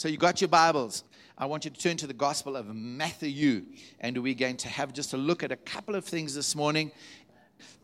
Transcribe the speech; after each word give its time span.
So 0.00 0.08
you 0.08 0.16
got 0.16 0.40
your 0.40 0.48
Bibles. 0.48 1.04
I 1.36 1.44
want 1.44 1.66
you 1.66 1.70
to 1.70 1.78
turn 1.78 1.98
to 1.98 2.06
the 2.06 2.14
Gospel 2.14 2.56
of 2.56 2.74
Matthew, 2.74 3.66
and 4.00 4.16
we're 4.16 4.32
going 4.32 4.56
to 4.56 4.68
have 4.70 4.94
just 4.94 5.12
a 5.12 5.18
look 5.18 5.42
at 5.42 5.52
a 5.52 5.56
couple 5.56 5.94
of 5.94 6.06
things 6.06 6.34
this 6.34 6.56
morning. 6.56 6.90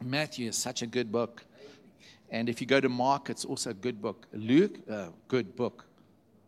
Matthew 0.02 0.48
is 0.48 0.56
such 0.56 0.80
a 0.80 0.86
good 0.86 1.12
book. 1.12 1.44
And 2.30 2.48
if 2.48 2.62
you 2.62 2.66
go 2.66 2.80
to 2.80 2.88
Mark, 2.88 3.28
it's 3.28 3.44
also 3.44 3.68
a 3.68 3.74
good 3.74 4.00
book. 4.00 4.26
Luke, 4.32 4.78
uh, 4.90 5.08
good 5.28 5.54
book. 5.54 5.84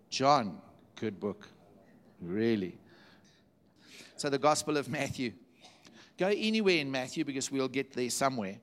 John, 0.09 0.59
good 0.97 1.21
book. 1.21 1.47
Really. 2.23 2.79
So 4.17 4.31
the 4.31 4.39
Gospel 4.39 4.79
of 4.79 4.89
Matthew. 4.89 5.35
Go 6.17 6.29
anywhere 6.29 6.79
in 6.79 6.91
Matthew 6.91 7.27
because 7.27 7.53
we'll 7.53 7.69
get 7.69 7.93
there 7.93 8.09
somewhere 8.09 8.57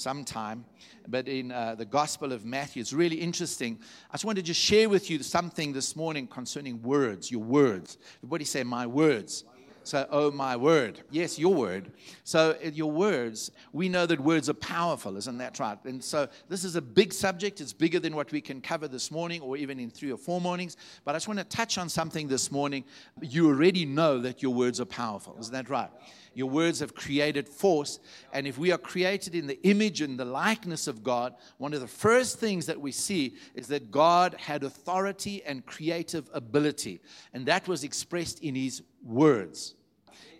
sometime. 0.00 0.64
But 1.08 1.28
in 1.28 1.52
uh, 1.52 1.74
the 1.74 1.84
Gospel 1.84 2.32
of 2.32 2.44
Matthew, 2.44 2.80
it's 2.80 2.92
really 2.92 3.16
interesting. 3.16 3.78
I 4.10 4.14
just 4.14 4.24
wanted 4.24 4.42
to 4.42 4.46
just 4.46 4.60
share 4.60 4.88
with 4.88 5.10
you 5.10 5.22
something 5.22 5.72
this 5.72 5.94
morning 5.94 6.26
concerning 6.26 6.82
words, 6.82 7.30
your 7.30 7.42
words. 7.42 7.98
Everybody 8.18 8.44
say, 8.44 8.64
My 8.64 8.86
words. 8.86 9.44
So, 9.82 10.06
oh, 10.10 10.30
my 10.30 10.56
word. 10.56 11.00
Yes, 11.10 11.38
your 11.38 11.54
word. 11.54 11.92
So, 12.24 12.56
your 12.62 12.90
words, 12.90 13.50
we 13.72 13.88
know 13.88 14.06
that 14.06 14.20
words 14.20 14.50
are 14.50 14.54
powerful, 14.54 15.16
isn't 15.16 15.38
that 15.38 15.58
right? 15.58 15.78
And 15.84 16.02
so, 16.02 16.28
this 16.48 16.64
is 16.64 16.76
a 16.76 16.82
big 16.82 17.12
subject. 17.12 17.60
It's 17.60 17.72
bigger 17.72 17.98
than 17.98 18.14
what 18.14 18.30
we 18.30 18.40
can 18.40 18.60
cover 18.60 18.88
this 18.88 19.10
morning 19.10 19.40
or 19.40 19.56
even 19.56 19.80
in 19.80 19.90
three 19.90 20.12
or 20.12 20.18
four 20.18 20.40
mornings. 20.40 20.76
But 21.04 21.14
I 21.14 21.16
just 21.16 21.28
want 21.28 21.38
to 21.38 21.44
touch 21.44 21.78
on 21.78 21.88
something 21.88 22.28
this 22.28 22.52
morning. 22.52 22.84
You 23.20 23.48
already 23.48 23.86
know 23.86 24.18
that 24.18 24.42
your 24.42 24.52
words 24.52 24.80
are 24.80 24.86
powerful, 24.86 25.36
isn't 25.40 25.52
that 25.52 25.70
right? 25.70 25.90
Your 26.34 26.48
words 26.48 26.80
have 26.80 26.94
created 26.94 27.48
force. 27.48 27.98
And 28.32 28.46
if 28.46 28.56
we 28.56 28.70
are 28.70 28.78
created 28.78 29.34
in 29.34 29.46
the 29.46 29.60
image 29.66 30.00
and 30.00 30.18
the 30.18 30.24
likeness 30.24 30.86
of 30.86 31.02
God, 31.02 31.34
one 31.58 31.74
of 31.74 31.80
the 31.80 31.88
first 31.88 32.38
things 32.38 32.66
that 32.66 32.80
we 32.80 32.92
see 32.92 33.34
is 33.54 33.66
that 33.68 33.90
God 33.90 34.34
had 34.38 34.62
authority 34.62 35.42
and 35.44 35.66
creative 35.66 36.30
ability. 36.32 37.00
And 37.34 37.46
that 37.46 37.66
was 37.66 37.82
expressed 37.82 38.40
in 38.40 38.54
his 38.54 38.82
words. 39.02 39.74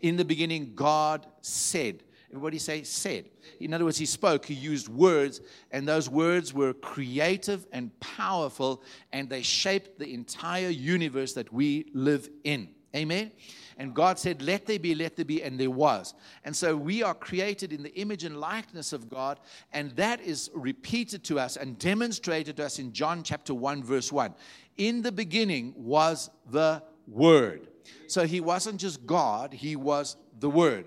In 0.03 0.17
the 0.17 0.25
beginning, 0.25 0.73
God 0.75 1.27
said. 1.41 2.03
Everybody 2.31 2.59
say 2.59 2.85
said. 2.85 3.25
In 3.59 3.75
other 3.75 3.85
words, 3.85 3.99
he 3.99 4.07
spoke, 4.07 4.47
he 4.47 4.55
used 4.55 4.89
words, 4.89 5.41
and 5.73 5.87
those 5.87 6.09
words 6.09 6.55
were 6.55 6.73
creative 6.73 7.67
and 7.73 7.99
powerful, 7.99 8.85
and 9.13 9.29
they 9.29 9.43
shaped 9.43 9.99
the 9.99 10.15
entire 10.15 10.69
universe 10.69 11.33
that 11.33 11.53
we 11.53 11.91
live 11.93 12.31
in. 12.45 12.69
Amen. 12.95 13.33
And 13.79 13.95
God 13.95 14.19
said, 14.19 14.43
Let 14.43 14.67
there 14.67 14.79
be, 14.79 14.95
let 14.95 15.17
there 15.17 15.25
be, 15.25 15.43
and 15.43 15.59
there 15.59 15.71
was. 15.71 16.15
And 16.45 16.55
so 16.55 16.77
we 16.77 17.03
are 17.03 17.15
created 17.15 17.73
in 17.73 17.83
the 17.83 17.95
image 17.95 18.25
and 18.25 18.39
likeness 18.39 18.93
of 18.93 19.09
God, 19.09 19.41
and 19.73 19.91
that 19.93 20.21
is 20.21 20.51
repeated 20.55 21.25
to 21.25 21.41
us 21.41 21.57
and 21.57 21.79
demonstrated 21.79 22.57
to 22.59 22.65
us 22.67 22.79
in 22.79 22.93
John 22.93 23.23
chapter 23.23 23.55
1, 23.55 23.83
verse 23.83 24.13
1. 24.13 24.35
In 24.77 25.03
the 25.03 25.13
beginning 25.13 25.75
was 25.77 26.31
the 26.51 26.83
Word. 27.09 27.70
So 28.07 28.27
he 28.27 28.41
wasn't 28.41 28.81
just 28.81 29.07
God, 29.07 29.53
he 29.53 29.77
was 29.77 30.17
the 30.39 30.51
Word. 30.51 30.87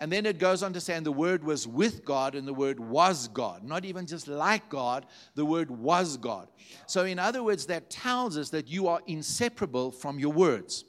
And 0.00 0.10
then 0.10 0.26
it 0.26 0.38
goes 0.38 0.62
on 0.62 0.72
to 0.72 0.80
say, 0.80 0.94
and 0.94 1.06
the 1.06 1.12
Word 1.12 1.44
was 1.44 1.66
with 1.66 2.04
God, 2.04 2.34
and 2.34 2.46
the 2.46 2.52
Word 2.52 2.80
was 2.80 3.28
God. 3.28 3.62
Not 3.62 3.84
even 3.84 4.06
just 4.06 4.26
like 4.26 4.68
God, 4.68 5.06
the 5.34 5.44
Word 5.44 5.70
was 5.70 6.16
God. 6.16 6.48
So, 6.86 7.04
in 7.04 7.18
other 7.18 7.42
words, 7.42 7.66
that 7.66 7.88
tells 7.88 8.36
us 8.36 8.50
that 8.50 8.68
you 8.68 8.88
are 8.88 9.00
inseparable 9.06 9.92
from 9.92 10.18
your 10.18 10.32
words. 10.32 10.84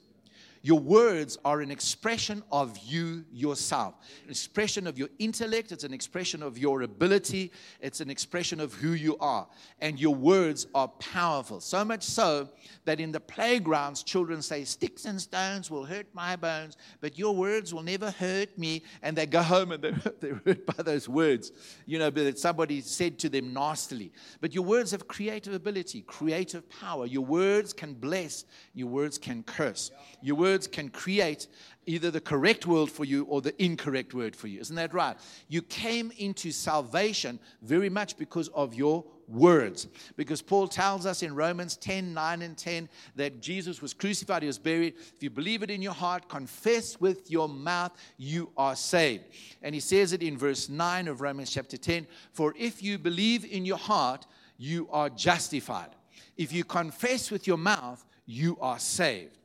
Your 0.64 0.80
words 0.80 1.36
are 1.44 1.60
an 1.60 1.70
expression 1.70 2.42
of 2.50 2.78
you 2.78 3.26
yourself, 3.30 3.96
an 4.24 4.30
expression 4.30 4.86
of 4.86 4.96
your 4.96 5.10
intellect, 5.18 5.72
it's 5.72 5.84
an 5.84 5.92
expression 5.92 6.42
of 6.42 6.56
your 6.56 6.80
ability, 6.80 7.52
it's 7.82 8.00
an 8.00 8.08
expression 8.08 8.60
of 8.60 8.72
who 8.72 8.92
you 8.92 9.18
are. 9.18 9.46
And 9.82 10.00
your 10.00 10.14
words 10.14 10.66
are 10.74 10.88
powerful. 10.88 11.60
So 11.60 11.84
much 11.84 12.02
so 12.02 12.48
that 12.86 12.98
in 12.98 13.12
the 13.12 13.20
playgrounds, 13.20 14.02
children 14.02 14.40
say, 14.40 14.64
Sticks 14.64 15.04
and 15.04 15.20
stones 15.20 15.70
will 15.70 15.84
hurt 15.84 16.06
my 16.14 16.34
bones, 16.34 16.78
but 17.02 17.18
your 17.18 17.36
words 17.36 17.74
will 17.74 17.82
never 17.82 18.10
hurt 18.12 18.56
me. 18.56 18.84
And 19.02 19.14
they 19.14 19.26
go 19.26 19.42
home 19.42 19.72
and 19.72 19.84
they're, 19.84 19.92
they're 20.20 20.40
hurt 20.46 20.64
by 20.64 20.82
those 20.82 21.10
words, 21.10 21.52
you 21.84 21.98
know, 21.98 22.08
that 22.08 22.38
somebody 22.38 22.80
said 22.80 23.18
to 23.18 23.28
them 23.28 23.52
nastily. 23.52 24.12
But 24.40 24.54
your 24.54 24.64
words 24.64 24.92
have 24.92 25.08
creative 25.08 25.52
ability, 25.52 26.00
creative 26.06 26.66
power. 26.70 27.04
Your 27.04 27.26
words 27.26 27.74
can 27.74 27.92
bless, 27.92 28.46
your 28.72 28.88
words 28.88 29.18
can 29.18 29.42
curse. 29.42 29.90
Your 30.22 30.36
words 30.36 30.53
words 30.54 30.68
can 30.68 30.88
create 30.88 31.48
either 31.84 32.12
the 32.12 32.20
correct 32.20 32.64
word 32.64 32.88
for 32.88 33.04
you 33.04 33.24
or 33.24 33.42
the 33.42 33.60
incorrect 33.62 34.14
word 34.14 34.36
for 34.36 34.46
you. 34.46 34.60
Isn't 34.60 34.76
that 34.76 34.94
right? 34.94 35.16
You 35.48 35.62
came 35.62 36.12
into 36.16 36.52
salvation 36.52 37.40
very 37.60 37.90
much 37.90 38.16
because 38.16 38.46
of 38.48 38.72
your 38.72 39.04
words. 39.26 39.88
Because 40.16 40.40
Paul 40.40 40.68
tells 40.68 41.06
us 41.06 41.24
in 41.24 41.34
Romans 41.34 41.76
10 41.76 42.14
9 42.14 42.42
and 42.42 42.56
10 42.56 42.88
that 43.16 43.40
Jesus 43.40 43.82
was 43.82 43.92
crucified, 43.92 44.42
he 44.42 44.46
was 44.46 44.60
buried. 44.60 44.94
If 45.16 45.24
you 45.24 45.30
believe 45.30 45.64
it 45.64 45.70
in 45.70 45.82
your 45.82 45.92
heart, 45.92 46.28
confess 46.28 47.00
with 47.00 47.28
your 47.32 47.48
mouth, 47.48 47.90
you 48.16 48.50
are 48.56 48.76
saved. 48.76 49.24
And 49.60 49.74
he 49.74 49.80
says 49.80 50.12
it 50.12 50.22
in 50.22 50.38
verse 50.38 50.68
9 50.68 51.08
of 51.08 51.20
Romans 51.20 51.50
chapter 51.50 51.76
10 51.76 52.06
For 52.32 52.54
if 52.56 52.80
you 52.80 52.96
believe 52.96 53.44
in 53.44 53.66
your 53.66 53.78
heart, 53.78 54.24
you 54.56 54.88
are 54.92 55.10
justified. 55.10 55.90
If 56.36 56.52
you 56.52 56.62
confess 56.62 57.32
with 57.32 57.48
your 57.48 57.58
mouth, 57.58 58.04
you 58.24 58.56
are 58.60 58.78
saved. 58.78 59.36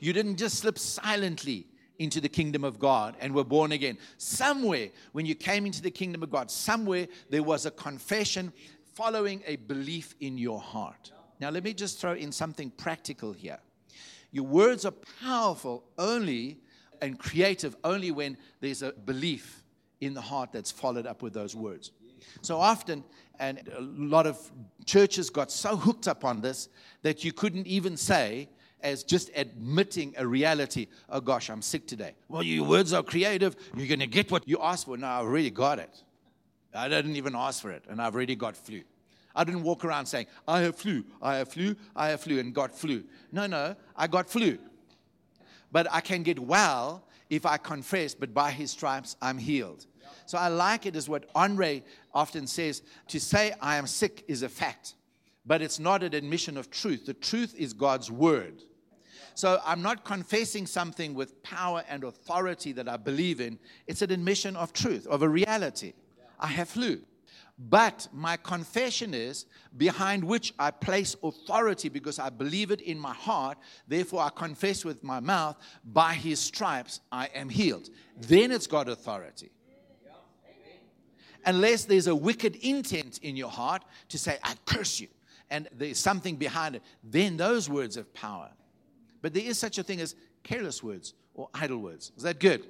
You 0.00 0.12
didn't 0.12 0.36
just 0.36 0.58
slip 0.58 0.78
silently 0.78 1.66
into 1.98 2.20
the 2.20 2.28
kingdom 2.28 2.64
of 2.64 2.78
God 2.78 3.16
and 3.20 3.34
were 3.34 3.44
born 3.44 3.72
again. 3.72 3.98
Somewhere, 4.18 4.88
when 5.12 5.26
you 5.26 5.34
came 5.34 5.66
into 5.66 5.82
the 5.82 5.90
kingdom 5.90 6.22
of 6.22 6.30
God, 6.30 6.50
somewhere 6.50 7.08
there 7.28 7.42
was 7.42 7.66
a 7.66 7.70
confession 7.70 8.52
following 8.94 9.42
a 9.46 9.56
belief 9.56 10.14
in 10.20 10.38
your 10.38 10.60
heart. 10.60 11.12
Now, 11.40 11.50
let 11.50 11.64
me 11.64 11.72
just 11.72 12.00
throw 12.00 12.14
in 12.14 12.32
something 12.32 12.70
practical 12.70 13.32
here. 13.32 13.58
Your 14.30 14.44
words 14.44 14.84
are 14.84 14.94
powerful 15.22 15.84
only 15.98 16.60
and 17.00 17.18
creative 17.18 17.76
only 17.84 18.10
when 18.10 18.36
there's 18.60 18.82
a 18.82 18.92
belief 18.92 19.62
in 20.00 20.14
the 20.14 20.20
heart 20.20 20.50
that's 20.52 20.70
followed 20.70 21.06
up 21.06 21.22
with 21.22 21.32
those 21.32 21.54
words. 21.54 21.92
So 22.42 22.58
often, 22.58 23.04
and 23.38 23.68
a 23.76 23.80
lot 23.80 24.26
of 24.26 24.38
churches 24.84 25.30
got 25.30 25.50
so 25.50 25.76
hooked 25.76 26.08
up 26.08 26.24
on 26.24 26.40
this 26.40 26.68
that 27.02 27.24
you 27.24 27.32
couldn't 27.32 27.66
even 27.66 27.96
say, 27.96 28.48
as 28.82 29.04
just 29.04 29.30
admitting 29.34 30.14
a 30.16 30.26
reality. 30.26 30.86
Oh 31.08 31.20
gosh, 31.20 31.50
I'm 31.50 31.62
sick 31.62 31.86
today. 31.86 32.14
Well, 32.28 32.42
your 32.42 32.64
words 32.64 32.92
are 32.92 33.02
creative. 33.02 33.56
You're 33.76 33.88
going 33.88 34.00
to 34.00 34.06
get 34.06 34.30
what 34.30 34.48
you 34.48 34.58
asked 34.60 34.86
for. 34.86 34.96
No, 34.96 35.06
I've 35.06 35.24
already 35.24 35.50
got 35.50 35.78
it. 35.78 36.02
I 36.74 36.88
didn't 36.88 37.16
even 37.16 37.34
ask 37.34 37.62
for 37.62 37.70
it, 37.70 37.84
and 37.88 38.00
I've 38.00 38.14
already 38.14 38.36
got 38.36 38.56
flu. 38.56 38.82
I 39.34 39.44
didn't 39.44 39.62
walk 39.62 39.84
around 39.84 40.06
saying, 40.06 40.26
I 40.46 40.60
have 40.62 40.76
flu, 40.76 41.04
I 41.22 41.36
have 41.36 41.48
flu, 41.48 41.76
I 41.94 42.08
have 42.08 42.20
flu, 42.20 42.40
and 42.40 42.54
got 42.54 42.76
flu. 42.76 43.04
No, 43.30 43.46
no, 43.46 43.76
I 43.96 44.06
got 44.06 44.28
flu. 44.28 44.58
But 45.70 45.86
I 45.90 46.00
can 46.00 46.22
get 46.22 46.38
well 46.38 47.04
if 47.30 47.46
I 47.46 47.56
confess, 47.56 48.14
but 48.14 48.34
by 48.34 48.50
his 48.50 48.70
stripes 48.70 49.16
I'm 49.22 49.38
healed. 49.38 49.86
So 50.26 50.38
I 50.38 50.48
like 50.48 50.86
it 50.86 50.96
as 50.96 51.08
what 51.08 51.28
Andre 51.34 51.82
often 52.12 52.46
says 52.46 52.82
to 53.08 53.20
say 53.20 53.54
I 53.60 53.76
am 53.76 53.86
sick 53.86 54.24
is 54.28 54.42
a 54.42 54.48
fact, 54.48 54.94
but 55.48 55.62
it's 55.62 55.80
not 55.80 56.02
an 56.02 56.14
admission 56.14 56.58
of 56.58 56.70
truth. 56.70 57.06
The 57.06 57.14
truth 57.14 57.54
is 57.56 57.72
God's 57.72 58.10
word. 58.10 58.62
So 59.34 59.60
I'm 59.64 59.80
not 59.80 60.04
confessing 60.04 60.66
something 60.66 61.14
with 61.14 61.42
power 61.42 61.82
and 61.88 62.04
authority 62.04 62.72
that 62.72 62.86
I 62.86 62.98
believe 62.98 63.40
in. 63.40 63.58
It's 63.86 64.02
an 64.02 64.10
admission 64.12 64.56
of 64.56 64.72
truth, 64.72 65.06
of 65.06 65.22
a 65.22 65.28
reality. 65.28 65.94
I 66.38 66.48
have 66.48 66.68
flu. 66.68 67.00
But 67.58 68.08
my 68.12 68.36
confession 68.36 69.14
is 69.14 69.46
behind 69.76 70.22
which 70.22 70.52
I 70.58 70.70
place 70.70 71.16
authority 71.22 71.88
because 71.88 72.18
I 72.18 72.30
believe 72.30 72.70
it 72.70 72.82
in 72.82 72.98
my 72.98 73.14
heart. 73.14 73.58
Therefore, 73.88 74.20
I 74.20 74.30
confess 74.30 74.84
with 74.84 75.02
my 75.02 75.18
mouth, 75.18 75.56
by 75.84 76.12
his 76.12 76.38
stripes 76.38 77.00
I 77.10 77.26
am 77.34 77.48
healed. 77.48 77.88
Then 78.16 78.52
it's 78.52 78.66
got 78.66 78.88
authority. 78.88 79.50
Unless 81.46 81.86
there's 81.86 82.06
a 82.06 82.14
wicked 82.14 82.56
intent 82.56 83.18
in 83.22 83.34
your 83.34 83.50
heart 83.50 83.82
to 84.10 84.18
say, 84.18 84.38
I 84.44 84.54
curse 84.66 85.00
you, 85.00 85.08
and 85.50 85.68
there's 85.72 85.98
something 85.98 86.36
behind 86.36 86.76
it, 86.76 86.82
then 87.02 87.36
those 87.36 87.68
words 87.68 87.96
have 87.96 88.12
power. 88.12 88.50
But 89.22 89.34
there 89.34 89.42
is 89.42 89.58
such 89.58 89.78
a 89.78 89.82
thing 89.82 90.00
as 90.00 90.14
careless 90.42 90.82
words 90.82 91.14
or 91.34 91.48
idle 91.54 91.78
words. 91.78 92.12
Is 92.16 92.22
that 92.22 92.40
good? 92.40 92.66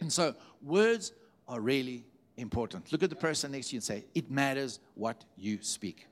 And 0.00 0.12
so 0.12 0.34
words 0.62 1.12
are 1.46 1.60
really 1.60 2.04
important. 2.36 2.92
Look 2.92 3.02
at 3.02 3.10
the 3.10 3.16
person 3.16 3.52
next 3.52 3.68
to 3.68 3.74
you 3.74 3.78
and 3.78 3.84
say, 3.84 4.04
It 4.14 4.30
matters 4.30 4.78
what 4.94 5.24
you 5.36 5.58
speak. 5.60 6.06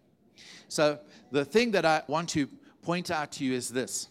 So 0.68 0.98
the 1.30 1.44
thing 1.44 1.70
that 1.72 1.84
I 1.84 2.02
want 2.08 2.28
to 2.30 2.48
point 2.82 3.10
out 3.10 3.32
to 3.32 3.44
you 3.44 3.52
is 3.52 3.68
this, 3.68 4.08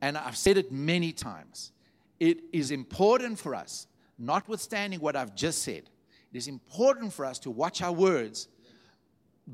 and 0.00 0.16
I've 0.16 0.36
said 0.36 0.56
it 0.56 0.70
many 0.70 1.12
times. 1.12 1.72
It 2.20 2.40
is 2.52 2.70
important 2.70 3.38
for 3.38 3.54
us, 3.54 3.86
notwithstanding 4.18 5.00
what 5.00 5.16
I've 5.16 5.34
just 5.34 5.62
said, 5.62 5.88
it 6.32 6.36
is 6.36 6.48
important 6.48 7.12
for 7.12 7.24
us 7.24 7.38
to 7.40 7.50
watch 7.50 7.80
our 7.82 7.92
words. 7.92 8.48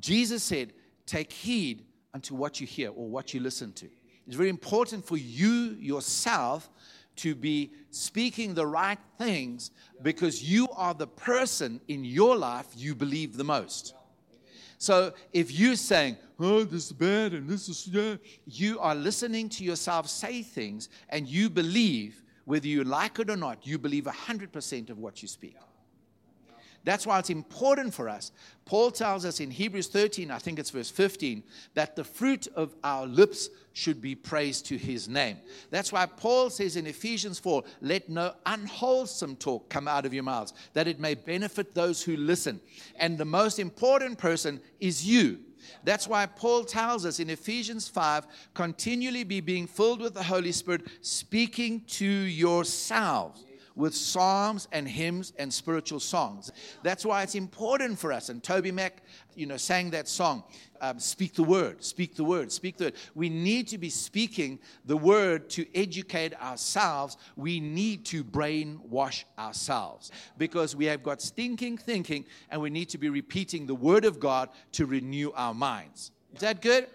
Jesus 0.01 0.43
said, 0.43 0.73
Take 1.07 1.33
heed 1.33 1.85
unto 2.13 2.35
what 2.35 2.61
you 2.61 2.67
hear 2.67 2.91
or 2.91 3.09
what 3.09 3.35
you 3.35 3.41
listen 3.41 3.73
to. 3.75 3.89
It's 4.27 4.37
very 4.37 4.49
important 4.49 5.05
for 5.07 5.17
you 5.17 5.77
yourself 5.79 6.71
to 7.17 7.35
be 7.35 7.71
speaking 7.91 8.55
the 8.55 8.67
right 8.67 8.99
things 9.19 9.71
because 10.03 10.43
you 10.43 10.69
are 10.75 10.95
the 10.95 11.07
person 11.07 11.81
in 11.89 12.05
your 12.05 12.37
life 12.37 12.67
you 12.75 12.95
believe 12.95 13.37
the 13.37 13.45
most. 13.45 13.95
So 14.79 15.13
if 15.33 15.53
you're 15.53 15.77
saying, 15.77 16.17
oh, 16.41 16.65
this 16.65 16.87
is 16.87 16.93
bad 16.93 17.33
and 17.33 17.49
this 17.49 17.69
is, 17.69 17.87
yeah, 17.87 18.17
you 18.47 18.79
are 18.81 18.95
listening 18.95 19.49
to 19.51 19.65
yourself 19.65 20.09
say 20.09 20.43
things 20.43 20.89
and 21.09 21.29
you 21.29 21.49
believe, 21.49 22.23
whether 22.45 22.67
you 22.67 22.85
like 22.85 23.19
it 23.19 23.31
or 23.31 23.37
not, 23.37 23.67
you 23.67 23.79
believe 23.79 24.05
100% 24.05 24.91
of 24.91 24.99
what 24.99 25.23
you 25.23 25.29
speak. 25.29 25.57
That's 26.85 27.07
why 27.07 27.19
it's 27.19 27.31
important 27.31 27.95
for 27.95 28.09
us. 28.09 28.31
Paul 28.67 28.91
tells 28.91 29.25
us 29.25 29.41
in 29.41 29.51
Hebrews 29.51 29.89
13, 29.89 30.31
I 30.31 30.39
think 30.39 30.59
it's 30.59 30.71
verse 30.71 30.91
15, 30.91 31.43
that 31.75 31.97
the 31.97 32.05
fruit 32.05 32.47
of 32.55 32.75
our 32.85 33.07
lips 33.07 33.49
should 33.73 34.01
be 34.01 34.15
praised 34.15 34.67
to 34.67 34.77
his 34.77 35.09
name. 35.09 35.39
That's 35.71 35.93
why 35.93 36.07
Paul 36.07 36.51
says 36.51 36.77
in 36.77 36.87
Ephesians 36.87 37.39
4, 37.39 37.63
let 37.81 38.09
no 38.09 38.35
unwholesome 38.47 39.37
talk 39.37 39.69
come 39.69 39.89
out 39.89 40.07
of 40.07 40.15
your 40.15 40.23
mouths, 40.23 40.53
that 40.75 40.87
it 40.87 41.01
may 41.01 41.15
benefit 41.15 41.75
those 41.75 42.03
who 42.03 42.17
listen. 42.17 42.61
And 42.97 43.17
the 43.17 43.25
most 43.25 43.59
important 43.59 44.19
person 44.19 44.61
is 44.79 45.07
you. 45.07 45.41
That's 45.83 46.07
why 46.07 46.27
Paul 46.27 46.65
tells 46.65 47.07
us 47.07 47.19
in 47.21 47.31
Ephesians 47.31 47.89
5 47.89 48.27
continually 48.53 49.25
be 49.25 49.41
being 49.41 49.67
filled 49.67 50.01
with 50.01 50.13
the 50.13 50.23
Holy 50.23 50.53
Spirit, 50.53 50.83
speaking 51.01 51.81
to 51.87 52.05
yourselves 52.05 53.45
with 53.77 53.95
psalms 53.95 54.69
and 54.73 54.87
hymns 54.87 55.33
and 55.39 55.53
spiritual 55.53 56.01
songs. 56.01 56.51
That's 56.83 57.05
why 57.05 57.23
it's 57.23 57.35
important 57.35 57.99
for 57.99 58.13
us. 58.13 58.29
And 58.29 58.43
Toby 58.43 58.71
Mac, 58.71 59.03
you 59.35 59.47
know, 59.47 59.57
sang 59.57 59.91
that 59.91 60.09
song, 60.09 60.45
um, 60.81 60.99
speak 60.99 61.35
the 61.35 61.43
word, 61.43 61.83
speak 61.83 62.15
the 62.15 62.25
word, 62.25 62.53
speak 62.53 62.77
the 62.77 62.85
word. 62.85 62.95
We 63.15 63.29
need 63.29 63.69
to 63.69 63.79
be 63.79 63.91
speaking 63.91 64.61
the 64.85 64.97
word 64.97 65.51
to 65.51 65.67
educate 65.75 66.35
ourselves. 66.41 67.17
We 67.37 67.59
need 67.61 68.05
to 68.07 68.23
brainwash 68.23 69.25
ourselves 69.39 70.13
because 70.39 70.77
we 70.77 70.85
have 70.87 71.03
got 71.03 71.21
stinking 71.21 71.79
thinking 71.79 72.27
and 72.51 72.61
we 72.61 72.71
need 72.71 72.89
to 72.91 72.99
be 72.99 73.09
repeating 73.09 73.67
the 73.67 73.75
word 73.75 74.05
of 74.05 74.21
God 74.21 74.51
to 74.73 74.87
renew 74.87 75.33
our 75.35 75.55
minds. 75.55 76.13
Is 76.35 76.41
that 76.41 76.61
good? 76.61 76.89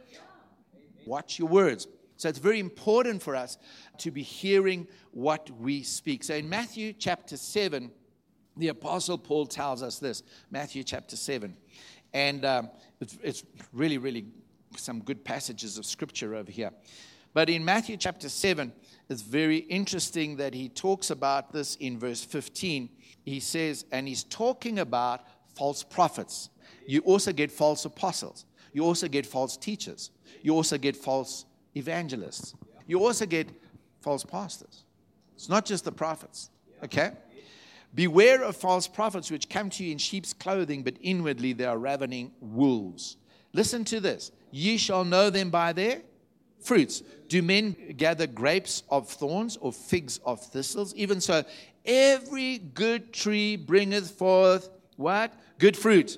Watch 1.06 1.40
your 1.40 1.48
words. 1.48 1.88
So 2.20 2.28
it's 2.28 2.38
very 2.38 2.60
important 2.60 3.24
for 3.24 3.34
us 3.34 3.58
to 4.00 4.12
be 4.12 4.24
hearing 4.24 4.88
what 5.12 5.50
we 5.52 5.84
speak. 5.84 6.26
So 6.26 6.36
in 6.36 6.50
Matthew 6.50 6.92
chapter 6.92 7.38
7, 7.38 7.90
the 8.58 8.68
Apostle 8.68 9.18
Paul 9.18 9.46
tells 9.46 9.82
us 9.82 10.00
this 10.00 10.24
Matthew 10.52 10.84
chapter 10.84 11.16
7. 11.16 11.56
And 12.14 12.44
um, 12.44 12.72
it's, 13.00 13.18
it's 13.24 13.44
really, 13.72 13.98
really 13.98 14.26
some 14.76 15.00
good 15.00 15.24
passages 15.24 15.78
of 15.78 15.86
scripture 15.86 16.36
over 16.36 16.52
here. 16.52 16.72
But 17.34 17.50
in 17.50 17.64
Matthew 17.64 17.96
chapter 17.96 18.28
7, 18.28 18.74
it's 19.10 19.22
very 19.22 19.60
interesting 19.60 20.36
that 20.36 20.54
he 20.54 20.68
talks 20.68 21.12
about 21.12 21.54
this 21.54 21.78
in 21.78 21.98
verse 21.98 22.22
15. 22.22 22.90
He 23.24 23.40
says, 23.40 23.86
and 23.94 24.10
he's 24.10 24.26
talking 24.26 24.80
about 24.80 25.22
false 25.56 25.84
prophets. 25.84 26.50
You 26.86 27.00
also 27.02 27.32
get 27.32 27.50
false 27.50 27.86
apostles. 27.86 28.44
You 28.74 28.84
also 28.84 29.08
get 29.08 29.26
false 29.26 29.56
teachers. 29.56 30.12
You 30.42 30.54
also 30.54 30.78
get 30.78 30.98
false 30.98 31.46
evangelists. 31.76 32.56
You 32.88 33.04
also 33.04 33.26
get 33.26 33.50
false 34.02 34.24
pastors. 34.24 34.84
It's 35.36 35.50
not 35.50 35.66
just 35.66 35.86
the 35.86 35.92
prophets. 35.92 36.50
Okay? 36.84 37.12
Beware 37.96 38.44
of 38.44 38.56
false 38.56 38.88
prophets 38.88 39.32
which 39.32 39.50
come 39.50 39.70
to 39.72 39.84
you 39.84 39.92
in 39.92 39.98
sheep's 39.98 40.34
clothing, 40.34 40.84
but 40.84 40.96
inwardly 41.02 41.54
they 41.54 41.66
are 41.66 41.78
ravening 41.78 42.32
wolves. 42.40 43.18
Listen 43.54 43.84
to 43.86 44.00
this. 44.00 44.32
Ye 44.52 44.78
shall 44.78 45.04
know 45.04 45.30
them 45.30 45.50
by 45.50 45.74
their 45.74 46.02
fruits. 46.60 47.02
Do 47.28 47.42
men 47.42 47.76
gather 47.98 48.28
grapes 48.28 48.84
of 48.90 49.10
thorns 49.10 49.58
or 49.58 49.72
figs 49.72 50.20
of 50.26 50.42
thistles? 50.42 50.94
Even 50.96 51.22
so, 51.22 51.44
every 51.86 52.58
good 52.60 53.14
tree 53.14 53.56
bringeth 53.56 54.12
forth 54.12 54.70
what? 54.96 55.34
Good 55.58 55.78
fruit. 55.78 56.18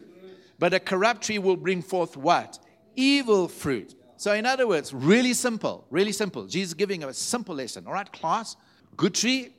But 0.60 0.74
a 0.74 0.80
corrupt 0.80 1.24
tree 1.24 1.40
will 1.40 1.58
bring 1.58 1.82
forth 1.82 2.18
what? 2.18 2.60
Evil 2.96 3.48
fruit. 3.48 3.96
So, 4.22 4.34
in 4.34 4.46
other 4.46 4.68
words, 4.68 4.94
really 4.94 5.34
simple, 5.34 5.84
really 5.90 6.12
simple. 6.12 6.46
Jesus 6.46 6.76
giving 6.76 7.04
a 7.04 7.12
simple 7.12 7.56
lesson. 7.56 7.88
All 7.88 7.94
right, 7.94 8.12
class, 8.12 8.56
good 8.96 9.16
tree, 9.16 9.50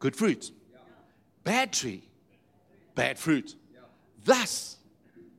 good 0.00 0.16
fruit. 0.16 0.50
Bad 1.44 1.72
tree, 1.72 2.02
bad 2.96 3.16
fruit. 3.16 3.54
Thus, 4.24 4.78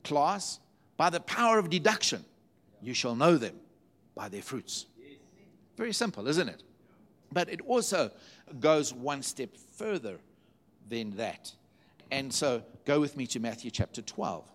class, 0.06 0.62
by 0.95 1.10
the 1.10 1.19
power 1.19 1.60
of 1.60 1.69
deduction, 1.69 2.24
you 2.81 2.94
shall 2.94 3.15
know 3.15 3.36
them 3.36 3.56
by 4.15 4.30
their 4.30 4.42
fruits. 4.42 4.86
Very 5.75 5.92
simple, 5.92 6.25
isn't 6.30 6.48
it? 6.48 6.63
But 7.33 7.50
it 7.50 7.60
also 7.68 8.12
goes 8.62 8.94
one 8.94 9.24
step 9.24 9.57
further 9.57 10.19
than 10.88 11.18
that. 11.18 11.51
And 12.12 12.31
so 12.31 12.63
go 12.86 13.01
with 13.01 13.18
me 13.18 13.27
to 13.27 13.42
Matthew 13.42 13.71
chapter 13.71 14.01
12. 14.01 14.45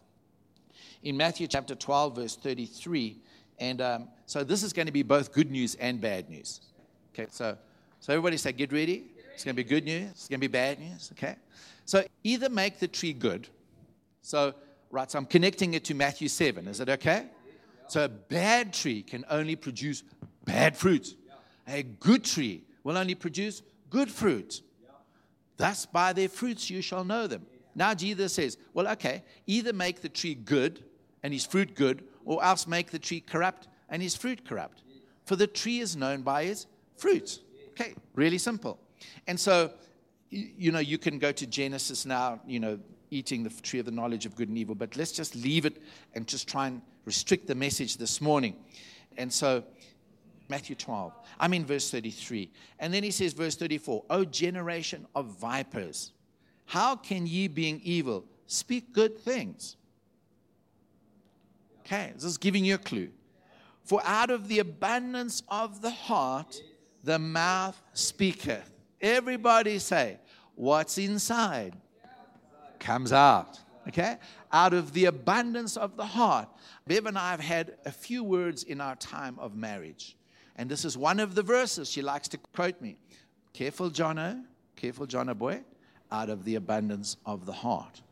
In 1.02 1.18
Matthew 1.18 1.46
chapter 1.46 1.74
12, 1.74 2.16
verse 2.16 2.36
33, 2.36 3.20
and 3.60 3.80
um, 3.80 4.08
so 4.26 4.44
this 4.44 4.62
is 4.62 4.72
going 4.72 4.86
to 4.86 4.92
be 4.92 5.02
both 5.02 5.32
good 5.32 5.50
news 5.50 5.74
and 5.76 6.00
bad 6.00 6.28
news. 6.28 6.60
Okay, 7.14 7.26
so, 7.30 7.56
so 8.00 8.12
everybody 8.12 8.36
say, 8.36 8.52
get 8.52 8.72
ready. 8.72 9.04
It's 9.34 9.44
going 9.44 9.56
to 9.56 9.62
be 9.62 9.68
good 9.68 9.84
news. 9.84 10.10
It's 10.10 10.28
going 10.28 10.40
to 10.40 10.48
be 10.48 10.52
bad 10.52 10.80
news. 10.80 11.10
Okay, 11.12 11.36
so 11.84 12.04
either 12.24 12.48
make 12.48 12.78
the 12.78 12.88
tree 12.88 13.12
good. 13.12 13.48
So, 14.22 14.54
right, 14.90 15.10
so 15.10 15.18
I'm 15.18 15.26
connecting 15.26 15.74
it 15.74 15.84
to 15.84 15.94
Matthew 15.94 16.28
7. 16.28 16.68
Is 16.68 16.80
it 16.80 16.88
okay? 16.88 17.26
So 17.88 18.04
a 18.04 18.08
bad 18.08 18.74
tree 18.74 19.02
can 19.02 19.24
only 19.30 19.56
produce 19.56 20.02
bad 20.44 20.76
fruit. 20.76 21.16
A 21.66 21.82
good 21.82 22.24
tree 22.24 22.64
will 22.84 22.98
only 22.98 23.14
produce 23.14 23.62
good 23.90 24.10
fruit. 24.10 24.62
Thus, 25.56 25.86
by 25.86 26.12
their 26.12 26.28
fruits 26.28 26.70
you 26.70 26.82
shall 26.82 27.04
know 27.04 27.26
them. 27.26 27.46
Now, 27.74 27.94
Jesus 27.94 28.34
says, 28.34 28.58
well, 28.74 28.88
okay, 28.88 29.22
either 29.46 29.72
make 29.72 30.02
the 30.02 30.08
tree 30.08 30.34
good 30.34 30.84
and 31.22 31.32
his 31.32 31.46
fruit 31.46 31.74
good, 31.74 32.04
or 32.28 32.44
else 32.44 32.66
make 32.66 32.90
the 32.90 32.98
tree 32.98 33.20
corrupt 33.20 33.68
and 33.88 34.02
his 34.02 34.14
fruit 34.14 34.46
corrupt. 34.46 34.82
For 35.24 35.34
the 35.34 35.46
tree 35.46 35.80
is 35.80 35.96
known 35.96 36.20
by 36.20 36.42
its 36.42 36.66
fruits. 36.98 37.40
Okay, 37.70 37.94
really 38.14 38.36
simple. 38.36 38.78
And 39.26 39.40
so, 39.40 39.72
you 40.28 40.70
know, 40.70 40.78
you 40.78 40.98
can 40.98 41.18
go 41.18 41.32
to 41.32 41.46
Genesis 41.46 42.04
now, 42.04 42.38
you 42.46 42.60
know, 42.60 42.78
eating 43.10 43.42
the 43.42 43.50
tree 43.62 43.78
of 43.78 43.86
the 43.86 43.92
knowledge 43.92 44.26
of 44.26 44.36
good 44.36 44.48
and 44.48 44.58
evil, 44.58 44.74
but 44.74 44.94
let's 44.94 45.12
just 45.12 45.34
leave 45.36 45.64
it 45.64 45.82
and 46.14 46.26
just 46.26 46.46
try 46.46 46.66
and 46.66 46.82
restrict 47.06 47.46
the 47.46 47.54
message 47.54 47.96
this 47.96 48.20
morning. 48.20 48.56
And 49.16 49.32
so, 49.32 49.64
Matthew 50.50 50.76
12, 50.76 51.14
I'm 51.40 51.54
in 51.54 51.64
verse 51.64 51.90
33. 51.90 52.50
And 52.78 52.92
then 52.92 53.02
he 53.02 53.10
says, 53.10 53.32
verse 53.32 53.56
34, 53.56 54.04
O 54.10 54.26
generation 54.26 55.06
of 55.14 55.28
vipers, 55.38 56.12
how 56.66 56.94
can 56.94 57.26
ye, 57.26 57.48
being 57.48 57.80
evil, 57.82 58.26
speak 58.46 58.92
good 58.92 59.18
things? 59.18 59.76
Okay, 61.88 62.12
this 62.14 62.24
is 62.24 62.36
giving 62.36 62.66
you 62.66 62.74
a 62.74 62.78
clue. 62.78 63.08
For 63.82 64.02
out 64.04 64.28
of 64.28 64.48
the 64.48 64.58
abundance 64.58 65.42
of 65.48 65.80
the 65.80 65.90
heart, 65.90 66.60
the 67.02 67.18
mouth 67.18 67.80
speaketh. 67.94 68.70
Everybody 69.00 69.78
say, 69.78 70.18
What's 70.54 70.98
inside 70.98 71.74
comes 72.78 73.10
out. 73.12 73.58
Okay? 73.86 74.16
Out 74.52 74.74
of 74.74 74.92
the 74.92 75.06
abundance 75.06 75.78
of 75.78 75.96
the 75.96 76.04
heart. 76.04 76.48
Bev 76.86 77.06
and 77.06 77.16
I 77.16 77.30
have 77.30 77.40
had 77.40 77.76
a 77.86 77.90
few 77.90 78.22
words 78.22 78.64
in 78.64 78.82
our 78.82 78.96
time 78.96 79.38
of 79.38 79.56
marriage. 79.56 80.16
And 80.56 80.68
this 80.68 80.84
is 80.84 80.98
one 80.98 81.20
of 81.20 81.34
the 81.34 81.42
verses 81.42 81.88
she 81.88 82.02
likes 82.02 82.28
to 82.28 82.38
quote 82.54 82.82
me. 82.82 82.98
Careful, 83.54 83.88
Jono. 83.88 84.44
Careful, 84.76 85.06
Jono 85.06 85.38
boy. 85.38 85.62
Out 86.12 86.28
of 86.28 86.44
the 86.44 86.56
abundance 86.56 87.16
of 87.24 87.46
the 87.46 87.52
heart. 87.52 88.02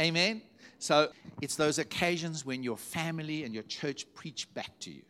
Amen. 0.00 0.42
So 0.78 1.10
it's 1.40 1.56
those 1.56 1.78
occasions 1.78 2.44
when 2.44 2.62
your 2.62 2.76
family 2.76 3.44
and 3.44 3.54
your 3.54 3.62
church 3.64 4.06
preach 4.14 4.52
back 4.54 4.78
to 4.80 4.90
you. 4.90 5.02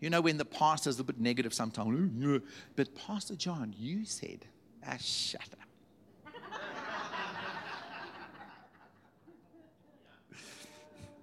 You 0.00 0.10
know, 0.10 0.20
when 0.20 0.36
the 0.36 0.44
pastor's 0.44 0.96
a 0.96 1.02
little 1.02 1.14
bit 1.14 1.20
negative 1.20 1.54
sometimes, 1.54 2.42
but 2.76 2.94
Pastor 2.94 3.34
John, 3.34 3.74
you 3.76 4.04
said, 4.04 4.46
ah, 4.86 4.96
shut 5.00 5.48
up. 5.52 6.32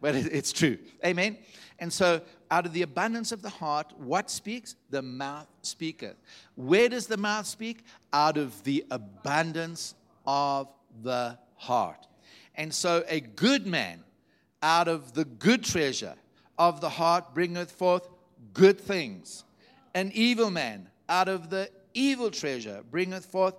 but 0.01 0.15
it's 0.15 0.51
true. 0.51 0.77
Amen. 1.05 1.37
And 1.79 1.93
so, 1.93 2.21
out 2.49 2.65
of 2.65 2.73
the 2.73 2.81
abundance 2.81 3.31
of 3.31 3.41
the 3.41 3.49
heart, 3.49 3.93
what 3.97 4.29
speaks? 4.29 4.75
The 4.89 5.01
mouth 5.01 5.47
speaketh. 5.61 6.15
Where 6.55 6.89
does 6.89 7.07
the 7.07 7.17
mouth 7.17 7.45
speak? 7.45 7.83
Out 8.11 8.37
of 8.37 8.63
the 8.63 8.85
abundance 8.91 9.95
of 10.25 10.69
the 11.01 11.37
heart. 11.55 12.07
And 12.55 12.73
so 12.73 13.03
a 13.07 13.19
good 13.19 13.65
man 13.65 14.03
out 14.61 14.87
of 14.87 15.13
the 15.13 15.25
good 15.25 15.63
treasure 15.63 16.15
of 16.57 16.81
the 16.81 16.89
heart 16.89 17.33
bringeth 17.33 17.71
forth 17.71 18.07
good 18.53 18.79
things. 18.79 19.43
An 19.93 20.11
evil 20.13 20.49
man 20.49 20.89
out 21.09 21.27
of 21.27 21.49
the 21.49 21.69
evil 21.93 22.31
treasure 22.31 22.83
bringeth 22.89 23.25
forth 23.25 23.55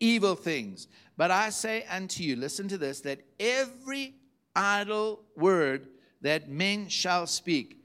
evil 0.00 0.34
things. 0.34 0.88
But 1.16 1.30
I 1.30 1.50
say 1.50 1.84
unto 1.90 2.22
you, 2.22 2.36
listen 2.36 2.68
to 2.68 2.78
this, 2.78 3.00
that 3.02 3.20
every 3.38 4.14
idle 4.54 5.20
word 5.36 5.88
that 6.20 6.48
men 6.48 6.88
shall 6.88 7.26
speak, 7.26 7.84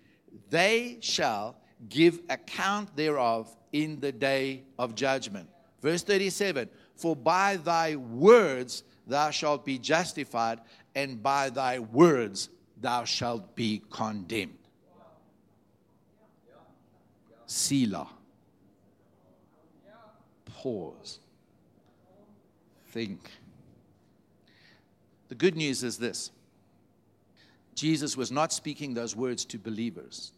they 0.50 0.98
shall 1.02 1.58
give 1.90 2.20
account 2.30 2.96
thereof 2.96 3.56
in 3.72 4.00
the 4.00 4.12
day 4.12 4.64
of 4.80 4.96
judgment. 4.96 5.50
Verse 5.82 6.04
37 6.04 6.70
For 6.96 7.16
by 7.16 7.58
thy 7.58 7.96
words 7.96 8.84
thou 9.08 9.30
shalt 9.32 9.66
be 9.66 9.78
justified, 9.78 10.60
and 10.96 11.22
by 11.22 11.50
thy 11.50 11.80
words 11.80 12.50
thou 12.80 13.04
shalt 13.04 13.56
be 13.56 13.82
condemned. 13.90 14.58
Selah. 17.46 18.10
Pause. 20.46 21.20
Think. 22.88 23.30
The 25.28 25.36
good 25.36 25.56
news 25.56 25.84
is 25.84 25.98
this 25.98 26.32
Jesus 27.76 28.16
was 28.16 28.32
not 28.32 28.54
speaking 28.54 28.94
those 28.94 29.16
words 29.16 29.46
to 29.46 29.58
believers. 29.58 30.32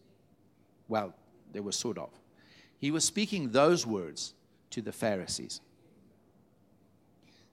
Well, 0.87 1.13
they 1.51 1.59
were 1.59 1.71
sort 1.71 1.97
of. 1.97 2.09
He 2.77 2.91
was 2.91 3.03
speaking 3.03 3.51
those 3.51 3.85
words 3.85 4.33
to 4.71 4.81
the 4.81 4.91
Pharisees. 4.91 5.61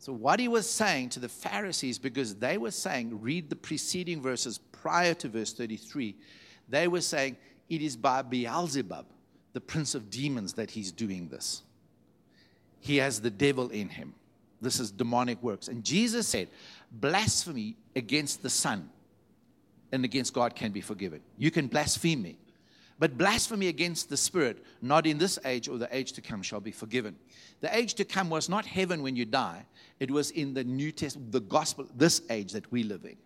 So, 0.02 0.12
what 0.12 0.40
he 0.40 0.48
was 0.48 0.68
saying 0.68 1.10
to 1.10 1.20
the 1.20 1.28
Pharisees, 1.28 1.96
because 1.96 2.34
they 2.34 2.58
were 2.58 2.72
saying, 2.72 3.20
read 3.22 3.48
the 3.48 3.54
preceding 3.54 4.20
verses 4.20 4.58
prior 4.58 5.14
to 5.14 5.28
verse 5.28 5.52
33, 5.52 6.16
they 6.68 6.88
were 6.88 7.00
saying, 7.00 7.36
it 7.70 7.80
is 7.80 7.96
by 7.96 8.22
Beelzebub, 8.22 9.06
the 9.52 9.60
prince 9.60 9.94
of 9.94 10.10
demons, 10.10 10.54
that 10.54 10.72
he's 10.72 10.90
doing 10.90 11.28
this. 11.28 11.62
He 12.80 12.96
has 12.96 13.20
the 13.20 13.30
devil 13.30 13.68
in 13.68 13.90
him. 13.90 14.12
This 14.60 14.80
is 14.80 14.90
demonic 14.90 15.40
works. 15.40 15.68
And 15.68 15.84
Jesus 15.84 16.26
said, 16.26 16.48
blasphemy 16.90 17.76
against 17.94 18.42
the 18.42 18.50
Son 18.50 18.90
and 19.92 20.04
against 20.04 20.34
God 20.34 20.56
can 20.56 20.72
be 20.72 20.80
forgiven. 20.80 21.20
You 21.38 21.52
can 21.52 21.68
blaspheme 21.68 22.22
me. 22.22 22.38
But 22.98 23.18
blasphemy 23.18 23.68
against 23.68 24.08
the 24.08 24.16
Spirit, 24.16 24.64
not 24.80 25.06
in 25.06 25.18
this 25.18 25.38
age 25.44 25.68
or 25.68 25.78
the 25.78 25.88
age 25.96 26.12
to 26.12 26.20
come, 26.20 26.42
shall 26.42 26.60
be 26.60 26.70
forgiven. 26.70 27.16
The 27.60 27.76
age 27.76 27.94
to 27.94 28.04
come 28.04 28.30
was 28.30 28.48
not 28.48 28.66
heaven 28.66 29.02
when 29.02 29.16
you 29.16 29.24
die, 29.24 29.64
it 29.98 30.10
was 30.10 30.30
in 30.30 30.54
the 30.54 30.64
New 30.64 30.92
Testament, 30.92 31.32
the 31.32 31.40
gospel, 31.40 31.86
this 31.94 32.22
age 32.30 32.52
that 32.52 32.70
we 32.70 32.82
live 32.82 33.04
in. 33.04 33.16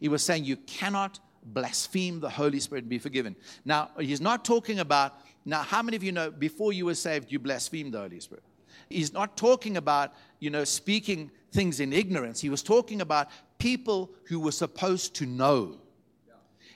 He 0.00 0.08
was 0.08 0.22
saying 0.22 0.44
you 0.44 0.56
cannot 0.56 1.18
blaspheme 1.44 2.20
the 2.20 2.30
Holy 2.30 2.60
Spirit 2.60 2.84
and 2.84 2.90
be 2.90 2.98
forgiven. 2.98 3.36
Now, 3.64 3.90
he's 3.98 4.20
not 4.20 4.44
talking 4.44 4.80
about, 4.80 5.20
now, 5.44 5.62
how 5.62 5.82
many 5.82 5.96
of 5.96 6.02
you 6.02 6.12
know 6.12 6.30
before 6.30 6.72
you 6.72 6.86
were 6.86 6.94
saved, 6.94 7.32
you 7.32 7.38
blasphemed 7.38 7.94
the 7.94 8.00
Holy 8.00 8.20
Spirit? 8.20 8.44
He's 8.88 9.12
not 9.12 9.36
talking 9.36 9.76
about, 9.76 10.14
you 10.40 10.50
know, 10.50 10.64
speaking 10.64 11.30
things 11.52 11.80
in 11.80 11.92
ignorance. 11.92 12.40
He 12.40 12.50
was 12.50 12.62
talking 12.62 13.00
about 13.00 13.28
people 13.58 14.10
who 14.24 14.40
were 14.40 14.52
supposed 14.52 15.14
to 15.16 15.26
know 15.26 15.78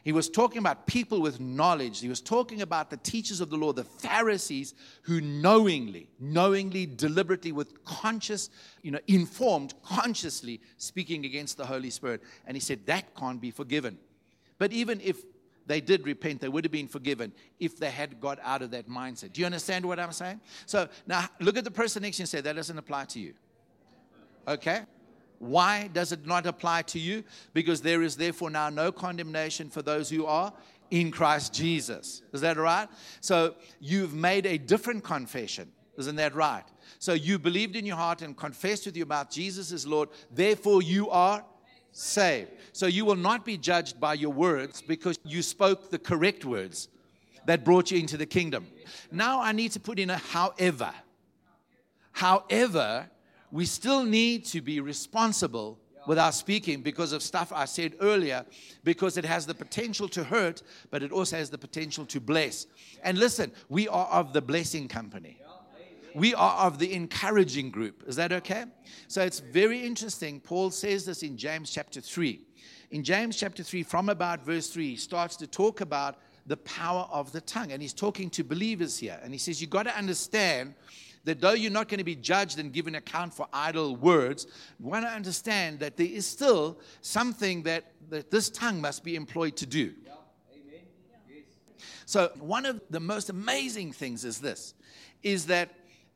he 0.04 0.12
was 0.12 0.28
talking 0.28 0.58
about 0.58 0.86
people 0.86 1.20
with 1.20 1.38
knowledge. 1.38 2.00
He 2.00 2.08
was 2.08 2.20
talking 2.20 2.62
about 2.62 2.90
the 2.90 2.96
teachers 2.96 3.40
of 3.40 3.50
the 3.50 3.56
law, 3.56 3.72
the 3.72 3.84
Pharisees, 3.84 4.74
who 5.02 5.20
knowingly, 5.20 6.08
knowingly, 6.18 6.86
deliberately, 6.86 7.52
with 7.52 7.84
conscious, 7.84 8.50
you 8.82 8.90
know, 8.90 8.98
informed, 9.06 9.74
consciously 9.84 10.60
speaking 10.76 11.24
against 11.24 11.56
the 11.56 11.64
Holy 11.64 11.90
Spirit. 11.90 12.22
And 12.46 12.56
he 12.56 12.60
said 12.60 12.84
that 12.86 13.14
can't 13.14 13.40
be 13.40 13.52
forgiven. 13.52 13.98
But 14.58 14.72
even 14.72 15.00
if 15.00 15.18
they 15.66 15.80
did 15.80 16.04
repent, 16.04 16.40
they 16.40 16.48
would 16.48 16.64
have 16.64 16.72
been 16.72 16.88
forgiven 16.88 17.32
if 17.60 17.78
they 17.78 17.90
had 17.90 18.20
got 18.20 18.40
out 18.42 18.62
of 18.62 18.72
that 18.72 18.88
mindset. 18.88 19.32
Do 19.32 19.40
you 19.40 19.46
understand 19.46 19.86
what 19.86 20.00
I'm 20.00 20.12
saying? 20.12 20.40
So 20.66 20.88
now 21.06 21.28
look 21.40 21.56
at 21.56 21.62
the 21.62 21.70
person 21.70 22.02
next 22.02 22.16
to 22.16 22.20
you 22.20 22.24
and 22.24 22.28
say, 22.28 22.40
that 22.40 22.56
doesn't 22.56 22.76
apply 22.76 23.04
to 23.04 23.20
you. 23.20 23.34
Okay? 24.48 24.80
Why 25.42 25.88
does 25.92 26.12
it 26.12 26.24
not 26.24 26.46
apply 26.46 26.82
to 26.82 27.00
you? 27.00 27.24
Because 27.52 27.82
there 27.82 28.02
is 28.02 28.16
therefore 28.16 28.48
now 28.48 28.70
no 28.70 28.92
condemnation 28.92 29.70
for 29.70 29.82
those 29.82 30.08
who 30.08 30.24
are 30.24 30.52
in 30.92 31.10
Christ 31.10 31.52
Jesus. 31.52 32.22
Is 32.32 32.42
that 32.42 32.56
right? 32.56 32.88
So 33.20 33.56
you've 33.80 34.14
made 34.14 34.46
a 34.46 34.56
different 34.56 35.02
confession. 35.02 35.72
Isn't 35.98 36.14
that 36.14 36.36
right? 36.36 36.62
So 37.00 37.14
you 37.14 37.40
believed 37.40 37.74
in 37.74 37.84
your 37.84 37.96
heart 37.96 38.22
and 38.22 38.36
confessed 38.36 38.86
with 38.86 38.96
your 38.96 39.06
mouth 39.06 39.30
Jesus 39.30 39.72
is 39.72 39.84
Lord. 39.84 40.10
Therefore 40.30 40.80
you 40.80 41.10
are 41.10 41.44
saved. 41.90 42.52
So 42.72 42.86
you 42.86 43.04
will 43.04 43.16
not 43.16 43.44
be 43.44 43.58
judged 43.58 43.98
by 43.98 44.14
your 44.14 44.32
words 44.32 44.80
because 44.80 45.18
you 45.24 45.42
spoke 45.42 45.90
the 45.90 45.98
correct 45.98 46.44
words 46.44 46.86
that 47.46 47.64
brought 47.64 47.90
you 47.90 47.98
into 47.98 48.16
the 48.16 48.26
kingdom. 48.26 48.68
Now 49.10 49.42
I 49.42 49.50
need 49.50 49.72
to 49.72 49.80
put 49.80 49.98
in 49.98 50.08
a 50.08 50.18
however. 50.18 50.92
However, 52.12 53.10
we 53.52 53.66
still 53.66 54.02
need 54.02 54.46
to 54.46 54.60
be 54.62 54.80
responsible 54.80 55.78
with 56.06 56.18
our 56.18 56.32
speaking 56.32 56.80
because 56.80 57.12
of 57.12 57.22
stuff 57.22 57.52
I 57.54 57.66
said 57.66 57.94
earlier, 58.00 58.44
because 58.82 59.16
it 59.16 59.24
has 59.24 59.46
the 59.46 59.54
potential 59.54 60.08
to 60.08 60.24
hurt, 60.24 60.62
but 60.90 61.02
it 61.02 61.12
also 61.12 61.36
has 61.36 61.50
the 61.50 61.58
potential 61.58 62.04
to 62.06 62.18
bless. 62.18 62.66
And 63.04 63.18
listen, 63.18 63.52
we 63.68 63.86
are 63.86 64.06
of 64.06 64.32
the 64.32 64.42
blessing 64.42 64.88
company. 64.88 65.38
We 66.14 66.34
are 66.34 66.66
of 66.66 66.78
the 66.78 66.92
encouraging 66.92 67.70
group. 67.70 68.04
Is 68.06 68.16
that 68.16 68.32
okay? 68.32 68.64
So 69.06 69.22
it's 69.22 69.40
very 69.40 69.80
interesting. 69.86 70.40
Paul 70.40 70.70
says 70.70 71.06
this 71.06 71.22
in 71.22 71.36
James 71.36 71.70
chapter 71.70 72.00
3. 72.00 72.40
In 72.90 73.02
James 73.04 73.36
chapter 73.36 73.62
3, 73.62 73.82
from 73.82 74.08
about 74.08 74.44
verse 74.44 74.68
3, 74.68 74.90
he 74.90 74.96
starts 74.96 75.36
to 75.36 75.46
talk 75.46 75.80
about 75.80 76.18
the 76.46 76.58
power 76.58 77.08
of 77.10 77.32
the 77.32 77.40
tongue. 77.40 77.72
And 77.72 77.80
he's 77.80 77.94
talking 77.94 78.28
to 78.30 78.44
believers 78.44 78.98
here. 78.98 79.18
And 79.22 79.32
he 79.32 79.38
says, 79.38 79.60
You've 79.60 79.70
got 79.70 79.84
to 79.84 79.96
understand 79.96 80.74
that 81.24 81.40
though 81.40 81.52
you're 81.52 81.70
not 81.70 81.88
going 81.88 81.98
to 81.98 82.04
be 82.04 82.16
judged 82.16 82.58
and 82.58 82.72
given 82.72 82.96
account 82.96 83.32
for 83.32 83.46
idle 83.52 83.96
words, 83.96 84.46
you 84.78 84.86
want 84.86 85.04
to 85.04 85.10
understand 85.10 85.78
that 85.80 85.96
there 85.96 86.06
is 86.06 86.26
still 86.26 86.80
something 87.00 87.62
that, 87.62 87.84
that 88.10 88.30
this 88.30 88.50
tongue 88.50 88.80
must 88.80 89.04
be 89.04 89.14
employed 89.14 89.56
to 89.56 89.66
do. 89.66 89.92
So, 92.04 92.30
one 92.40 92.66
of 92.66 92.80
the 92.90 93.00
most 93.00 93.30
amazing 93.30 93.92
things 93.92 94.24
is 94.24 94.38
this 94.38 94.74
is 95.22 95.46
that 95.46 95.70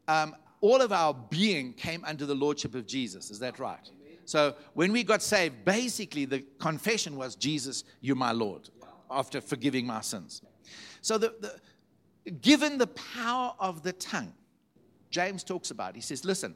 um, 0.08 0.34
all 0.60 0.82
of 0.82 0.92
our 0.92 1.14
being 1.14 1.72
came 1.72 2.04
under 2.04 2.26
the 2.26 2.34
lordship 2.34 2.74
of 2.74 2.86
Jesus. 2.86 3.30
Is 3.30 3.38
that 3.38 3.58
right? 3.58 3.88
So, 4.24 4.56
when 4.74 4.92
we 4.92 5.04
got 5.04 5.22
saved, 5.22 5.64
basically 5.64 6.24
the 6.24 6.44
confession 6.58 7.16
was, 7.16 7.36
Jesus, 7.36 7.84
you're 8.00 8.16
my 8.16 8.32
Lord, 8.32 8.68
after 9.10 9.40
forgiving 9.40 9.86
my 9.86 10.00
sins. 10.00 10.42
So, 11.00 11.16
the, 11.16 11.34
the, 11.40 12.32
given 12.42 12.76
the 12.76 12.88
power 12.88 13.54
of 13.60 13.82
the 13.82 13.92
tongue, 13.92 14.34
James 15.10 15.44
talks 15.44 15.70
about. 15.70 15.94
He 15.94 16.00
says, 16.00 16.24
listen, 16.24 16.54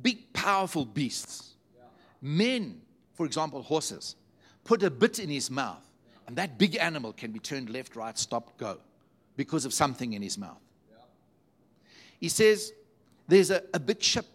big, 0.00 0.32
powerful 0.32 0.84
beasts, 0.84 1.54
men, 2.20 2.80
for 3.14 3.26
example, 3.26 3.62
horses, 3.62 4.16
put 4.64 4.82
a 4.82 4.90
bit 4.90 5.18
in 5.18 5.28
his 5.28 5.50
mouth, 5.50 5.86
and 6.26 6.36
that 6.36 6.58
big 6.58 6.76
animal 6.76 7.12
can 7.12 7.32
be 7.32 7.38
turned 7.38 7.70
left, 7.70 7.96
right, 7.96 8.16
stop, 8.16 8.56
go 8.58 8.78
because 9.36 9.64
of 9.64 9.72
something 9.72 10.12
in 10.12 10.22
his 10.22 10.38
mouth. 10.38 10.60
He 12.20 12.28
says, 12.28 12.72
there's 13.26 13.50
a, 13.50 13.62
a 13.74 13.80
big 13.80 14.02
ship, 14.02 14.26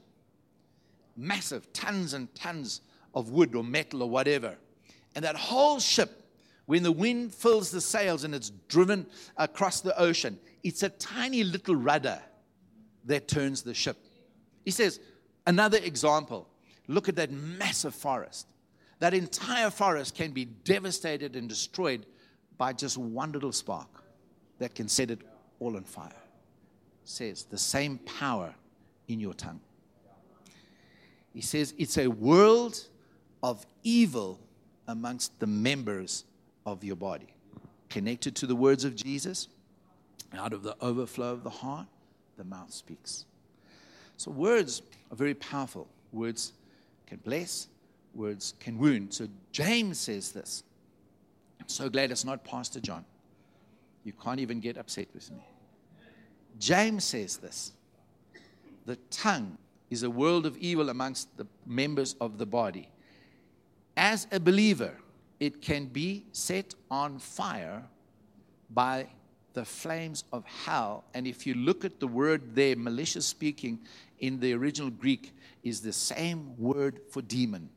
massive, 1.16 1.72
tons 1.72 2.14
and 2.14 2.34
tons 2.36 2.82
of 3.16 3.30
wood 3.30 3.56
or 3.56 3.64
metal 3.64 4.04
or 4.04 4.10
whatever. 4.10 4.58
And 5.16 5.24
that 5.24 5.36
whole 5.36 5.80
ship, 5.80 6.26
when 6.66 6.84
the 6.84 6.92
wind 6.92 7.34
fills 7.34 7.72
the 7.72 7.80
sails 7.80 8.24
and 8.24 8.36
it's 8.36 8.50
driven 8.68 9.08
across 9.38 9.82
the 9.82 9.98
ocean, 9.98 10.38
it's 10.64 10.84
a 10.84 10.90
tiny 10.90 11.44
little 11.44 11.76
rudder 11.76 12.22
that 13.08 13.28
turns 13.28 13.64
the 13.64 13.74
ship. 13.74 13.98
He 14.64 14.72
says, 14.72 15.00
another 15.46 15.80
example 15.80 16.48
look 16.88 17.10
at 17.10 17.16
that 17.18 17.32
massive 17.32 17.94
forest. 17.94 18.48
That 19.00 19.14
entire 19.14 19.70
forest 19.70 20.16
can 20.16 20.32
be 20.32 20.46
devastated 20.46 21.36
and 21.36 21.50
destroyed 21.50 22.06
by 22.58 22.74
just 22.74 22.98
one 22.98 23.32
little 23.32 23.52
spark 23.52 23.88
that 24.60 24.74
can 24.74 24.88
set 24.88 25.12
it 25.12 25.20
all 25.60 25.76
on 25.76 25.84
fire. 25.84 26.12
Says 27.04 27.44
the 27.44 27.58
same 27.58 27.98
power 28.00 28.54
in 29.08 29.20
your 29.20 29.34
tongue. 29.34 29.62
He 31.34 31.42
says 31.42 31.74
it's 31.78 31.98
a 31.98 32.08
world 32.08 32.88
of 33.44 33.66
evil 33.84 34.40
amongst 34.88 35.40
the 35.40 35.48
members 35.48 36.24
of 36.66 36.84
your 36.84 36.96
body. 36.96 37.28
Connected 37.90 38.36
to 38.38 38.48
the 38.48 38.56
words 38.56 38.84
of 38.84 38.96
Jesus, 38.96 39.48
out 40.34 40.52
of 40.52 40.64
the 40.64 40.76
overflow 40.82 41.32
of 41.32 41.44
the 41.44 41.50
heart, 41.50 41.86
the 42.38 42.44
mouth 42.44 42.72
speaks. 42.72 43.26
So 44.18 44.32
words 44.32 44.82
are 45.12 45.16
very 45.16 45.34
powerful. 45.34 45.88
Words 46.12 46.54
can 47.06 47.18
bless, 47.24 47.68
words 48.14 48.54
can 48.60 48.78
wound. 48.78 49.14
So 49.14 49.28
James 49.52 50.00
says 50.00 50.32
this. 50.32 50.64
I'm 51.60 51.70
so 51.70 51.90
glad 51.90 52.12
it's 52.12 52.26
not 52.26 52.44
Pastor 52.44 52.80
John. 52.80 53.06
You 54.04 54.14
can't 54.14 54.40
even 54.40 54.60
get 54.60 54.78
upset 54.78 55.08
with 55.14 55.30
me. 55.32 55.44
James 56.60 57.04
says 57.04 57.38
this 57.38 57.74
The 58.86 58.96
tongue 59.12 59.58
is 59.90 60.04
a 60.04 60.10
world 60.10 60.46
of 60.46 60.58
evil 60.58 60.90
amongst 60.90 61.36
the 61.38 61.46
members 61.66 62.16
of 62.20 62.38
the 62.38 62.46
body. 62.46 62.90
As 63.96 64.28
a 64.32 64.40
believer, 64.40 64.94
it 65.40 65.62
can 65.62 65.86
be 65.86 66.26
set 66.32 66.74
on 66.90 67.20
fire 67.20 67.84
by 68.70 69.08
the 69.58 69.66
flames 69.66 70.24
of 70.32 70.46
hell. 70.46 71.04
And 71.16 71.26
if 71.26 71.48
you 71.48 71.56
look 71.56 71.84
at 71.84 72.00
the 72.00 72.06
word 72.06 72.54
there, 72.54 72.76
malicious 72.76 73.26
speaking 73.26 73.80
in 74.20 74.40
the 74.40 74.54
original 74.54 74.92
Greek 74.92 75.34
is 75.64 75.82
the 75.82 75.92
same 75.92 76.56
word 76.60 77.00
for 77.10 77.24
demon. 77.24 77.68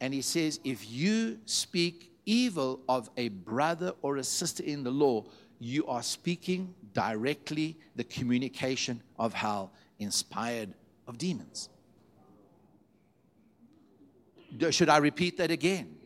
And 0.00 0.14
he 0.14 0.22
says, 0.22 0.58
if 0.64 0.90
you 0.90 1.40
speak 1.44 2.10
evil 2.24 2.80
of 2.88 3.10
a 3.18 3.28
brother 3.28 3.92
or 4.00 4.16
a 4.16 4.24
sister 4.24 4.62
in 4.62 4.82
the 4.82 4.90
law, 4.90 5.26
you 5.58 5.86
are 5.88 6.02
speaking 6.02 6.74
directly 6.94 7.76
the 7.94 8.04
communication 8.04 9.02
of 9.18 9.34
hell 9.34 9.74
inspired 9.98 10.72
of 11.06 11.18
demons. 11.18 11.68
Should 14.70 14.88
I 14.88 14.96
repeat 14.96 15.36
that 15.36 15.50
again? 15.50 15.96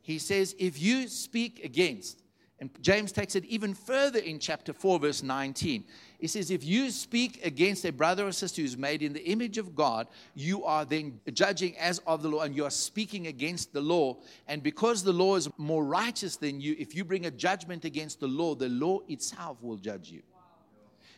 He 0.00 0.18
says, 0.18 0.56
if 0.58 0.80
you 0.80 1.08
speak 1.08 1.62
against, 1.62 2.19
and 2.60 2.68
James 2.82 3.10
takes 3.10 3.36
it 3.36 3.44
even 3.46 3.72
further 3.72 4.18
in 4.18 4.38
chapter 4.38 4.74
4, 4.74 4.98
verse 4.98 5.22
19. 5.22 5.82
He 6.18 6.26
says, 6.26 6.50
If 6.50 6.62
you 6.62 6.90
speak 6.90 7.40
against 7.42 7.86
a 7.86 7.92
brother 7.92 8.26
or 8.26 8.32
sister 8.32 8.60
who's 8.60 8.76
made 8.76 9.02
in 9.02 9.14
the 9.14 9.24
image 9.24 9.56
of 9.56 9.74
God, 9.74 10.08
you 10.34 10.62
are 10.64 10.84
then 10.84 11.18
judging 11.32 11.74
as 11.78 12.00
of 12.00 12.22
the 12.22 12.28
law 12.28 12.42
and 12.42 12.54
you 12.54 12.66
are 12.66 12.70
speaking 12.70 13.28
against 13.28 13.72
the 13.72 13.80
law. 13.80 14.18
And 14.46 14.62
because 14.62 15.02
the 15.02 15.12
law 15.12 15.36
is 15.36 15.48
more 15.56 15.86
righteous 15.86 16.36
than 16.36 16.60
you, 16.60 16.76
if 16.78 16.94
you 16.94 17.02
bring 17.02 17.24
a 17.24 17.30
judgment 17.30 17.86
against 17.86 18.20
the 18.20 18.28
law, 18.28 18.54
the 18.54 18.68
law 18.68 19.00
itself 19.08 19.56
will 19.62 19.76
judge 19.76 20.10
you. 20.10 20.20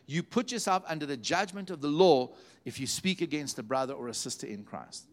You 0.07 0.23
put 0.23 0.53
yourself 0.53 0.85
under 0.87 1.07
the 1.07 1.17
judgment 1.17 1.71
of 1.71 1.81
the 1.81 1.89
law 1.89 2.31
if 2.65 2.79
you 2.79 2.87
speak 2.87 3.21
against 3.21 3.59
a 3.59 3.65
brother 3.65 3.95
or 3.95 4.07
a 4.07 4.15
sister 4.15 4.47
in 4.47 4.63
Christ. 4.63 5.07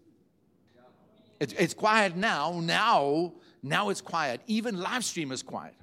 It, 1.39 1.55
it's 1.57 1.73
quiet 1.73 2.15
now. 2.15 2.59
Now, 2.59 3.33
now 3.63 3.89
it's 3.89 4.01
quiet. 4.01 4.41
Even 4.45 4.79
live 4.79 5.03
stream 5.03 5.31
is 5.31 5.41
quiet. 5.41 5.73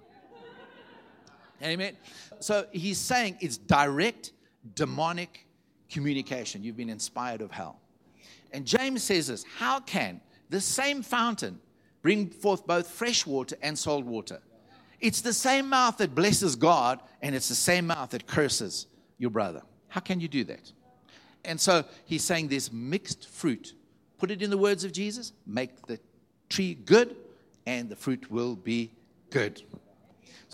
Amen. 1.63 1.97
So 2.41 2.67
he's 2.73 2.99
saying 2.99 3.39
it's 3.41 3.57
direct 3.57 4.33
demonic 4.75 5.47
communication. 5.91 6.63
You've 6.63 6.77
been 6.77 6.91
inspired 6.91 7.41
of 7.41 7.51
hell. 7.51 7.81
And 8.53 8.67
James 8.67 9.03
says 9.03 9.29
this 9.29 9.45
How 9.59 9.81
can 9.81 10.21
the 10.51 10.61
same 10.61 11.03
fountain 11.03 11.61
bring 12.03 12.29
forth 12.29 12.67
both 12.67 12.89
fresh 12.89 13.27
water 13.27 13.57
and 13.63 13.79
salt 13.79 14.05
water? 14.05 14.41
It's 15.01 15.21
the 15.21 15.33
same 15.33 15.69
mouth 15.69 15.99
that 15.99 16.15
blesses 16.15 16.57
God, 16.57 17.01
and 17.21 17.35
it's 17.35 17.49
the 17.49 17.55
same 17.55 17.87
mouth 17.87 18.11
that 18.11 18.27
curses 18.27 18.87
your 19.19 19.31
brother. 19.31 19.63
How 19.89 20.01
can 20.01 20.21
you 20.21 20.29
do 20.29 20.45
that? 20.45 20.73
And 21.45 21.61
so 21.61 21.85
he's 22.07 22.25
saying 22.25 22.49
there's 22.49 22.73
mixed 22.73 23.29
fruit. 23.29 23.75
Put 24.19 24.31
it 24.31 24.43
in 24.43 24.51
the 24.51 24.59
words 24.59 24.85
of 24.85 24.93
Jesus 24.93 25.33
make 25.47 25.87
the 25.87 26.01
tree 26.49 26.75
good, 26.75 27.17
and 27.67 27.89
the 27.89 27.97
fruit 27.97 28.31
will 28.31 28.57
be 28.57 28.93
good. 29.31 29.63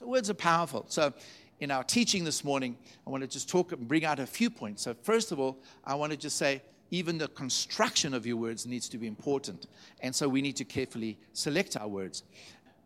So 0.02 0.09
words 0.09 0.28
are 0.30 0.35
powerful. 0.35 0.85
So 0.88 1.12
in 1.61 1.71
our 1.71 1.85
teaching 1.85 2.25
this 2.25 2.42
morning, 2.42 2.76
I 3.06 3.11
want 3.11 3.21
to 3.21 3.28
just 3.28 3.49
talk 3.49 3.71
and 3.71 3.87
bring 3.87 4.04
out 4.04 4.18
a 4.18 4.26
few 4.26 4.50
points. 4.50 4.82
So 4.82 4.97
first 5.00 5.30
of 5.30 5.38
all, 5.38 5.59
I 5.85 5.94
want 5.94 6.11
to 6.11 6.18
just 6.18 6.37
say 6.38 6.61
even 6.90 7.18
the 7.18 7.28
construction 7.28 8.12
of 8.12 8.26
your 8.26 8.37
words 8.37 8.66
needs 8.66 8.88
to 8.88 8.99
be 8.99 9.06
important. 9.06 9.68
And 10.00 10.12
so 10.12 10.28
we 10.28 10.42
need 10.42 10.56
to 10.56 10.64
carefully 10.64 11.18
select 11.35 11.76
our 11.76 11.87
words 11.87 12.25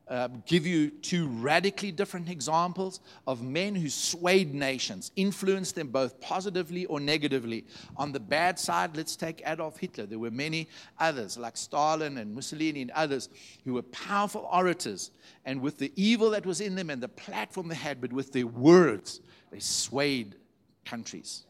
uh, 0.08 0.28
give 0.46 0.64
you 0.66 0.88
two 0.90 1.26
radically 1.26 1.90
different 1.90 2.28
examples 2.28 3.00
of 3.26 3.42
men 3.42 3.74
who 3.74 3.88
swayed 3.88 4.54
nations, 4.54 5.10
influenced 5.16 5.74
them 5.74 5.88
both 5.88 6.20
positively 6.20 6.86
or 6.86 7.00
negatively. 7.00 7.64
On 7.96 8.12
the 8.12 8.20
bad 8.20 8.58
side, 8.58 8.96
let's 8.96 9.16
take 9.16 9.42
Adolf 9.44 9.78
Hitler. 9.78 10.06
There 10.06 10.20
were 10.20 10.30
many 10.30 10.68
others, 11.00 11.36
like 11.36 11.56
Stalin 11.56 12.18
and 12.18 12.32
Mussolini 12.34 12.82
and 12.82 12.92
others, 12.92 13.28
who 13.64 13.74
were 13.74 13.82
powerful 13.82 14.48
orators. 14.52 15.10
And 15.44 15.60
with 15.60 15.78
the 15.78 15.92
evil 15.96 16.30
that 16.30 16.46
was 16.46 16.60
in 16.60 16.76
them 16.76 16.90
and 16.90 17.02
the 17.02 17.08
platform 17.08 17.66
they 17.66 17.74
had, 17.74 18.00
but 18.00 18.12
with 18.12 18.32
their 18.32 18.46
words, 18.46 19.20
they 19.50 19.58
swayed 19.58 20.36
countries, 20.84 21.46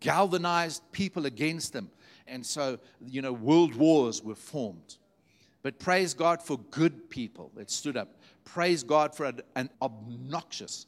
galvanized 0.00 0.82
people 0.90 1.26
against 1.26 1.72
them. 1.72 1.90
And 2.26 2.44
so, 2.44 2.80
you 3.06 3.22
know, 3.22 3.32
world 3.32 3.76
wars 3.76 4.20
were 4.20 4.34
formed. 4.34 4.96
But 5.66 5.80
praise 5.80 6.14
God 6.14 6.40
for 6.40 6.58
good 6.70 7.10
people 7.10 7.50
that 7.56 7.72
stood 7.72 7.96
up. 7.96 8.20
Praise 8.44 8.84
God 8.84 9.16
for 9.16 9.32
an, 9.56 9.68
obnoxious 9.82 10.86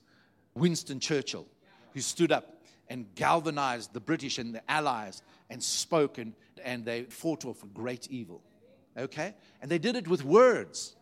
Winston 0.54 1.00
Churchill 1.00 1.49
who 1.94 2.00
stood 2.00 2.30
up 2.30 2.62
and 2.88 3.12
galvanized 3.16 3.92
the 3.92 3.99
British 3.99 4.38
and 4.38 4.54
the 4.54 4.62
Allies 4.70 5.23
and 5.50 5.61
spoke 5.61 6.18
and, 6.18 6.32
and 6.62 6.85
they 6.85 7.02
fought 7.06 7.44
off 7.44 7.64
a 7.64 7.66
great 7.66 8.06
evil. 8.06 8.40
Okay? 8.97 9.35
And 9.61 9.68
they 9.68 9.78
did 9.80 9.97
it 9.97 10.06
with 10.06 10.23
words. 10.23 10.94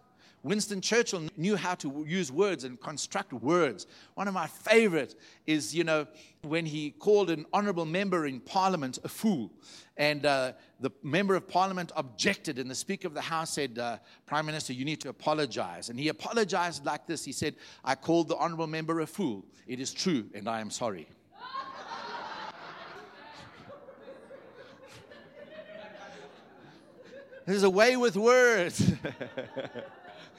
Winston 0.46 0.80
Churchill 0.80 1.28
knew 1.36 1.56
how 1.56 1.74
to 1.74 2.04
use 2.06 2.30
words 2.30 2.62
and 2.62 2.80
construct 2.80 3.32
words. 3.32 3.88
One 4.14 4.28
of 4.28 4.34
my 4.34 4.46
favorite 4.46 5.16
is, 5.44 5.74
you 5.74 5.82
know, 5.82 6.06
when 6.42 6.64
he 6.64 6.92
called 6.92 7.30
an 7.30 7.46
honorable 7.52 7.84
member 7.84 8.26
in 8.26 8.38
parliament 8.38 9.00
a 9.02 9.08
fool. 9.08 9.50
And 9.96 10.24
uh, 10.24 10.52
the 10.78 10.92
member 11.02 11.34
of 11.34 11.48
parliament 11.48 11.90
objected, 11.96 12.60
and 12.60 12.70
the 12.70 12.76
Speaker 12.76 13.08
of 13.08 13.14
the 13.14 13.20
House 13.20 13.50
said, 13.50 13.80
uh, 13.80 13.98
Prime 14.24 14.46
Minister, 14.46 14.72
you 14.72 14.84
need 14.84 15.00
to 15.00 15.08
apologize. 15.08 15.88
And 15.88 15.98
he 15.98 16.10
apologized 16.10 16.86
like 16.86 17.08
this 17.08 17.24
He 17.24 17.32
said, 17.32 17.56
I 17.84 17.96
called 17.96 18.28
the 18.28 18.36
honorable 18.36 18.68
member 18.68 19.00
a 19.00 19.06
fool. 19.06 19.44
It 19.66 19.80
is 19.80 19.92
true, 19.92 20.26
and 20.32 20.48
I 20.48 20.60
am 20.60 20.70
sorry. 20.70 21.08
There's 27.46 27.64
a 27.64 27.70
way 27.70 27.96
with 27.96 28.16
words. 28.16 28.92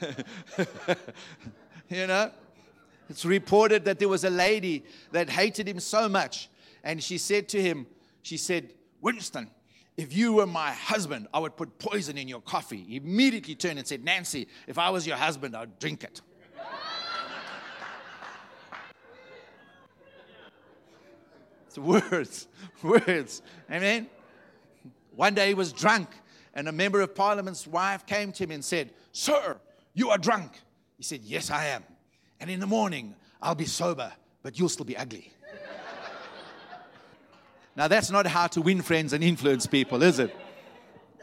you 1.88 2.06
know? 2.06 2.30
It's 3.08 3.24
reported 3.24 3.84
that 3.86 3.98
there 3.98 4.08
was 4.08 4.24
a 4.24 4.30
lady 4.30 4.84
that 5.12 5.30
hated 5.30 5.66
him 5.66 5.80
so 5.80 6.08
much. 6.08 6.48
And 6.84 7.02
she 7.02 7.18
said 7.18 7.48
to 7.50 7.62
him, 7.62 7.86
She 8.22 8.36
said, 8.36 8.74
Winston, 9.00 9.50
if 9.96 10.16
you 10.16 10.34
were 10.34 10.46
my 10.46 10.72
husband, 10.72 11.26
I 11.32 11.38
would 11.40 11.56
put 11.56 11.78
poison 11.78 12.18
in 12.18 12.28
your 12.28 12.40
coffee. 12.40 12.84
He 12.86 12.96
immediately 12.96 13.54
turned 13.54 13.78
and 13.78 13.88
said, 13.88 14.04
Nancy, 14.04 14.46
if 14.66 14.78
I 14.78 14.90
was 14.90 15.06
your 15.06 15.16
husband, 15.16 15.56
I'd 15.56 15.78
drink 15.78 16.04
it. 16.04 16.20
it's 21.66 21.78
words, 21.78 22.46
words. 22.82 23.42
Amen. 23.70 24.08
One 25.16 25.34
day 25.34 25.48
he 25.48 25.54
was 25.54 25.72
drunk, 25.72 26.10
and 26.54 26.68
a 26.68 26.72
member 26.72 27.00
of 27.00 27.14
parliament's 27.14 27.66
wife 27.66 28.06
came 28.06 28.30
to 28.32 28.44
him 28.44 28.52
and 28.52 28.64
said, 28.64 28.90
Sir, 29.10 29.56
you 29.98 30.10
are 30.10 30.18
drunk. 30.18 30.52
He 30.96 31.02
said, 31.02 31.22
Yes, 31.22 31.50
I 31.50 31.66
am. 31.66 31.82
And 32.40 32.48
in 32.48 32.60
the 32.60 32.66
morning, 32.66 33.16
I'll 33.42 33.56
be 33.56 33.66
sober, 33.66 34.12
but 34.42 34.58
you'll 34.58 34.68
still 34.68 34.84
be 34.84 34.96
ugly. 34.96 35.32
now, 37.76 37.88
that's 37.88 38.10
not 38.10 38.26
how 38.26 38.46
to 38.48 38.62
win 38.62 38.80
friends 38.80 39.12
and 39.12 39.24
influence 39.24 39.66
people, 39.66 40.02
is 40.02 40.20
it? 40.20 40.34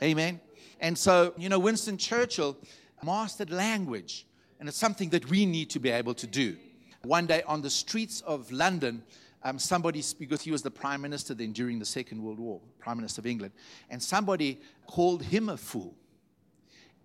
Amen. 0.03 0.41
And 0.81 0.97
so, 0.97 1.33
you 1.37 1.47
know, 1.47 1.57
Winston 1.57 1.97
Churchill 1.97 2.57
mastered 3.01 3.49
language, 3.49 4.25
and 4.59 4.67
it's 4.67 4.77
something 4.77 5.09
that 5.09 5.29
we 5.29 5.45
need 5.45 5.69
to 5.69 5.79
be 5.79 5.89
able 5.89 6.13
to 6.15 6.27
do. 6.27 6.57
One 7.03 7.27
day 7.27 7.43
on 7.47 7.61
the 7.61 7.69
streets 7.69 8.21
of 8.21 8.51
London, 8.51 9.03
um, 9.43 9.57
somebody, 9.57 10.03
because 10.19 10.41
he 10.41 10.51
was 10.51 10.63
the 10.63 10.71
prime 10.71 11.01
minister 11.01 11.33
then 11.33 11.53
during 11.53 11.79
the 11.79 11.85
Second 11.85 12.21
World 12.21 12.39
War, 12.39 12.59
prime 12.79 12.97
minister 12.97 13.21
of 13.21 13.25
England, 13.25 13.53
and 13.89 14.03
somebody 14.03 14.59
called 14.85 15.23
him 15.23 15.47
a 15.47 15.55
fool. 15.55 15.95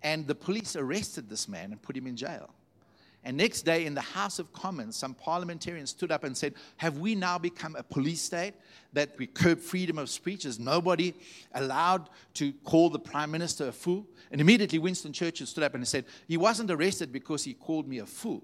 And 0.03 0.27
the 0.27 0.35
police 0.35 0.75
arrested 0.75 1.29
this 1.29 1.47
man 1.47 1.71
and 1.71 1.81
put 1.81 1.95
him 1.95 2.07
in 2.07 2.15
jail. 2.15 2.49
And 3.23 3.37
next 3.37 3.61
day 3.61 3.85
in 3.85 3.93
the 3.93 4.01
House 4.01 4.39
of 4.39 4.51
Commons, 4.51 4.95
some 4.95 5.13
parliamentarians 5.13 5.91
stood 5.91 6.11
up 6.11 6.23
and 6.23 6.35
said, 6.35 6.55
Have 6.77 6.97
we 6.97 7.13
now 7.13 7.37
become 7.37 7.75
a 7.75 7.83
police 7.83 8.21
state 8.21 8.55
that 8.93 9.15
we 9.19 9.27
curb 9.27 9.59
freedom 9.59 9.99
of 9.99 10.09
speech? 10.09 10.43
Is 10.43 10.59
nobody 10.59 11.13
allowed 11.53 12.09
to 12.35 12.51
call 12.63 12.89
the 12.89 12.97
prime 12.97 13.29
minister 13.29 13.67
a 13.67 13.71
fool? 13.71 14.07
And 14.31 14.41
immediately 14.41 14.79
Winston 14.79 15.13
Churchill 15.13 15.45
stood 15.45 15.63
up 15.63 15.75
and 15.75 15.87
said, 15.87 16.05
He 16.27 16.37
wasn't 16.37 16.71
arrested 16.71 17.11
because 17.11 17.43
he 17.43 17.53
called 17.53 17.87
me 17.87 17.99
a 17.99 18.07
fool. 18.07 18.41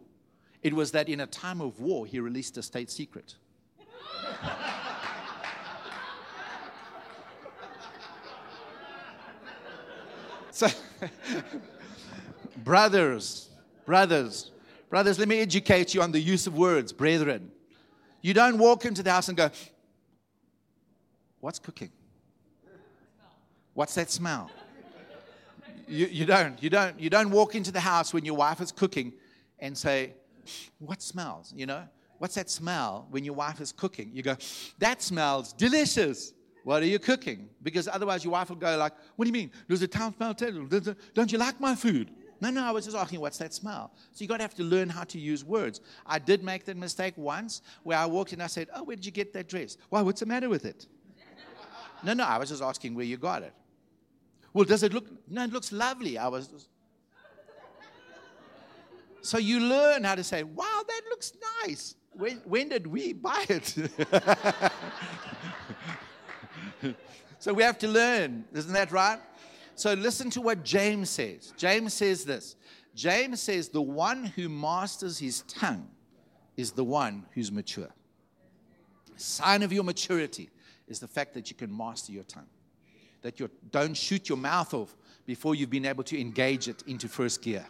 It 0.62 0.74
was 0.74 0.92
that 0.92 1.10
in 1.10 1.22
a 1.22 1.28
time 1.28 1.60
of 1.60 1.80
war, 1.80 2.06
he 2.06 2.20
released 2.20 2.56
a 2.58 2.64
state 2.64 2.92
secret. 2.92 3.34
so. 10.52 10.68
brothers, 12.64 13.50
brothers, 13.86 14.52
brothers, 14.90 15.20
let 15.20 15.28
me 15.28 15.40
educate 15.40 15.94
you 15.94 16.02
on 16.02 16.12
the 16.12 16.20
use 16.20 16.48
of 16.48 16.58
words, 16.58 16.94
brethren. 16.94 17.52
You 18.22 18.34
don't 18.34 18.58
walk 18.58 18.86
into 18.86 19.04
the 19.04 19.12
house 19.12 19.28
and 19.28 19.38
go, 19.38 19.50
What's 21.40 21.60
cooking? 21.60 21.92
What's 23.74 23.94
that 23.96 24.10
smell? 24.10 24.50
You, 25.88 26.08
you 26.08 26.26
don't. 26.26 26.62
You 26.62 26.70
don't. 26.70 27.00
You 27.00 27.10
don't 27.10 27.30
walk 27.30 27.56
into 27.56 27.72
the 27.72 27.80
house 27.80 28.14
when 28.14 28.26
your 28.26 28.36
wife 28.36 28.60
is 28.60 28.72
cooking 28.72 29.14
and 29.60 29.78
say, 29.78 30.14
What 30.80 31.02
smells? 31.02 31.54
You 31.56 31.68
know, 31.68 31.84
what's 32.18 32.36
that 32.36 32.50
smell 32.50 33.08
when 33.12 33.24
your 33.24 33.36
wife 33.36 33.62
is 33.62 33.72
cooking? 33.72 34.10
You 34.14 34.24
go, 34.24 34.36
That 34.80 35.02
smells 35.02 35.54
delicious. 35.54 36.34
What 36.68 36.84
are 36.84 36.86
you 36.86 37.00
cooking? 37.00 37.48
Because 37.64 37.88
otherwise 37.88 38.26
your 38.26 38.34
wife 38.34 38.50
will 38.50 38.58
go 38.58 38.76
like, 38.76 38.92
what 39.16 39.24
do 39.24 39.30
you 39.30 39.34
mean? 39.34 39.52
Does 39.70 39.80
the 39.80 39.88
town 39.88 40.14
smell? 40.14 40.34
Don't 41.14 41.32
you 41.32 41.38
like 41.38 41.62
my 41.62 41.74
food? 41.74 42.12
No, 42.42 42.50
no, 42.50 42.62
I 42.62 42.72
was 42.72 42.84
just 42.84 42.98
asking, 42.98 43.22
what's 43.22 43.38
that 43.38 43.54
smell? 43.54 43.94
So 44.12 44.22
you 44.22 44.28
got 44.28 44.38
to 44.38 44.44
have 44.44 44.54
to 44.56 44.64
learn 44.64 44.90
how 44.90 45.06
to 45.06 45.18
use 45.18 45.46
words. 45.46 45.80
I 46.06 46.20
did 46.20 46.44
make 46.44 46.66
that 46.66 46.76
mistake 46.76 47.14
once 47.16 47.62
where 47.84 47.98
I 47.98 48.06
walked 48.06 48.34
in 48.34 48.40
and 48.40 48.44
I 48.44 48.48
said, 48.48 48.68
oh, 48.76 48.84
where 48.84 48.98
did 48.98 49.06
you 49.06 49.14
get 49.14 49.32
that 49.32 49.48
dress? 49.48 49.78
Why, 49.88 50.02
what's 50.02 50.20
the 50.20 50.26
matter 50.26 50.50
with 50.50 50.66
it? 50.66 50.88
no, 52.04 52.12
no, 52.12 52.26
I 52.26 52.38
was 52.38 52.50
just 52.50 52.62
asking 52.62 52.96
where 52.96 53.06
you 53.06 53.16
got 53.16 53.44
it. 53.44 53.54
Well, 54.52 54.66
does 54.66 54.84
it 54.84 54.94
look, 54.94 55.08
no, 55.30 55.46
it 55.46 55.54
looks 55.54 55.72
lovely. 55.72 56.18
I 56.18 56.28
was 56.28 56.68
so 59.22 59.38
you 59.38 59.62
learn 59.62 60.04
how 60.04 60.16
to 60.16 60.24
say, 60.24 60.44
wow, 60.44 60.84
that 60.86 61.02
looks 61.10 61.32
nice. 61.64 61.96
When, 62.12 62.42
when 62.44 62.68
did 62.68 62.88
we 62.88 63.14
buy 63.14 63.46
it? 63.48 63.74
so 67.40 67.54
we 67.54 67.64
have 67.64 67.78
to 67.80 67.88
learn. 67.88 68.46
Isn't 68.54 68.74
that 68.74 68.92
right? 68.92 69.20
So 69.76 69.94
listen 69.94 70.30
to 70.32 70.42
what 70.42 70.64
James 70.64 71.10
says. 71.10 71.54
James 71.56 71.94
says 71.94 72.26
this 72.26 72.56
James 72.96 73.42
says, 73.42 73.70
The 73.70 73.82
one 73.82 74.26
who 74.26 74.50
masters 74.50 75.20
his 75.20 75.42
tongue 75.44 75.88
is 76.58 76.72
the 76.72 76.84
one 76.84 77.26
who's 77.34 77.52
mature. 77.52 77.90
Sign 79.16 79.64
of 79.64 79.72
your 79.72 79.84
maturity 79.84 80.50
is 80.88 81.00
the 81.00 81.08
fact 81.08 81.34
that 81.36 81.50
you 81.50 81.56
can 81.56 81.76
master 81.76 82.12
your 82.12 82.24
tongue. 82.24 82.48
That 83.22 83.40
you 83.40 83.50
don't 83.72 83.96
shoot 83.96 84.30
your 84.30 84.38
mouth 84.38 84.74
off 84.74 84.96
before 85.26 85.54
you've 85.54 85.70
been 85.70 85.86
able 85.86 86.04
to 86.06 86.20
engage 86.20 86.68
it 86.68 86.84
into 86.88 87.08
first 87.08 87.42
gear. 87.42 87.66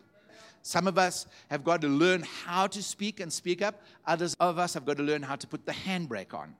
Some 0.61 0.87
of 0.87 0.97
us 0.97 1.27
have 1.49 1.63
got 1.63 1.81
to 1.81 1.87
learn 1.87 2.23
how 2.45 2.67
to 2.67 2.83
speak 2.83 3.19
and 3.19 3.31
speak 3.31 3.61
up. 3.61 3.81
Others 4.05 4.35
of 4.39 4.59
us 4.59 4.73
have 4.73 4.85
got 4.85 4.97
to 4.97 5.03
learn 5.03 5.23
how 5.23 5.35
to 5.35 5.47
put 5.47 5.65
the 5.65 5.71
handbrake 5.71 6.33
on 6.33 6.55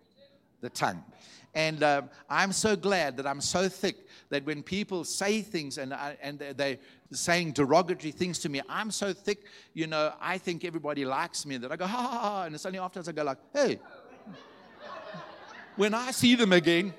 the 0.61 0.69
tongue. 0.69 1.03
And 1.53 1.81
uh, 1.81 2.03
I'm 2.29 2.51
so 2.51 2.75
glad 2.75 3.17
that 3.17 3.25
I'm 3.25 3.41
so 3.41 3.67
thick 3.67 3.95
that 4.29 4.45
when 4.45 4.61
people 4.61 5.03
say 5.03 5.41
things 5.41 5.77
and, 5.77 5.91
uh, 5.93 6.11
and 6.21 6.39
they're 6.55 6.77
saying 7.11 7.53
derogatory 7.53 8.11
things 8.11 8.37
to 8.39 8.49
me, 8.49 8.61
I'm 8.69 8.91
so 8.91 9.11
thick, 9.11 9.45
you 9.73 9.87
know, 9.87 10.13
I 10.21 10.37
think 10.37 10.65
everybody 10.65 11.05
likes 11.05 11.45
me 11.45 11.57
that 11.57 11.71
I 11.71 11.75
go, 11.75 11.87
ha 11.87 11.97
ha 11.97 12.19
ha. 12.19 12.43
And 12.43 12.53
it's 12.53 12.65
only 12.65 12.79
afterwards 12.79 13.09
I 13.09 13.11
go, 13.11 13.23
like, 13.23 13.39
hey, 13.53 13.79
when 15.77 15.93
I 15.93 16.11
see 16.11 16.35
them 16.35 16.53
again, 16.53 16.93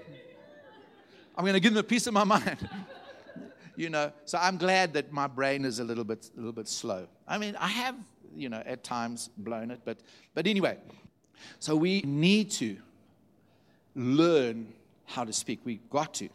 I'm 1.37 1.45
going 1.45 1.55
to 1.55 1.61
give 1.61 1.75
them 1.75 1.81
a 1.81 1.89
piece 1.89 2.07
of 2.09 2.15
my 2.15 2.25
mind. 2.25 2.69
you 3.77 3.91
know, 3.91 4.11
so 4.25 4.39
I'm 4.39 4.57
glad 4.57 4.93
that 4.95 5.13
my 5.13 5.29
brain 5.29 5.65
is 5.65 5.79
a 5.79 5.85
little 5.85 6.05
bit, 6.05 6.31
a 6.35 6.37
little 6.37 6.53
bit 6.53 6.67
slow. 6.67 7.07
I 7.29 7.39
mean, 7.39 7.55
I 7.57 7.69
have, 7.69 7.95
you 8.35 8.49
know, 8.49 8.63
at 8.67 8.83
times 8.83 9.31
blown 9.37 9.71
it, 9.71 9.83
but, 9.85 9.99
but 10.35 10.49
anyway. 10.49 10.79
So 11.61 11.77
we 11.77 12.01
need 12.03 12.51
to 12.53 12.77
learn 13.99 14.73
how 15.07 15.25
to 15.25 15.33
speak. 15.33 15.61
We've 15.65 15.89
got 15.91 16.15
to 16.15 16.29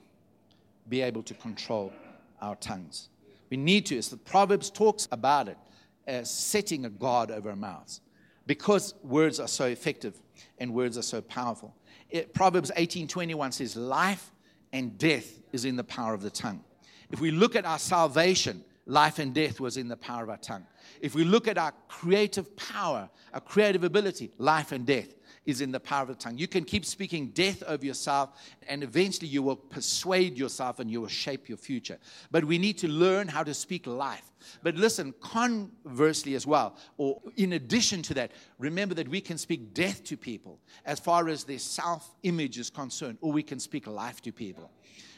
be 0.89 1.01
able 1.01 1.23
to 1.23 1.33
control 1.33 1.93
our 2.41 2.55
tongues. 2.57 3.09
We 3.49 3.57
need 3.57 3.85
to, 3.87 3.97
as 3.97 4.09
the 4.09 4.17
Proverbs 4.17 4.69
talks 4.69 5.07
about 5.11 5.47
it, 5.47 5.57
as 6.05 6.29
setting 6.29 6.85
a 6.85 6.89
guard 6.89 7.31
over 7.31 7.49
our 7.49 7.55
mouths, 7.55 8.01
because 8.45 8.93
words 9.03 9.39
are 9.39 9.47
so 9.47 9.65
effective 9.65 10.19
and 10.57 10.73
words 10.73 10.97
are 10.97 11.03
so 11.03 11.21
powerful. 11.21 11.73
It, 12.09 12.33
Proverbs 12.33 12.71
18:21 12.75 13.53
says, 13.53 13.77
"Life 13.77 14.31
and 14.73 14.97
death 14.97 15.39
is 15.53 15.63
in 15.63 15.77
the 15.77 15.83
power 15.83 16.13
of 16.13 16.21
the 16.21 16.29
tongue." 16.29 16.63
If 17.11 17.21
we 17.21 17.31
look 17.31 17.55
at 17.55 17.65
our 17.65 17.79
salvation, 17.79 18.65
life 18.85 19.19
and 19.19 19.33
death 19.33 19.61
was 19.61 19.77
in 19.77 19.87
the 19.87 19.95
power 19.95 20.23
of 20.23 20.29
our 20.29 20.37
tongue. 20.37 20.65
If 20.99 21.15
we 21.15 21.23
look 21.23 21.47
at 21.47 21.57
our 21.57 21.73
creative 21.87 22.53
power, 22.57 23.09
our 23.33 23.39
creative 23.39 23.83
ability, 23.83 24.31
life 24.37 24.73
and 24.73 24.85
death 24.85 25.15
is 25.45 25.61
in 25.61 25.71
the 25.71 25.79
power 25.79 26.03
of 26.03 26.07
the 26.07 26.15
tongue. 26.15 26.37
You 26.37 26.47
can 26.47 26.63
keep 26.63 26.85
speaking 26.85 27.27
death 27.27 27.63
over 27.63 27.85
yourself, 27.85 28.29
and 28.67 28.83
eventually 28.83 29.27
you 29.27 29.41
will 29.41 29.55
persuade 29.55 30.37
yourself 30.37 30.79
and 30.79 30.89
you 30.89 31.01
will 31.01 31.07
shape 31.07 31.49
your 31.49 31.57
future. 31.57 31.97
But 32.31 32.45
we 32.45 32.57
need 32.57 32.77
to 32.79 32.87
learn 32.87 33.27
how 33.27 33.43
to 33.43 33.53
speak 33.53 33.87
life. 33.87 34.31
But 34.61 34.75
listen, 34.75 35.13
conversely 35.21 36.35
as 36.35 36.45
well, 36.45 36.75
or 36.97 37.21
in 37.37 37.53
addition 37.53 38.01
to 38.03 38.13
that, 38.15 38.31
remember 38.57 38.95
that 38.95 39.07
we 39.07 39.21
can 39.21 39.37
speak 39.37 39.73
death 39.73 40.03
to 40.05 40.17
people 40.17 40.59
as 40.85 40.99
far 40.99 41.29
as 41.29 41.43
their 41.43 41.59
self 41.59 42.13
image 42.23 42.57
is 42.57 42.69
concerned, 42.69 43.17
or 43.21 43.31
we 43.31 43.43
can 43.43 43.59
speak 43.59 43.87
life 43.87 44.21
to 44.21 44.31
people. 44.31 44.71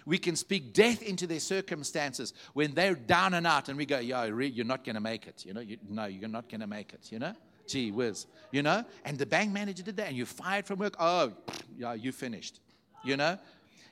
We 0.05 0.19
can 0.19 0.35
speak 0.35 0.73
death 0.73 1.01
into 1.01 1.25
their 1.25 1.39
circumstances 1.39 2.33
when 2.53 2.75
they're 2.75 2.93
down 2.93 3.33
and 3.33 3.47
out, 3.47 3.69
and 3.69 3.77
we 3.77 3.88
go, 3.88 3.97
"Yo, 3.97 4.25
you're 4.38 4.65
not 4.65 4.83
going 4.83 4.95
to 4.95 5.01
make 5.01 5.25
it." 5.25 5.43
You 5.45 5.53
know, 5.53 5.61
you, 5.61 5.77
no, 5.89 6.05
you're 6.05 6.29
not 6.29 6.47
going 6.47 6.61
to 6.61 6.67
make 6.67 6.93
it. 6.93 7.11
You 7.11 7.17
know, 7.19 7.33
Gee 7.67 7.91
whiz, 7.91 8.28
you 8.51 8.63
know? 8.63 8.84
And 9.04 9.17
the 9.17 9.25
bank 9.25 9.51
manager 9.51 9.84
did 9.84 9.97
that, 9.97 10.08
and 10.08 10.17
you 10.17 10.25
fired 10.25 10.65
from 10.65 10.80
work. 10.80 10.95
Oh, 10.99 11.34
yeah, 11.78 11.93
you 11.93 12.12
finished, 12.12 12.60
you 13.04 13.17
know? 13.17 13.38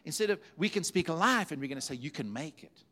Instead 0.06 0.30
of, 0.30 0.40
we 0.58 0.70
can 0.70 0.84
speak 0.84 1.10
life 1.10 1.52
and 1.52 1.62
we're 1.62 1.68
going 1.68 1.78
to 1.78 1.82
say, 1.82 1.96
you 1.96 2.12
can 2.12 2.32
make 2.32 2.64
it. 2.64 2.84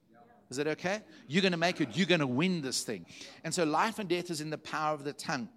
Is 0.50 0.58
that 0.58 0.68
okay? 0.68 1.00
You're 1.28 1.42
going 1.42 1.54
to 1.54 1.58
make 1.58 1.80
it. 1.80 1.90
You're 1.94 2.08
going 2.08 2.20
to 2.20 2.28
win 2.28 2.62
this 2.62 2.84
thing. 2.84 3.06
And 3.44 3.54
so 3.54 3.64
life 3.64 4.00
and 4.00 4.10
death 4.10 4.30
is 4.30 4.42
in 4.42 4.50
the 4.50 4.58
power 4.58 4.94
of 4.94 5.04
the 5.04 5.14
tongue. 5.14 5.50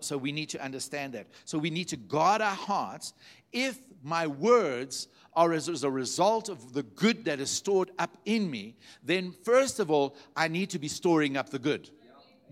So 0.00 0.18
we 0.18 0.30
need 0.30 0.50
to 0.50 0.62
understand 0.62 1.14
that. 1.14 1.26
So 1.46 1.56
we 1.58 1.70
need 1.70 1.88
to 1.88 1.96
guard 1.96 2.42
our 2.42 2.54
hearts. 2.54 3.14
If 3.52 3.78
my 4.02 4.26
words 4.26 5.08
are 5.34 5.52
as, 5.52 5.84
a 5.84 5.90
result 5.90 6.48
of 6.48 6.74
the 6.74 6.82
good 6.82 7.24
that 7.26 7.40
is 7.40 7.50
stored 7.50 7.90
up 7.98 8.16
in 8.26 8.50
me, 8.50 8.76
then 9.02 9.32
first 9.32 9.80
of 9.80 9.90
all, 9.90 10.16
I 10.36 10.48
need 10.48 10.70
to 10.70 10.78
be 10.78 10.88
storing 10.88 11.36
up 11.36 11.48
the 11.48 11.58
good 11.58 11.90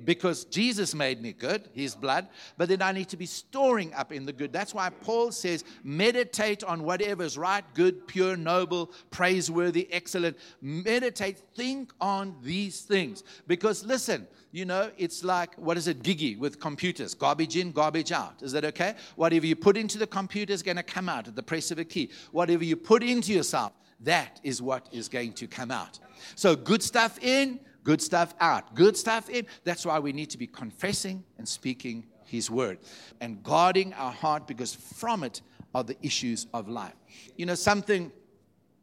because 0.04 0.44
Jesus 0.44 0.94
made 0.94 1.22
me 1.22 1.32
good, 1.32 1.68
his 1.72 1.94
blood, 1.94 2.28
but 2.56 2.68
then 2.68 2.82
I 2.82 2.92
need 2.92 3.08
to 3.10 3.16
be 3.16 3.26
storing 3.26 3.92
up 3.94 4.12
in 4.12 4.26
the 4.26 4.32
good. 4.32 4.52
That's 4.52 4.74
why 4.74 4.90
Paul 4.90 5.30
says, 5.30 5.64
meditate 5.82 6.64
on 6.64 6.82
whatever 6.82 7.22
is 7.22 7.38
right, 7.38 7.64
good, 7.74 8.06
pure, 8.06 8.36
noble, 8.36 8.92
praiseworthy, 9.10 9.88
excellent. 9.92 10.36
Meditate, 10.60 11.38
think 11.54 11.92
on 12.00 12.34
these 12.42 12.80
things. 12.80 13.22
Because 13.46 13.84
listen, 13.84 14.26
you 14.50 14.64
know, 14.64 14.90
it's 14.96 15.24
like, 15.24 15.54
what 15.56 15.76
is 15.76 15.88
it, 15.88 16.02
GIGO 16.02 16.38
with 16.38 16.60
computers? 16.60 17.14
Garbage 17.14 17.56
in, 17.56 17.72
garbage 17.72 18.12
out. 18.12 18.42
Is 18.42 18.52
that 18.52 18.64
okay? 18.64 18.94
Whatever 19.16 19.46
you 19.46 19.56
put 19.56 19.76
into 19.76 19.98
the 19.98 20.06
computer 20.06 20.52
is 20.52 20.62
going 20.62 20.76
to 20.76 20.82
come 20.82 21.08
out 21.08 21.28
at 21.28 21.36
the 21.36 21.42
press 21.42 21.70
of 21.70 21.78
a 21.78 21.84
key. 21.84 22.10
Whatever 22.32 22.64
you 22.64 22.76
put 22.76 23.02
into 23.02 23.32
yourself, 23.32 23.72
that 24.00 24.40
is 24.42 24.60
what 24.62 24.88
is 24.92 25.08
going 25.08 25.32
to 25.34 25.46
come 25.46 25.70
out. 25.70 25.98
So, 26.36 26.54
good 26.54 26.82
stuff 26.82 27.18
in, 27.22 27.58
good 27.84 28.02
stuff 28.02 28.34
out, 28.40 28.74
good 28.74 28.96
stuff 28.96 29.30
in. 29.30 29.46
That's 29.62 29.86
why 29.86 29.98
we 29.98 30.12
need 30.12 30.30
to 30.30 30.38
be 30.38 30.46
confessing 30.46 31.22
and 31.38 31.48
speaking 31.48 32.06
His 32.24 32.50
word 32.50 32.78
and 33.20 33.42
guarding 33.42 33.92
our 33.94 34.12
heart 34.12 34.48
because 34.48 34.74
from 34.74 35.22
it 35.22 35.42
are 35.74 35.84
the 35.84 35.96
issues 36.02 36.46
of 36.52 36.68
life. 36.68 36.94
You 37.36 37.46
know, 37.46 37.54
something 37.54 38.10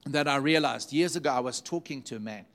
that 0.05 0.27
I 0.27 0.37
realized 0.37 0.93
years 0.93 1.15
ago, 1.15 1.31
I 1.31 1.39
was 1.39 1.61
talking 1.61 2.01
to 2.03 2.15
a 2.15 2.19
man, 2.19 2.45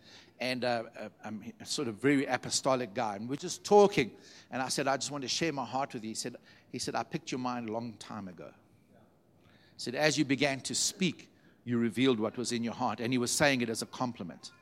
and 0.40 0.64
uh, 0.64 0.84
uh 0.98 1.08
I'm 1.24 1.42
a 1.60 1.66
sort 1.66 1.88
of 1.88 1.96
very 1.96 2.26
apostolic 2.26 2.94
guy, 2.94 3.16
and 3.16 3.28
we're 3.28 3.36
just 3.36 3.64
talking. 3.64 4.10
And 4.50 4.62
I 4.62 4.68
said, 4.68 4.88
I 4.88 4.96
just 4.96 5.10
want 5.10 5.22
to 5.22 5.28
share 5.28 5.52
my 5.52 5.64
heart 5.64 5.94
with 5.94 6.04
you. 6.04 6.10
He 6.10 6.14
said, 6.14 6.36
he 6.70 6.78
said 6.78 6.94
I 6.94 7.02
picked 7.02 7.32
your 7.32 7.38
mind 7.38 7.68
a 7.68 7.72
long 7.72 7.94
time 7.98 8.28
ago. 8.28 8.50
He 9.76 9.82
said, 9.82 9.94
as 9.94 10.16
you 10.16 10.24
began 10.24 10.60
to 10.60 10.74
speak, 10.74 11.30
you 11.64 11.78
revealed 11.78 12.20
what 12.20 12.36
was 12.38 12.52
in 12.52 12.62
your 12.62 12.72
heart. 12.72 13.00
And 13.00 13.12
he 13.12 13.18
was 13.18 13.30
saying 13.30 13.60
it 13.60 13.68
as 13.68 13.82
a 13.82 13.86
compliment. 13.86 14.52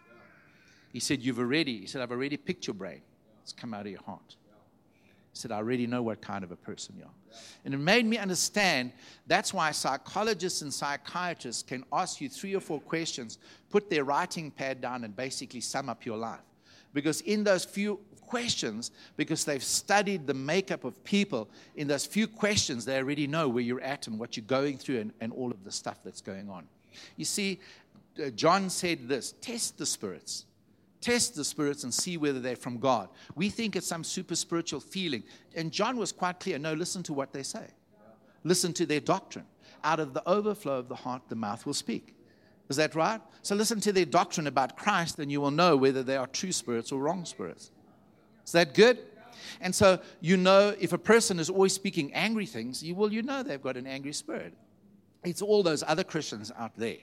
He 0.95 1.01
said, 1.01 1.23
You've 1.23 1.41
already, 1.41 1.81
he 1.81 1.87
said, 1.87 2.01
I've 2.01 2.13
already 2.13 2.37
picked 2.37 2.69
your 2.69 2.75
brain. 2.75 3.03
It's 3.43 3.53
come 3.53 3.75
out 3.75 3.81
of 3.81 3.89
your 3.89 4.03
heart. 4.03 4.37
He 5.33 5.39
said, 5.41 5.51
I 5.51 5.57
already 5.57 5.89
know 5.89 6.05
what 6.05 6.23
kind 6.23 6.45
of 6.45 6.53
a 6.53 6.57
person 6.57 6.95
you 6.97 7.03
are. 7.03 7.37
And 7.65 7.75
it 7.75 7.79
made 7.79 8.07
me 8.07 8.17
understand 8.17 8.93
that's 9.27 9.53
why 9.53 9.73
psychologists 9.73 10.63
and 10.63 10.73
psychiatrists 10.73 11.65
can 11.65 11.83
ask 11.93 12.21
you 12.21 12.29
three 12.29 12.55
or 12.55 12.61
four 12.61 12.81
questions, 12.81 13.39
put 13.71 13.91
their 13.91 14.05
writing 14.05 14.53
pad 14.53 14.81
down, 14.81 15.03
and 15.03 15.17
basically 15.17 15.61
sum 15.61 15.89
up 15.89 16.07
your 16.07 16.17
life. 16.17 16.39
Because 16.93 17.23
in 17.23 17.43
those 17.43 17.65
few 17.65 17.99
questions, 18.21 18.93
because 19.17 19.45
they've 19.45 19.65
studied 19.65 20.29
the 20.29 20.35
makeup 20.35 20.85
of 20.85 21.03
people, 21.03 21.49
in 21.75 21.89
those 21.89 22.07
few 22.07 22.29
questions, 22.29 22.85
they 22.85 22.97
already 22.99 23.27
know 23.27 23.49
where 23.49 23.65
you're 23.65 23.81
at 23.81 24.07
and 24.07 24.17
what 24.17 24.37
you're 24.37 24.47
going 24.47 24.79
through 24.79 25.01
and, 25.01 25.13
and 25.21 25.33
all 25.33 25.51
of 25.51 25.65
the 25.65 25.73
stuff 25.73 25.99
that's 26.05 26.21
going 26.21 26.49
on. 26.49 26.69
You 27.17 27.25
see, 27.25 27.59
uh, 28.25 28.31
John 28.31 28.71
said 28.71 29.09
this 29.09 29.35
test 29.41 29.77
the 29.77 29.87
spirits 29.87 30.45
test 31.05 31.37
the 31.37 31.45
spirits 31.45 31.85
and 31.85 31.93
see 31.93 32.17
whether 32.17 32.41
they're 32.41 32.57
from 32.57 32.79
God. 32.79 33.11
We 33.35 33.51
think 33.51 33.77
it's 33.77 33.87
some 33.87 34.03
super 34.03 34.35
spiritual 34.35 34.81
feeling. 34.81 35.23
And 35.55 35.71
John 35.71 35.99
was 35.99 36.13
quite 36.13 36.41
clear 36.41 36.59
no, 36.59 36.73
listen 36.73 37.03
to 37.05 37.13
what 37.13 37.33
they 37.33 37.43
say, 37.43 37.67
listen 38.43 38.73
to 38.75 38.87
their 38.87 39.01
doctrine. 39.01 39.45
Out 39.85 40.01
of 40.01 40.15
the 40.15 40.27
overflow 40.27 40.79
of 40.79 40.89
the 40.89 40.95
heart, 40.95 41.23
the 41.29 41.37
mouth 41.37 41.67
will 41.67 41.75
speak. 41.75 42.17
Is 42.71 42.77
that 42.77 42.95
right? 42.95 43.21
So 43.43 43.55
listen 43.55 43.81
to 43.81 43.93
their 43.93 44.07
doctrine 44.07 44.47
about 44.47 44.79
Christ, 44.79 45.19
and 45.19 45.31
you 45.31 45.43
will 45.43 45.51
know 45.51 45.77
whether 45.77 46.03
they 46.03 46.17
are 46.17 46.27
true 46.27 46.53
spirits 46.53 46.91
or 46.91 47.03
wrong 47.03 47.27
spirits. 47.27 47.71
Is 48.47 48.53
that 48.53 48.73
good? 48.73 48.99
And 49.61 49.75
so 49.75 50.01
you 50.23 50.39
know 50.39 50.75
if 50.81 50.95
a 50.95 50.99
person 50.99 51.39
is 51.39 51.51
always 51.51 51.75
speaking 51.75 52.15
angry 52.15 52.47
things, 52.47 52.83
you 52.83 52.95
will 52.95 53.13
you 53.13 53.21
know 53.23 53.43
they've 53.43 53.61
got 53.61 53.77
an 53.77 53.87
angry 53.87 54.15
spirit. 54.15 54.55
It's 55.23 55.43
all 55.43 55.63
those 55.63 55.83
other 55.87 56.05
Christians 56.05 56.51
out 56.59 56.73
there. 56.79 56.97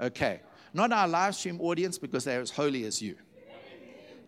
Okay. 0.00 0.40
Not 0.72 0.92
our 0.92 1.08
live 1.08 1.34
stream 1.34 1.60
audience 1.60 1.98
because 1.98 2.24
they're 2.24 2.40
as 2.40 2.50
holy 2.50 2.84
as 2.84 3.00
you. 3.00 3.16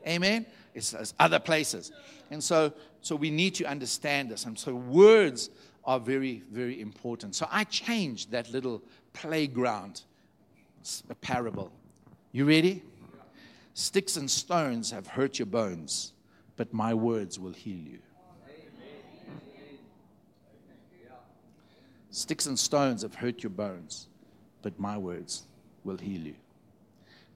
Amen? 0.06 0.46
It's, 0.74 0.92
it's 0.94 1.14
other 1.18 1.38
places. 1.38 1.92
And 2.30 2.42
so, 2.42 2.72
so 3.00 3.16
we 3.16 3.30
need 3.30 3.54
to 3.56 3.64
understand 3.64 4.30
this. 4.30 4.44
And 4.44 4.58
so 4.58 4.74
words 4.74 5.50
are 5.84 5.98
very, 5.98 6.42
very 6.50 6.80
important. 6.80 7.34
So 7.34 7.46
I 7.50 7.64
changed 7.64 8.30
that 8.32 8.50
little 8.52 8.82
playground 9.12 10.02
parable. 11.20 11.72
You 12.32 12.46
ready? 12.46 12.82
Sticks 13.74 14.16
and 14.16 14.30
stones 14.30 14.90
have 14.90 15.06
hurt 15.06 15.38
your 15.38 15.46
bones, 15.46 16.12
but 16.56 16.72
my 16.74 16.92
words 16.94 17.38
will 17.38 17.52
heal 17.52 17.78
you. 17.78 17.98
Sticks 22.10 22.46
and 22.46 22.58
stones 22.58 23.02
have 23.02 23.14
hurt 23.14 23.42
your 23.42 23.50
bones, 23.50 24.08
but 24.62 24.78
my 24.80 24.98
words 24.98 25.44
will 25.84 25.96
heal 25.96 26.20
you. 26.20 26.34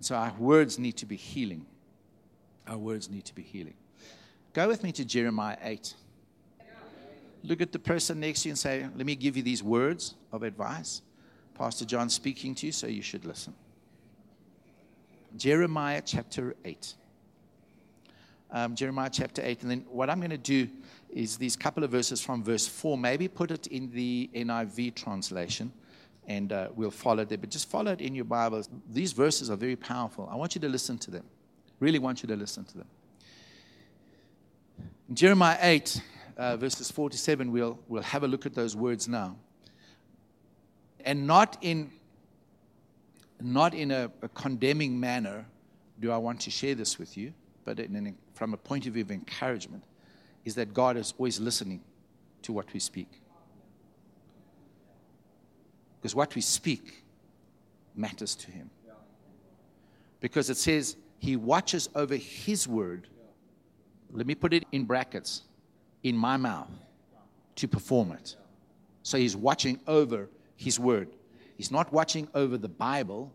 So 0.01 0.17
our 0.17 0.35
words 0.39 0.79
need 0.79 0.97
to 0.97 1.07
be 1.07 1.15
healing. 1.15 1.65
Our 2.67 2.79
words 2.79 3.11
need 3.11 3.25
to 3.27 3.35
be 3.35 3.43
healing. 3.43 3.75
Go 4.53 4.69
with 4.69 4.83
me 4.83 4.93
to 4.93 5.05
Jeremiah 5.05 5.57
8. 5.63 5.95
Look 7.45 7.61
at 7.61 7.73
the 7.73 7.79
person 7.79 8.21
next 8.21 8.43
to 8.43 8.49
you 8.49 8.53
and 8.53 8.59
say, 8.59 8.87
Let 8.97 9.05
me 9.07 9.17
give 9.17 9.37
you 9.37 9.43
these 9.43 9.63
words 9.63 10.15
of 10.31 10.43
advice. 10.43 11.03
Pastor 11.55 11.85
John 11.85 12.09
speaking 12.09 12.55
to 12.57 12.67
you, 12.67 12.73
so 12.73 12.87
you 12.87 13.03
should 13.03 13.25
listen. 13.25 13.55
Jeremiah 15.37 16.03
chapter 16.05 16.55
8. 16.65 16.95
Um, 18.51 18.75
Jeremiah 18.75 19.11
chapter 19.11 19.43
8. 19.45 19.63
And 19.63 19.71
then 19.71 19.85
what 19.89 20.11
I'm 20.11 20.19
going 20.19 20.31
to 20.31 20.39
do 20.39 20.69
is 21.11 21.37
these 21.37 21.57
couple 21.57 21.85
of 21.85 21.91
verses 21.91 22.21
from 22.21 22.45
verse 22.45 22.67
4. 22.67 22.99
Maybe 22.99 23.29
put 23.29 23.51
it 23.51 23.67
in 23.69 23.91
the 23.91 24.31
NIV 24.35 24.95
translation 24.95 25.73
and 26.27 26.53
uh, 26.53 26.69
we'll 26.75 26.91
follow 26.91 27.23
it. 27.23 27.29
But 27.29 27.51
just 27.51 27.71
follow 27.71 27.93
it 27.93 28.01
in 28.01 28.15
your 28.15 28.25
Bibles. 28.25 28.69
These 28.91 29.13
verses 29.13 29.51
are 29.51 29.57
very 29.57 29.77
powerful. 29.77 30.29
I 30.31 30.37
want 30.37 30.55
you 30.55 30.61
to 30.61 30.69
listen 30.69 30.99
to 30.99 31.11
them. 31.11 31.25
Really 31.83 31.99
want 31.99 32.23
you 32.23 32.29
to 32.29 32.37
listen 32.37 32.65
to 32.67 32.79
them. 32.79 32.87
In 35.09 35.17
Jeremiah 35.17 35.59
8, 35.61 36.03
uh, 36.37 36.57
verses 36.57 36.93
47, 36.93 37.51
we'll, 37.51 37.77
we'll 37.89 38.05
have 38.05 38.23
a 38.23 38.29
look 38.29 38.47
at 38.47 38.55
those 38.55 38.77
words 38.77 39.09
now. 39.09 39.37
And 41.05 41.27
not 41.27 41.59
in, 41.61 41.91
not 43.41 43.75
in 43.75 43.91
a, 43.91 44.13
a 44.23 44.29
condemning 44.29 45.01
manner 45.01 45.45
do 45.99 46.13
I 46.13 46.19
want 46.19 46.43
to 46.43 46.53
share 46.53 46.77
this 46.77 47.01
with 47.01 47.17
you, 47.17 47.33
but 47.65 47.81
in, 47.81 48.17
from 48.35 48.55
a 48.55 48.57
point 48.57 48.87
of 48.87 48.93
view 48.93 49.03
of 49.03 49.11
encouragement, 49.11 49.83
is 50.45 50.55
that 50.55 50.73
God 50.73 50.97
is 50.97 51.15
always 51.19 51.41
listening 51.41 51.83
to 52.43 52.53
what 52.53 52.73
we 52.73 52.79
speak. 52.79 53.09
Because 56.01 56.15
what 56.15 56.33
we 56.37 56.43
speak 56.43 57.03
matters 57.97 58.37
to 58.37 58.53
Him. 58.53 58.71
Because 60.21 60.49
it 60.49 60.59
says 60.59 60.95
He 61.23 61.37
watches 61.37 61.89
over 61.95 62.17
His 62.17 62.67
word. 62.67 63.07
Let 64.11 64.27
me 64.27 64.35
put 64.35 64.53
it 64.53 64.65
in 64.73 64.87
brackets 64.87 65.43
in 66.03 66.17
my 66.17 66.37
mouth 66.37 66.69
to 67.55 67.69
perform 67.69 68.11
it. 68.11 68.35
So 69.05 69.19
He's 69.19 69.37
watching 69.37 69.79
over 69.87 70.29
His 70.57 70.81
word. 70.81 71.11
He's 71.57 71.71
not 71.71 71.93
watching 71.93 72.27
over 72.35 72.59
the 72.59 72.69
Bible, 72.69 73.33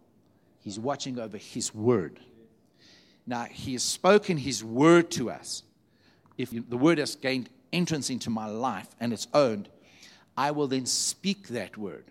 He's 0.60 0.78
watching 0.78 1.18
over 1.18 1.38
His 1.38 1.74
word. 1.74 2.20
Now, 3.26 3.46
He 3.46 3.72
has 3.72 3.84
spoken 3.84 4.36
His 4.36 4.66
word 4.66 5.10
to 5.12 5.30
us. 5.32 5.64
If 6.38 6.50
the 6.52 6.78
word 6.78 6.98
has 6.98 7.16
gained 7.16 7.50
entrance 7.72 8.10
into 8.10 8.30
my 8.30 8.48
life 8.48 8.90
and 9.00 9.14
it's 9.14 9.30
owned, 9.34 9.70
I 10.36 10.52
will 10.52 10.68
then 10.68 10.86
speak 10.86 11.48
that 11.48 11.78
word. 11.78 12.04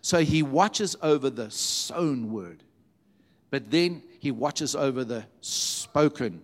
So 0.00 0.18
he 0.18 0.42
watches 0.42 0.96
over 1.00 1.30
the 1.30 1.48
sown 1.52 2.32
word, 2.32 2.64
but 3.52 3.70
then 3.70 4.02
he 4.18 4.30
watches 4.30 4.74
over 4.74 5.04
the 5.04 5.26
spoken, 5.42 6.40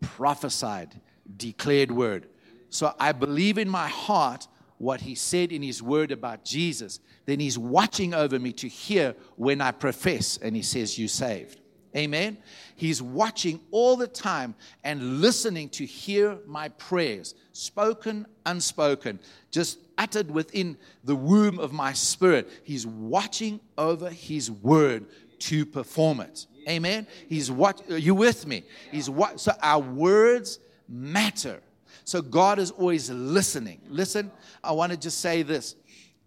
prophesied, 0.00 0.94
declared 1.36 1.90
word. 1.90 2.28
So 2.70 2.94
I 3.00 3.10
believe 3.10 3.58
in 3.58 3.68
my 3.68 3.88
heart 3.88 4.46
what 4.78 5.00
he 5.00 5.16
said 5.16 5.50
in 5.50 5.60
his 5.60 5.82
word 5.82 6.12
about 6.12 6.44
Jesus. 6.44 7.00
Then 7.26 7.40
he's 7.40 7.58
watching 7.58 8.14
over 8.14 8.38
me 8.38 8.52
to 8.52 8.68
hear 8.68 9.16
when 9.34 9.60
I 9.60 9.72
profess 9.72 10.38
and 10.38 10.54
he 10.54 10.62
says, 10.62 10.96
You 10.96 11.08
saved. 11.08 11.60
Amen. 11.96 12.38
He's 12.76 13.02
watching 13.02 13.60
all 13.72 13.96
the 13.96 14.06
time 14.06 14.54
and 14.84 15.20
listening 15.20 15.68
to 15.70 15.84
hear 15.84 16.38
my 16.46 16.68
prayers, 16.68 17.34
spoken, 17.50 18.24
unspoken, 18.46 19.18
just 19.50 19.80
uttered 19.98 20.30
within 20.30 20.78
the 21.02 21.16
womb 21.16 21.58
of 21.58 21.72
my 21.72 21.92
spirit. 21.92 22.48
He's 22.62 22.86
watching 22.86 23.58
over 23.76 24.10
his 24.10 24.48
word 24.48 25.06
to 25.40 25.66
perform 25.66 26.20
it. 26.20 26.46
Amen. 26.68 27.06
He's 27.28 27.50
what 27.50 27.82
are 27.90 27.98
you 27.98 28.14
with 28.14 28.46
me? 28.46 28.64
He's 28.90 29.08
what 29.10 29.40
so 29.40 29.52
our 29.62 29.80
words 29.80 30.58
matter. 30.88 31.60
So 32.04 32.20
God 32.20 32.58
is 32.58 32.70
always 32.70 33.10
listening. 33.10 33.80
Listen, 33.88 34.30
I 34.62 34.72
want 34.72 34.92
to 34.92 34.98
just 34.98 35.20
say 35.20 35.42
this 35.42 35.76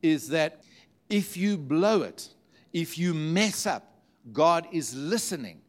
is 0.02 0.30
that 0.30 0.62
if 1.10 1.36
you 1.38 1.58
blow 1.58 2.02
it, 2.02 2.30
if 2.74 2.98
you 2.98 3.13
mess 3.13 3.65
up, 3.65 3.95
God 4.32 4.67
is 4.71 4.95
listening 4.95 5.62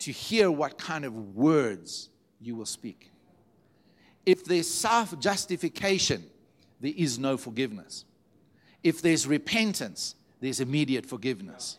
to 0.00 0.12
hear 0.12 0.50
what 0.50 0.78
kind 0.78 1.04
of 1.04 1.34
words 1.34 2.10
you 2.40 2.56
will 2.56 2.66
speak. 2.66 3.10
If 4.26 4.44
there's 4.44 4.70
self 4.70 5.18
justification, 5.18 6.24
there 6.80 6.92
is 6.96 7.18
no 7.18 7.36
forgiveness. 7.36 8.04
If 8.82 9.00
there's 9.00 9.26
repentance, 9.26 10.14
there's 10.40 10.60
immediate 10.60 11.06
forgiveness. 11.06 11.78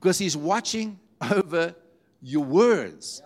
Because 0.00 0.18
He's 0.18 0.36
watching 0.36 0.98
over 1.30 1.74
your 2.22 2.44
words. 2.44 3.22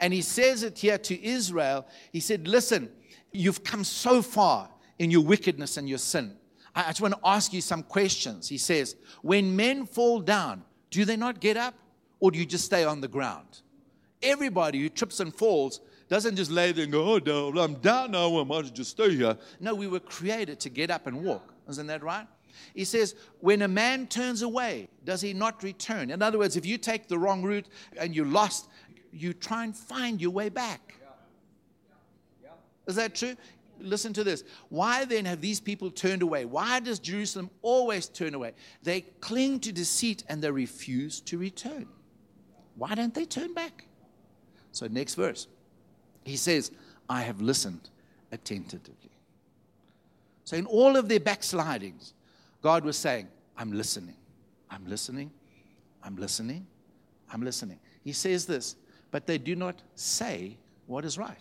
And 0.00 0.12
He 0.12 0.22
says 0.22 0.62
it 0.62 0.78
here 0.78 0.98
to 0.98 1.24
Israel. 1.24 1.86
He 2.12 2.20
said, 2.20 2.46
Listen, 2.46 2.90
you've 3.32 3.64
come 3.64 3.84
so 3.84 4.22
far 4.22 4.70
in 4.98 5.10
your 5.10 5.22
wickedness 5.22 5.76
and 5.76 5.88
your 5.88 5.98
sin. 5.98 6.36
I 6.74 6.88
just 6.88 7.00
want 7.00 7.14
to 7.14 7.20
ask 7.24 7.52
you 7.52 7.60
some 7.60 7.82
questions. 7.82 8.48
He 8.48 8.58
says, 8.58 8.96
When 9.22 9.56
men 9.56 9.86
fall 9.86 10.20
down, 10.20 10.64
do 10.90 11.04
they 11.04 11.16
not 11.16 11.40
get 11.40 11.56
up? 11.56 11.74
Or 12.20 12.30
do 12.30 12.38
you 12.38 12.46
just 12.46 12.64
stay 12.64 12.84
on 12.84 13.00
the 13.00 13.08
ground? 13.08 13.62
Everybody 14.22 14.80
who 14.80 14.88
trips 14.88 15.20
and 15.20 15.34
falls 15.34 15.80
doesn't 16.08 16.36
just 16.36 16.50
lay 16.50 16.72
there 16.72 16.84
and 16.84 16.92
go, 16.92 17.14
Oh, 17.14 17.18
no, 17.50 17.60
I'm 17.60 17.74
down 17.74 18.12
now, 18.12 18.40
I 18.40 18.44
might 18.44 18.72
just 18.72 18.92
stay 18.92 19.14
here. 19.14 19.36
No, 19.60 19.74
we 19.74 19.86
were 19.86 20.00
created 20.00 20.60
to 20.60 20.68
get 20.68 20.90
up 20.90 21.06
and 21.06 21.24
walk. 21.24 21.54
Isn't 21.68 21.86
that 21.88 22.02
right? 22.02 22.26
He 22.74 22.84
says, 22.84 23.14
When 23.40 23.62
a 23.62 23.68
man 23.68 24.06
turns 24.06 24.42
away, 24.42 24.88
does 25.04 25.20
he 25.20 25.32
not 25.32 25.62
return? 25.62 26.10
In 26.10 26.22
other 26.22 26.38
words, 26.38 26.56
if 26.56 26.66
you 26.66 26.78
take 26.78 27.08
the 27.08 27.18
wrong 27.18 27.42
route 27.42 27.66
and 27.96 28.14
you're 28.14 28.26
lost, 28.26 28.68
you 29.12 29.32
try 29.32 29.64
and 29.64 29.76
find 29.76 30.20
your 30.20 30.30
way 30.30 30.48
back. 30.48 30.94
Is 32.86 32.96
that 32.96 33.14
true? 33.14 33.36
listen 33.80 34.12
to 34.14 34.24
this. 34.24 34.44
Why 34.68 35.04
then 35.04 35.24
have 35.24 35.40
these 35.40 35.60
people 35.60 35.90
turned 35.90 36.22
away? 36.22 36.44
Why 36.44 36.80
does 36.80 36.98
Jerusalem 36.98 37.50
always 37.62 38.08
turn 38.08 38.34
away? 38.34 38.52
They 38.82 39.02
cling 39.20 39.60
to 39.60 39.72
deceit 39.72 40.24
and 40.28 40.42
they 40.42 40.50
refuse 40.50 41.20
to 41.22 41.38
return. 41.38 41.86
Why 42.76 42.94
don't 42.94 43.14
they 43.14 43.24
turn 43.24 43.54
back? 43.54 43.86
So, 44.72 44.86
next 44.86 45.14
verse. 45.14 45.48
He 46.24 46.36
says, 46.36 46.70
I 47.08 47.22
have 47.22 47.40
listened 47.40 47.90
attentively. 48.30 48.94
So, 50.44 50.56
in 50.56 50.66
all 50.66 50.96
of 50.96 51.08
their 51.08 51.20
backslidings, 51.20 52.14
God 52.62 52.84
was 52.84 52.96
saying, 52.96 53.28
I'm 53.56 53.72
listening. 53.72 54.16
I'm 54.70 54.86
listening. 54.86 55.30
I'm 56.02 56.16
listening. 56.16 56.66
I'm 57.32 57.42
listening. 57.42 57.78
He 58.02 58.12
says 58.12 58.46
this, 58.46 58.76
but 59.10 59.26
they 59.26 59.38
do 59.38 59.54
not 59.54 59.80
say 59.94 60.56
what 60.86 61.04
is 61.04 61.18
right. 61.18 61.36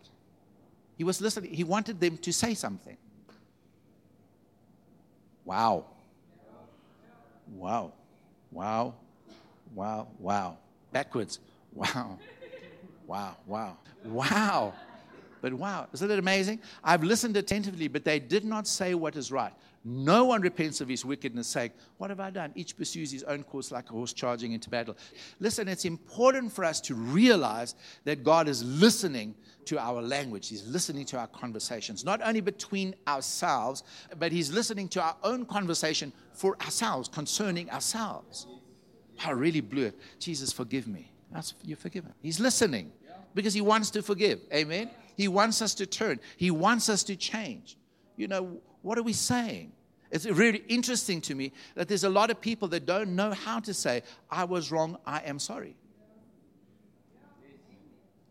He 0.97 1.03
was 1.03 1.21
listening. 1.21 1.53
He 1.53 1.63
wanted 1.63 1.99
them 1.99 2.17
to 2.17 2.33
say 2.33 2.53
something. 2.53 2.97
Wow. 5.45 5.85
Wow. 7.53 7.93
Wow. 8.51 8.95
Wow. 9.73 10.07
Wow. 10.19 10.57
Backwards. 10.91 11.39
Wow. 11.73 12.17
Wow. 13.05 13.37
Wow. 13.45 13.77
Wow. 14.03 14.73
But 15.41 15.53
wow, 15.53 15.87
isn't 15.93 16.09
it 16.09 16.19
amazing? 16.19 16.59
I've 16.83 17.03
listened 17.03 17.37
attentively, 17.37 17.87
but 17.87 18.03
they 18.03 18.19
did 18.19 18.43
not 18.43 18.67
say 18.67 18.95
what 18.95 19.15
is 19.15 19.31
right. 19.31 19.53
No 19.89 20.25
one 20.25 20.41
repents 20.41 20.81
of 20.81 20.89
his 20.89 21.05
wickedness, 21.05 21.47
saying, 21.47 21.71
What 21.97 22.09
have 22.09 22.19
I 22.19 22.29
done? 22.29 22.51
Each 22.55 22.75
pursues 22.75 23.09
his 23.09 23.23
own 23.23 23.43
course 23.43 23.71
like 23.71 23.89
a 23.89 23.93
horse 23.93 24.11
charging 24.11 24.51
into 24.51 24.69
battle. 24.69 24.97
Listen, 25.39 25.69
it's 25.69 25.85
important 25.85 26.51
for 26.51 26.65
us 26.65 26.81
to 26.81 26.93
realize 26.93 27.73
that 28.03 28.21
God 28.21 28.49
is 28.49 28.65
listening 28.65 29.33
to 29.63 29.79
our 29.79 30.01
language. 30.01 30.49
He's 30.49 30.67
listening 30.67 31.05
to 31.05 31.17
our 31.17 31.27
conversations, 31.27 32.03
not 32.03 32.21
only 32.21 32.41
between 32.41 32.95
ourselves, 33.07 33.83
but 34.19 34.33
He's 34.33 34.51
listening 34.51 34.89
to 34.89 35.01
our 35.01 35.15
own 35.23 35.45
conversation 35.45 36.11
for 36.33 36.57
ourselves, 36.63 37.07
concerning 37.07 37.69
ourselves. 37.69 38.45
I 39.23 39.31
really 39.31 39.61
blew 39.61 39.85
it. 39.85 39.97
Jesus, 40.19 40.51
forgive 40.51 40.89
me. 40.89 41.13
That's, 41.31 41.53
you're 41.63 41.77
forgiven. 41.77 42.13
He's 42.21 42.41
listening 42.41 42.91
because 43.33 43.53
He 43.53 43.61
wants 43.61 43.89
to 43.91 44.01
forgive. 44.01 44.41
Amen. 44.53 44.89
He 45.15 45.29
wants 45.29 45.61
us 45.61 45.73
to 45.75 45.85
turn, 45.85 46.19
He 46.35 46.51
wants 46.51 46.89
us 46.89 47.03
to 47.03 47.15
change. 47.15 47.77
You 48.17 48.27
know, 48.27 48.59
what 48.81 48.97
are 48.97 49.03
we 49.03 49.13
saying? 49.13 49.71
It's 50.11 50.25
really 50.25 50.63
interesting 50.67 51.21
to 51.21 51.35
me 51.35 51.51
that 51.75 51.87
there's 51.87 52.03
a 52.03 52.09
lot 52.09 52.29
of 52.29 52.39
people 52.39 52.67
that 52.69 52.85
don't 52.85 53.15
know 53.15 53.31
how 53.31 53.59
to 53.61 53.73
say, 53.73 54.03
I 54.29 54.45
was 54.45 54.71
wrong, 54.71 54.97
I 55.05 55.19
am 55.19 55.39
sorry. 55.39 55.75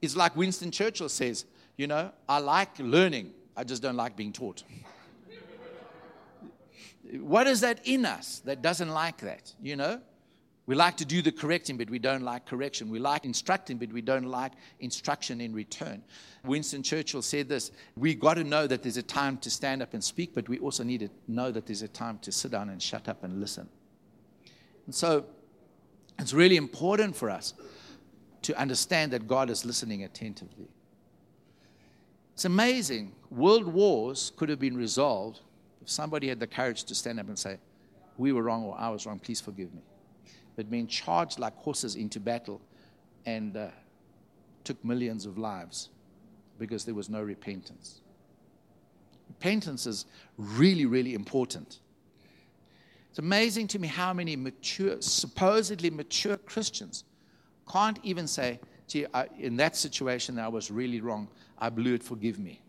It's 0.01 0.17
like 0.17 0.37
Winston 0.37 0.71
Churchill 0.71 1.09
says, 1.09 1.45
you 1.77 1.87
know, 1.87 2.13
I 2.29 2.39
like 2.39 2.79
learning, 2.79 3.33
I 3.57 3.65
just 3.65 3.83
don't 3.83 3.97
like 3.97 4.17
being 4.17 4.33
taught. 4.33 4.63
what 7.21 7.47
is 7.47 7.61
that 7.61 7.81
in 7.85 8.07
us 8.07 8.41
that 8.45 8.63
doesn't 8.63 8.91
like 8.91 9.19
that, 9.19 9.53
you 9.63 9.77
know? 9.77 10.01
We 10.67 10.75
like 10.75 10.97
to 10.97 11.05
do 11.05 11.23
the 11.23 11.31
correcting, 11.31 11.77
but 11.77 11.89
we 11.89 12.01
don't 12.01 12.23
like 12.23 12.45
correction. 12.45 12.91
We 12.91 12.99
like 12.99 13.25
instructing, 13.25 13.79
but 13.79 13.93
we 13.93 14.01
don't 14.01 14.25
like 14.25 14.53
instruction 14.81 15.41
in 15.41 15.55
return. 15.55 16.03
Winston 16.45 16.83
Churchill 16.83 17.23
said 17.23 17.49
this 17.49 17.71
We 17.97 18.15
got 18.15 18.35
to 18.35 18.45
know 18.45 18.67
that 18.67 18.83
there's 18.83 18.97
a 18.97 19.03
time 19.03 19.39
to 19.39 19.51
stand 19.51 19.81
up 19.81 19.95
and 19.95 20.03
speak, 20.03 20.35
but 20.35 20.49
we 20.49 20.59
also 20.59 20.83
need 20.83 21.01
to 21.01 21.11
know 21.29 21.53
that 21.53 21.67
there's 21.67 21.83
a 21.83 21.89
time 21.89 22.19
to 22.21 22.33
sit 22.33 22.51
down 22.51 22.71
and 22.71 22.83
shut 22.83 23.09
up 23.09 23.23
and 23.23 23.41
listen. 23.41 23.69
And 24.87 24.95
so 24.95 25.27
it's 26.19 26.35
really 26.35 26.57
important 26.57 27.15
for 27.15 27.31
us 27.31 27.55
to 28.43 28.59
understand 28.59 29.13
that 29.13 29.29
God 29.29 29.51
is 29.51 29.65
listening 29.65 30.03
attentively. 30.03 30.69
It's 32.35 32.45
amazing. 32.45 33.13
World 33.31 33.67
wars 33.67 34.33
could 34.37 34.49
have 34.49 34.59
been 34.59 34.77
resolved 34.77 35.41
if 35.81 35.89
somebody 35.89 36.29
had 36.29 36.41
the 36.41 36.47
courage 36.47 36.85
to 36.85 36.95
stand 36.95 37.21
up 37.21 37.29
and 37.29 37.39
say, 37.39 37.59
we 38.19 38.33
were 38.33 38.43
wrong 38.43 38.65
or 38.65 38.77
I 38.79 38.89
was 38.89 39.07
wrong, 39.07 39.19
please 39.19 39.41
forgive 39.41 39.73
me. 39.73 39.83
But 40.57 40.71
men 40.71 40.87
charged 40.87 41.39
like 41.39 41.55
horses 41.57 41.97
into 41.97 42.19
battle 42.19 42.61
and 43.27 43.57
uh, 43.57 43.69
took 44.65 44.83
millions 44.85 45.27
of 45.27 45.39
lives 45.39 45.91
because 46.59 46.85
there 46.85 46.95
was 46.95 47.09
no 47.09 47.23
repentance. 47.23 48.01
Repentance 49.29 49.87
is 49.87 50.07
really, 50.39 50.87
really 50.87 51.15
important. 51.15 51.81
It's 53.11 53.19
amazing 53.19 53.69
to 53.69 53.79
me 53.79 53.89
how 53.89 54.13
many 54.13 54.37
mature, 54.37 55.01
supposedly 55.01 55.91
mature 55.91 56.37
Christians 56.39 57.05
can't 57.71 57.99
even 58.03 58.27
say, 58.27 58.61
gee, 58.87 59.07
I, 59.13 59.27
in 59.39 59.57
that 59.57 59.77
situation, 59.77 60.39
I 60.39 60.49
was 60.49 60.71
really 60.71 61.01
wrong. 61.01 61.29
I 61.59 61.71
blew 61.71 61.95
it, 61.95 62.03
forgive 62.03 62.39
me. 62.39 62.61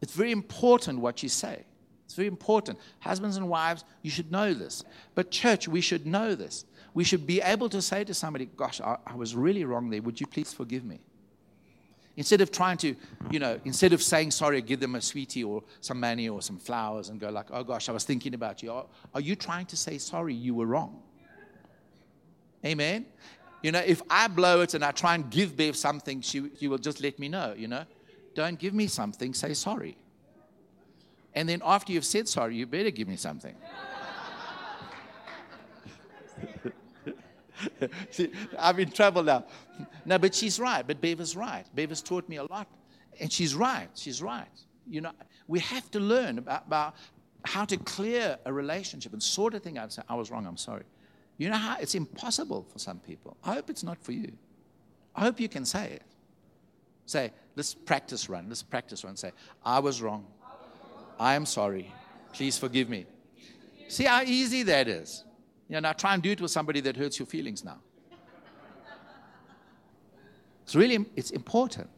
It's 0.00 0.12
very 0.12 0.32
important 0.32 0.98
what 0.98 1.22
you 1.22 1.28
say. 1.28 1.64
It's 2.12 2.16
very 2.18 2.28
important. 2.28 2.78
Husbands 3.00 3.38
and 3.38 3.48
wives, 3.48 3.84
you 4.02 4.10
should 4.10 4.30
know 4.30 4.52
this. 4.52 4.84
But, 5.14 5.30
church, 5.30 5.66
we 5.66 5.80
should 5.80 6.06
know 6.06 6.34
this. 6.34 6.66
We 6.92 7.04
should 7.04 7.26
be 7.26 7.40
able 7.40 7.70
to 7.70 7.80
say 7.80 8.04
to 8.04 8.12
somebody, 8.12 8.50
Gosh, 8.54 8.82
I, 8.82 8.98
I 9.06 9.14
was 9.14 9.34
really 9.34 9.64
wrong 9.64 9.88
there. 9.88 10.02
Would 10.02 10.20
you 10.20 10.26
please 10.26 10.52
forgive 10.52 10.84
me? 10.84 11.00
Instead 12.18 12.42
of 12.42 12.52
trying 12.52 12.76
to, 12.76 12.94
you 13.30 13.38
know, 13.38 13.58
instead 13.64 13.94
of 13.94 14.02
saying 14.02 14.30
sorry, 14.30 14.60
give 14.60 14.78
them 14.78 14.94
a 14.94 15.00
sweetie 15.00 15.42
or 15.42 15.62
some 15.80 15.98
money 16.00 16.28
or 16.28 16.42
some 16.42 16.58
flowers 16.58 17.08
and 17.08 17.18
go 17.18 17.30
like, 17.30 17.46
oh 17.50 17.64
gosh, 17.64 17.88
I 17.88 17.92
was 17.92 18.04
thinking 18.04 18.34
about 18.34 18.62
you. 18.62 18.70
Are, 18.70 18.84
are 19.14 19.22
you 19.22 19.34
trying 19.34 19.64
to 19.66 19.76
say 19.78 19.96
sorry 19.96 20.34
you 20.34 20.54
were 20.54 20.66
wrong? 20.66 21.02
Amen. 22.62 23.06
You 23.62 23.72
know, 23.72 23.82
if 23.86 24.02
I 24.10 24.28
blow 24.28 24.60
it 24.60 24.74
and 24.74 24.84
I 24.84 24.90
try 24.90 25.14
and 25.14 25.30
give 25.30 25.56
Bev 25.56 25.76
something, 25.76 26.20
she, 26.20 26.50
she 26.60 26.68
will 26.68 26.76
just 26.76 27.00
let 27.00 27.18
me 27.18 27.30
know, 27.30 27.54
you 27.56 27.68
know. 27.68 27.86
Don't 28.34 28.58
give 28.58 28.74
me 28.74 28.86
something, 28.86 29.32
say 29.32 29.54
sorry. 29.54 29.96
And 31.34 31.48
then 31.48 31.62
after 31.64 31.92
you've 31.92 32.04
said 32.04 32.28
sorry, 32.28 32.56
you 32.56 32.66
better 32.66 32.90
give 32.90 33.08
me 33.08 33.16
something. 33.16 33.54
See, 38.10 38.30
I'm 38.58 38.78
in 38.78 38.90
trouble 38.90 39.22
now. 39.22 39.44
No, 40.04 40.18
but 40.18 40.34
she's 40.34 40.58
right. 40.58 40.86
But 40.86 41.00
Bev 41.00 41.20
is 41.20 41.36
right. 41.36 41.64
Bev 41.74 41.90
has 41.90 42.02
taught 42.02 42.28
me 42.28 42.36
a 42.36 42.44
lot. 42.44 42.68
And 43.20 43.32
she's 43.32 43.54
right. 43.54 43.88
She's 43.94 44.22
right. 44.22 44.48
You 44.88 45.02
know, 45.02 45.12
we 45.46 45.60
have 45.60 45.90
to 45.92 46.00
learn 46.00 46.38
about, 46.38 46.66
about 46.66 46.96
how 47.44 47.64
to 47.64 47.76
clear 47.76 48.38
a 48.44 48.52
relationship 48.52 49.12
and 49.12 49.22
sort 49.22 49.54
of 49.54 49.62
thing 49.62 49.78
out. 49.78 49.92
Say, 49.92 50.02
I 50.08 50.14
was 50.14 50.30
wrong. 50.30 50.46
I'm 50.46 50.56
sorry. 50.56 50.84
You 51.38 51.50
know 51.50 51.56
how 51.56 51.78
it's 51.80 51.94
impossible 51.94 52.66
for 52.70 52.78
some 52.78 52.98
people. 53.00 53.36
I 53.44 53.54
hope 53.54 53.70
it's 53.70 53.82
not 53.82 54.02
for 54.02 54.12
you. 54.12 54.32
I 55.14 55.22
hope 55.22 55.40
you 55.40 55.48
can 55.48 55.64
say 55.64 55.92
it. 55.92 56.02
Say, 57.06 57.32
let's 57.56 57.74
practice 57.74 58.28
run. 58.28 58.48
Let's 58.48 58.62
practice 58.62 59.04
run. 59.04 59.16
Say, 59.16 59.32
I 59.64 59.80
was 59.80 60.00
wrong. 60.00 60.26
I 61.18 61.34
am 61.34 61.46
sorry. 61.46 61.92
Please 62.32 62.58
forgive 62.58 62.88
me. 62.88 63.06
See 63.88 64.04
how 64.04 64.22
easy 64.22 64.62
that 64.64 64.88
is. 64.88 65.24
You 65.68 65.74
know, 65.74 65.80
now 65.80 65.92
try 65.92 66.14
and 66.14 66.22
do 66.22 66.30
it 66.30 66.40
with 66.40 66.50
somebody 66.50 66.80
that 66.80 66.96
hurts 66.96 67.18
your 67.18 67.26
feelings 67.26 67.64
now. 67.64 67.78
It's 70.64 70.74
really 70.74 71.04
it's 71.16 71.30
important. 71.30 71.90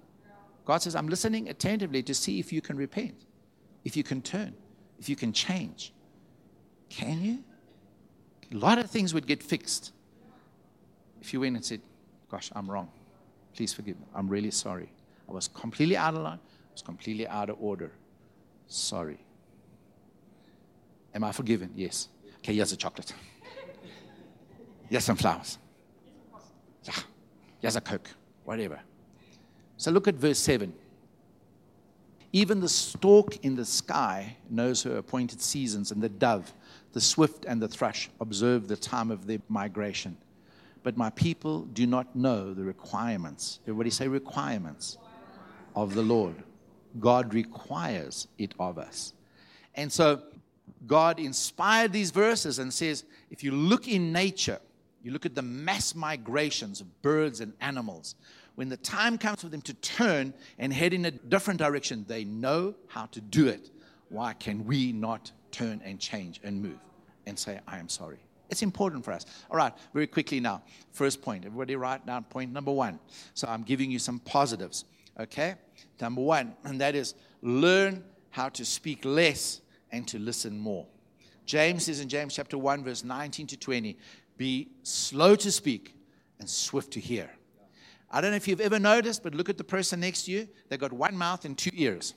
God 0.64 0.78
says, 0.78 0.96
I'm 0.96 1.08
listening 1.08 1.48
attentively 1.48 2.02
to 2.04 2.14
see 2.14 2.40
if 2.40 2.52
you 2.52 2.60
can 2.60 2.76
repent, 2.76 3.26
if 3.84 3.96
you 3.96 4.02
can 4.02 4.22
turn, 4.22 4.54
if 4.98 5.08
you 5.08 5.16
can 5.16 5.32
change. 5.32 5.92
Can 6.88 7.22
you? 7.22 7.44
A 8.52 8.56
lot 8.56 8.78
of 8.78 8.90
things 8.90 9.12
would 9.14 9.26
get 9.26 9.42
fixed 9.42 9.92
if 11.20 11.32
you 11.32 11.40
went 11.40 11.56
and 11.56 11.64
said, 11.64 11.80
Gosh, 12.30 12.50
I'm 12.54 12.70
wrong. 12.70 12.90
Please 13.54 13.72
forgive 13.72 13.98
me. 14.00 14.06
I'm 14.14 14.28
really 14.28 14.50
sorry. 14.50 14.90
I 15.28 15.32
was 15.32 15.48
completely 15.48 15.96
out 15.96 16.14
of 16.14 16.22
line. 16.22 16.40
I 16.42 16.72
was 16.72 16.82
completely 16.82 17.28
out 17.28 17.50
of 17.50 17.56
order. 17.60 17.92
Sorry. 18.66 19.18
Am 21.14 21.24
I 21.24 21.32
forgiven? 21.32 21.70
Yes. 21.76 22.08
Okay, 22.38 22.54
here's 22.54 22.72
a 22.72 22.76
chocolate. 22.76 23.12
Here's 24.88 25.04
some 25.04 25.16
flowers. 25.16 25.58
Yeah. 26.84 26.94
Here's 27.60 27.76
a 27.76 27.80
Coke. 27.80 28.10
Whatever. 28.44 28.80
So 29.76 29.90
look 29.90 30.08
at 30.08 30.14
verse 30.14 30.38
7. 30.38 30.72
Even 32.32 32.60
the 32.60 32.68
stork 32.68 33.44
in 33.44 33.54
the 33.54 33.64
sky 33.64 34.36
knows 34.50 34.82
her 34.82 34.96
appointed 34.96 35.40
seasons, 35.40 35.92
and 35.92 36.02
the 36.02 36.08
dove, 36.08 36.52
the 36.92 37.00
swift, 37.00 37.44
and 37.44 37.62
the 37.62 37.68
thrush 37.68 38.10
observe 38.20 38.66
the 38.66 38.76
time 38.76 39.12
of 39.12 39.26
their 39.26 39.38
migration. 39.48 40.16
But 40.82 40.96
my 40.96 41.10
people 41.10 41.62
do 41.62 41.86
not 41.86 42.14
know 42.16 42.52
the 42.52 42.64
requirements. 42.64 43.60
Everybody 43.62 43.90
say 43.90 44.08
requirements 44.08 44.98
of 45.76 45.94
the 45.94 46.02
Lord. 46.02 46.34
God 47.00 47.34
requires 47.34 48.28
it 48.38 48.54
of 48.58 48.78
us. 48.78 49.12
And 49.74 49.92
so 49.92 50.22
God 50.86 51.18
inspired 51.18 51.92
these 51.92 52.10
verses 52.10 52.58
and 52.58 52.72
says, 52.72 53.04
if 53.30 53.42
you 53.42 53.50
look 53.52 53.88
in 53.88 54.12
nature, 54.12 54.60
you 55.02 55.10
look 55.10 55.26
at 55.26 55.34
the 55.34 55.42
mass 55.42 55.94
migrations 55.94 56.80
of 56.80 57.02
birds 57.02 57.40
and 57.40 57.52
animals, 57.60 58.14
when 58.54 58.68
the 58.68 58.76
time 58.76 59.18
comes 59.18 59.40
for 59.42 59.48
them 59.48 59.62
to 59.62 59.74
turn 59.74 60.32
and 60.58 60.72
head 60.72 60.92
in 60.92 61.04
a 61.06 61.10
different 61.10 61.58
direction, 61.58 62.04
they 62.06 62.24
know 62.24 62.74
how 62.86 63.06
to 63.06 63.20
do 63.20 63.48
it. 63.48 63.70
Why 64.10 64.32
can 64.34 64.64
we 64.64 64.92
not 64.92 65.32
turn 65.50 65.82
and 65.84 65.98
change 65.98 66.40
and 66.44 66.62
move 66.62 66.78
and 67.26 67.38
say, 67.38 67.58
I 67.66 67.78
am 67.78 67.88
sorry? 67.88 68.18
It's 68.50 68.62
important 68.62 69.04
for 69.04 69.12
us. 69.12 69.26
All 69.50 69.56
right, 69.56 69.72
very 69.92 70.06
quickly 70.06 70.38
now. 70.38 70.62
First 70.92 71.20
point. 71.22 71.44
Everybody 71.44 71.74
write 71.74 72.06
down 72.06 72.24
point 72.24 72.52
number 72.52 72.70
one. 72.70 73.00
So 73.32 73.48
I'm 73.48 73.62
giving 73.62 73.90
you 73.90 73.98
some 73.98 74.20
positives. 74.20 74.84
Okay? 75.18 75.54
Number 76.00 76.20
one, 76.20 76.54
and 76.64 76.80
that 76.80 76.94
is 76.94 77.14
learn 77.42 78.04
how 78.30 78.48
to 78.50 78.64
speak 78.64 79.04
less 79.04 79.60
and 79.92 80.06
to 80.08 80.18
listen 80.18 80.58
more. 80.58 80.86
James 81.46 81.84
says 81.84 82.00
in 82.00 82.08
James 82.08 82.34
chapter 82.34 82.58
1, 82.58 82.84
verse 82.84 83.04
19 83.04 83.46
to 83.48 83.56
20, 83.56 83.96
be 84.36 84.68
slow 84.82 85.36
to 85.36 85.52
speak 85.52 85.94
and 86.40 86.48
swift 86.48 86.92
to 86.92 87.00
hear. 87.00 87.30
I 88.10 88.20
don't 88.20 88.30
know 88.30 88.36
if 88.36 88.48
you've 88.48 88.60
ever 88.60 88.78
noticed, 88.78 89.22
but 89.22 89.34
look 89.34 89.48
at 89.48 89.58
the 89.58 89.64
person 89.64 90.00
next 90.00 90.24
to 90.24 90.32
you. 90.32 90.48
They've 90.68 90.78
got 90.78 90.92
one 90.92 91.16
mouth 91.16 91.44
and 91.44 91.56
two 91.56 91.70
ears. 91.74 92.14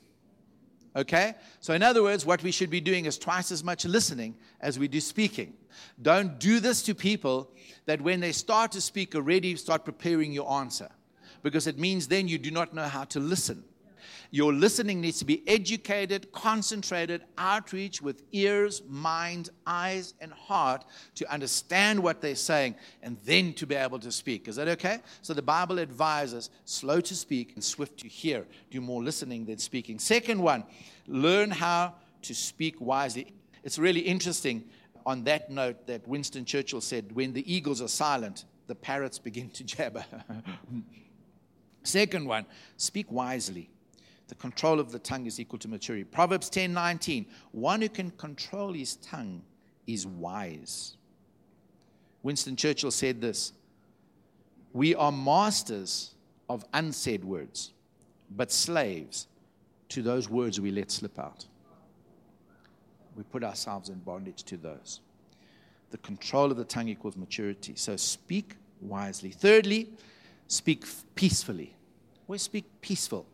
Okay? 0.95 1.35
So, 1.59 1.73
in 1.73 1.83
other 1.83 2.01
words, 2.01 2.25
what 2.25 2.41
we 2.41 2.51
should 2.51 2.69
be 2.69 2.81
doing 2.81 3.05
is 3.05 3.17
twice 3.17 3.51
as 3.51 3.63
much 3.63 3.85
listening 3.85 4.35
as 4.61 4.79
we 4.79 4.87
do 4.87 4.99
speaking. 4.99 5.53
Don't 6.01 6.39
do 6.39 6.59
this 6.59 6.81
to 6.83 6.95
people 6.95 7.51
that 7.85 8.01
when 8.01 8.19
they 8.19 8.31
start 8.31 8.71
to 8.71 8.81
speak 8.81 9.15
already 9.15 9.55
start 9.55 9.85
preparing 9.85 10.31
your 10.31 10.51
answer 10.51 10.89
because 11.43 11.67
it 11.67 11.77
means 11.77 12.07
then 12.07 12.27
you 12.27 12.37
do 12.37 12.51
not 12.51 12.73
know 12.73 12.83
how 12.83 13.03
to 13.05 13.19
listen. 13.19 13.63
Your 14.31 14.53
listening 14.53 14.99
needs 14.99 15.19
to 15.19 15.25
be 15.25 15.41
educated, 15.47 16.31
concentrated, 16.31 17.23
outreach 17.37 18.01
with 18.01 18.23
ears, 18.31 18.81
mind, 18.87 19.49
eyes, 19.65 20.13
and 20.19 20.33
heart 20.33 20.83
to 21.15 21.31
understand 21.31 22.01
what 22.01 22.21
they're 22.21 22.35
saying 22.35 22.75
and 23.01 23.17
then 23.25 23.53
to 23.53 23.65
be 23.65 23.75
able 23.75 23.99
to 23.99 24.11
speak. 24.11 24.47
Is 24.47 24.57
that 24.57 24.67
okay? 24.67 24.99
So 25.21 25.33
the 25.33 25.41
Bible 25.41 25.79
advises 25.79 26.49
slow 26.65 26.99
to 27.01 27.15
speak 27.15 27.53
and 27.55 27.63
swift 27.63 27.99
to 27.99 28.07
hear. 28.07 28.45
Do 28.69 28.81
more 28.81 29.01
listening 29.01 29.45
than 29.45 29.59
speaking. 29.59 29.97
Second 29.97 30.41
one, 30.41 30.65
learn 31.07 31.49
how 31.49 31.95
to 32.23 32.35
speak 32.35 32.81
wisely. 32.81 33.33
It's 33.63 33.79
really 33.79 34.01
interesting 34.01 34.65
on 35.05 35.23
that 35.23 35.49
note 35.49 35.87
that 35.87 36.05
Winston 36.05 36.43
Churchill 36.43 36.81
said 36.81 37.13
when 37.13 37.31
the 37.31 37.51
eagles 37.51 37.81
are 37.81 37.87
silent, 37.87 38.43
the 38.67 38.75
parrots 38.75 39.19
begin 39.19 39.49
to 39.51 39.63
jabber. 39.63 40.05
Second 41.87 42.25
one, 42.25 42.45
speak 42.75 43.11
wisely. 43.11 43.69
The 44.27 44.35
control 44.35 44.79
of 44.79 44.91
the 44.91 44.99
tongue 44.99 45.25
is 45.25 45.39
equal 45.39 45.59
to 45.59 45.67
maturity. 45.67 46.03
Proverbs 46.03 46.49
10 46.49 46.73
19. 46.73 47.25
One 47.51 47.81
who 47.81 47.89
can 47.89 48.11
control 48.11 48.73
his 48.73 48.97
tongue 48.97 49.41
is 49.85 50.05
wise. 50.05 50.97
Winston 52.23 52.57
Churchill 52.57 52.91
said 52.91 53.21
this 53.21 53.53
We 54.73 54.95
are 54.95 55.11
masters 55.13 56.13
of 56.49 56.65
unsaid 56.73 57.23
words, 57.23 57.71
but 58.31 58.51
slaves 58.51 59.27
to 59.89 60.01
those 60.01 60.29
words 60.29 60.59
we 60.59 60.71
let 60.71 60.91
slip 60.91 61.17
out. 61.17 61.45
We 63.15 63.23
put 63.23 63.45
ourselves 63.45 63.87
in 63.87 63.99
bondage 63.99 64.43
to 64.43 64.57
those. 64.57 64.99
The 65.91 65.97
control 65.99 66.51
of 66.51 66.57
the 66.57 66.65
tongue 66.65 66.89
equals 66.89 67.15
maturity. 67.15 67.75
So 67.75 67.95
speak 67.95 68.57
wisely. 68.81 69.31
Thirdly, 69.31 69.89
speak 70.47 70.85
peacefully. 71.15 71.76
We 72.27 72.37
speak 72.37 72.65
peaceful. 72.81 73.25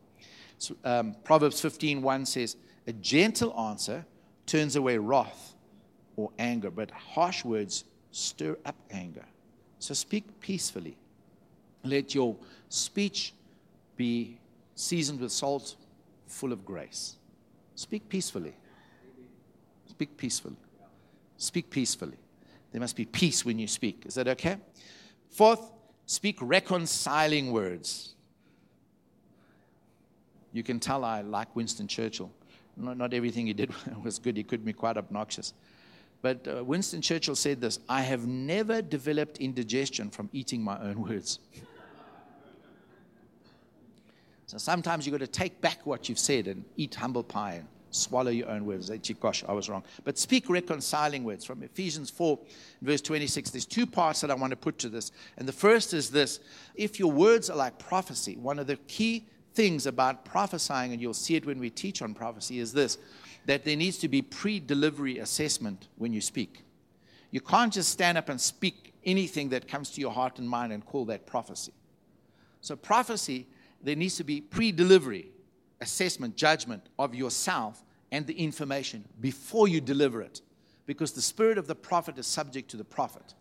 So, 0.58 0.76
um, 0.84 1.16
Proverbs 1.24 1.60
15:1 1.60 2.26
says, 2.26 2.56
"A 2.88 2.94
gentle 2.94 3.58
answer 3.60 4.06
turns 4.46 4.76
away 4.76 4.98
wrath 4.98 5.56
or 6.16 6.32
anger, 6.38 6.70
but 6.70 6.92
harsh 6.92 7.44
words 7.44 7.86
stir 8.12 8.58
up 8.66 8.76
anger." 8.92 9.26
So 9.80 9.94
speak 9.94 10.40
peacefully. 10.40 10.96
Let 11.84 12.16
your 12.16 12.38
speech 12.70 13.34
be 13.98 14.38
seasoned 14.76 15.20
with 15.20 15.32
salt, 15.32 15.76
full 16.26 16.54
of 16.54 16.64
grace. 16.64 17.18
Speak 17.76 18.08
peacefully. 18.08 18.54
Speak 19.88 20.16
peacefully. 20.16 20.56
Speak 21.38 21.70
peacefully. 21.70 22.18
There 22.72 22.80
must 22.80 22.96
be 22.96 23.06
peace 23.06 23.44
when 23.44 23.60
you 23.60 23.68
speak. 23.68 24.06
Is 24.06 24.16
that 24.16 24.28
okay? 24.30 24.58
Fourth, 25.30 25.72
speak 26.06 26.38
reconciling 26.42 27.52
words. 27.52 28.13
You 30.54 30.64
can 30.64 30.80
tell 30.80 31.04
I 31.04 31.22
like 31.22 31.54
Winston 31.56 31.88
Churchill. 31.88 32.32
Not, 32.78 32.98
not 32.98 33.14
everything 33.14 33.48
he 33.48 33.54
did 33.54 33.72
was 34.04 34.20
good, 34.20 34.38
he 34.38 34.44
could 34.44 34.64
be 34.64 34.72
quite 34.74 34.96
obnoxious. 34.98 35.54
But 36.22 36.48
uh, 36.48 36.64
Winston 36.64 37.02
Churchill 37.02 37.36
said 37.36 37.60
this 37.60 37.80
I 37.90 38.02
have 38.02 38.26
never 38.28 38.82
developed 38.82 39.40
indigestion 39.40 40.10
from 40.10 40.30
eating 40.32 40.64
my 40.64 40.80
own 40.80 41.02
words. 41.02 41.40
so 44.46 44.58
sometimes 44.58 45.06
you've 45.06 45.12
got 45.12 45.26
to 45.26 45.28
take 45.28 45.60
back 45.60 45.86
what 45.86 46.08
you've 46.08 46.20
said 46.20 46.48
and 46.48 46.64
eat 46.78 46.96
humble 46.96 47.24
pie 47.24 47.56
and 47.56 47.68
swallow 47.92 48.32
your 48.32 48.50
own 48.50 48.66
words. 48.66 48.90
Gosh, 49.20 49.44
I 49.48 49.54
was 49.54 49.70
wrong. 49.70 49.84
But 50.04 50.18
speak 50.18 50.50
reconciling 50.50 51.24
words. 51.24 51.46
From 51.46 51.62
Ephesians 51.64 52.10
4, 52.10 52.40
verse 52.82 53.02
26, 53.02 53.50
there's 53.52 53.66
two 53.66 53.86
parts 53.86 54.22
that 54.22 54.32
I 54.32 54.34
want 54.34 54.52
to 54.52 54.58
put 54.58 54.80
to 54.80 54.90
this. 54.90 55.12
And 55.38 55.48
the 55.48 55.54
first 55.54 55.94
is 55.94 56.10
this 56.10 56.40
if 56.76 57.00
your 57.00 57.12
words 57.12 57.50
are 57.50 57.58
like 57.58 57.78
prophecy, 57.80 58.38
one 58.38 58.60
of 58.60 58.68
the 58.68 58.78
key 58.88 59.26
things 59.54 59.86
about 59.86 60.26
prophesying, 60.26 60.92
and 60.92 61.02
you'll 61.02 61.14
see 61.14 61.36
it 61.36 61.46
when 61.46 61.60
we 61.60 61.70
teach 61.70 62.02
on 62.02 62.14
prophecy, 62.14 62.60
is 62.60 62.74
this 62.74 62.98
that 63.46 63.66
there 63.66 63.76
needs 63.76 63.98
to 63.98 64.08
be 64.08 64.22
pre 64.22 64.60
delivery 64.60 65.20
assessment 65.20 65.88
when 65.98 66.14
you 66.14 66.22
speak. 66.22 66.64
You 67.32 67.42
can't 67.42 67.74
just 67.74 67.90
stand 67.90 68.18
up 68.18 68.30
and 68.30 68.40
speak 68.40 68.94
anything 69.06 69.50
that 69.50 69.68
comes 69.68 69.90
to 69.92 70.02
your 70.02 70.12
heart 70.12 70.40
and 70.40 70.48
mind 70.48 70.72
and 70.72 70.86
call 70.86 71.06
that 71.06 71.26
prophecy. 71.26 71.74
So, 72.62 72.76
prophecy, 72.76 73.48
there 73.82 73.96
needs 73.96 74.16
to 74.18 74.24
be 74.24 74.40
pre 74.40 74.72
delivery 74.72 75.28
assessment, 75.82 76.38
judgment 76.38 76.88
of 76.98 77.14
yourself 77.14 77.84
and 78.12 78.26
the 78.26 78.34
information 78.34 79.04
before 79.20 79.68
you 79.68 79.82
deliver 79.82 80.22
it. 80.22 80.42
Because 80.86 81.12
the 81.12 81.22
spirit 81.22 81.58
of 81.58 81.68
the 81.68 81.76
prophet 81.76 82.18
is 82.18 82.28
subject 82.28 82.70
to 82.72 82.78
the 82.78 82.84
prophet. 82.84 83.34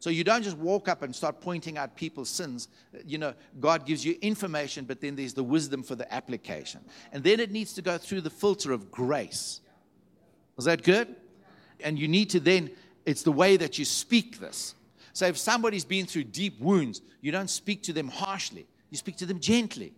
So 0.00 0.08
you 0.08 0.24
don't 0.24 0.42
just 0.42 0.56
walk 0.56 0.88
up 0.88 1.02
and 1.02 1.14
start 1.14 1.42
pointing 1.42 1.76
out 1.76 1.94
people's 1.94 2.30
sins. 2.30 2.68
You 3.06 3.18
know, 3.18 3.34
God 3.60 3.84
gives 3.84 4.04
you 4.04 4.16
information, 4.22 4.86
but 4.86 5.00
then 5.02 5.14
there's 5.14 5.34
the 5.34 5.44
wisdom 5.44 5.82
for 5.82 5.94
the 5.94 6.12
application. 6.12 6.80
And 7.12 7.22
then 7.22 7.38
it 7.38 7.50
needs 7.50 7.74
to 7.74 7.82
go 7.82 7.98
through 7.98 8.22
the 8.22 8.30
filter 8.30 8.72
of 8.72 8.90
grace. 8.90 9.60
Is 10.58 10.64
that 10.64 10.82
good? 10.82 11.14
And 11.80 11.98
you 11.98 12.08
need 12.08 12.30
to 12.30 12.40
then, 12.40 12.70
it's 13.04 13.22
the 13.22 13.32
way 13.32 13.58
that 13.58 13.78
you 13.78 13.84
speak 13.84 14.40
this. 14.40 14.74
So 15.12 15.26
if 15.26 15.36
somebody's 15.36 15.84
been 15.84 16.06
through 16.06 16.24
deep 16.24 16.58
wounds, 16.60 17.02
you 17.20 17.30
don't 17.30 17.50
speak 17.50 17.82
to 17.82 17.92
them 17.92 18.08
harshly, 18.08 18.66
you 18.88 18.96
speak 18.96 19.16
to 19.18 19.26
them 19.26 19.38
gently. 19.38 19.92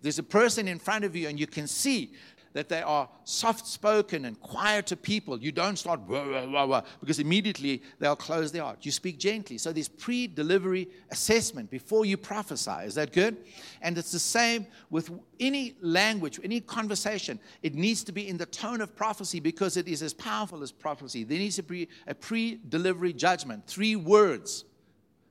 There's 0.00 0.20
a 0.20 0.24
person 0.24 0.68
in 0.68 0.78
front 0.78 1.04
of 1.04 1.16
you, 1.16 1.28
and 1.28 1.38
you 1.38 1.46
can 1.46 1.66
see 1.66 2.12
that 2.52 2.68
they 2.68 2.82
are 2.82 3.08
soft 3.24 3.66
spoken 3.66 4.24
and 4.24 4.40
quieter 4.40 4.96
people. 4.96 5.38
You 5.40 5.52
don't 5.52 5.76
start 5.76 6.00
wah, 6.00 6.46
wah, 6.46 6.66
wah, 6.66 6.82
because 7.00 7.20
immediately 7.20 7.82
they'll 7.98 8.16
close 8.16 8.50
their 8.50 8.62
heart. 8.62 8.78
You 8.82 8.90
speak 8.90 9.18
gently. 9.18 9.56
So 9.58 9.72
there's 9.72 9.88
pre 9.88 10.26
delivery 10.26 10.88
assessment 11.10 11.70
before 11.70 12.04
you 12.04 12.16
prophesy. 12.16 12.84
Is 12.84 12.96
that 12.96 13.12
good? 13.12 13.36
And 13.82 13.96
it's 13.96 14.12
the 14.12 14.18
same 14.18 14.66
with 14.90 15.10
any 15.38 15.76
language, 15.80 16.40
any 16.42 16.60
conversation. 16.60 17.38
It 17.62 17.74
needs 17.74 18.02
to 18.04 18.12
be 18.12 18.28
in 18.28 18.36
the 18.36 18.46
tone 18.46 18.80
of 18.80 18.96
prophecy 18.96 19.38
because 19.38 19.76
it 19.76 19.86
is 19.86 20.02
as 20.02 20.12
powerful 20.12 20.62
as 20.62 20.72
prophecy. 20.72 21.22
There 21.22 21.38
needs 21.38 21.56
to 21.56 21.62
be 21.62 21.88
a 22.06 22.14
pre 22.14 22.60
delivery 22.68 23.12
judgment. 23.12 23.66
Three 23.66 23.94
words. 23.94 24.64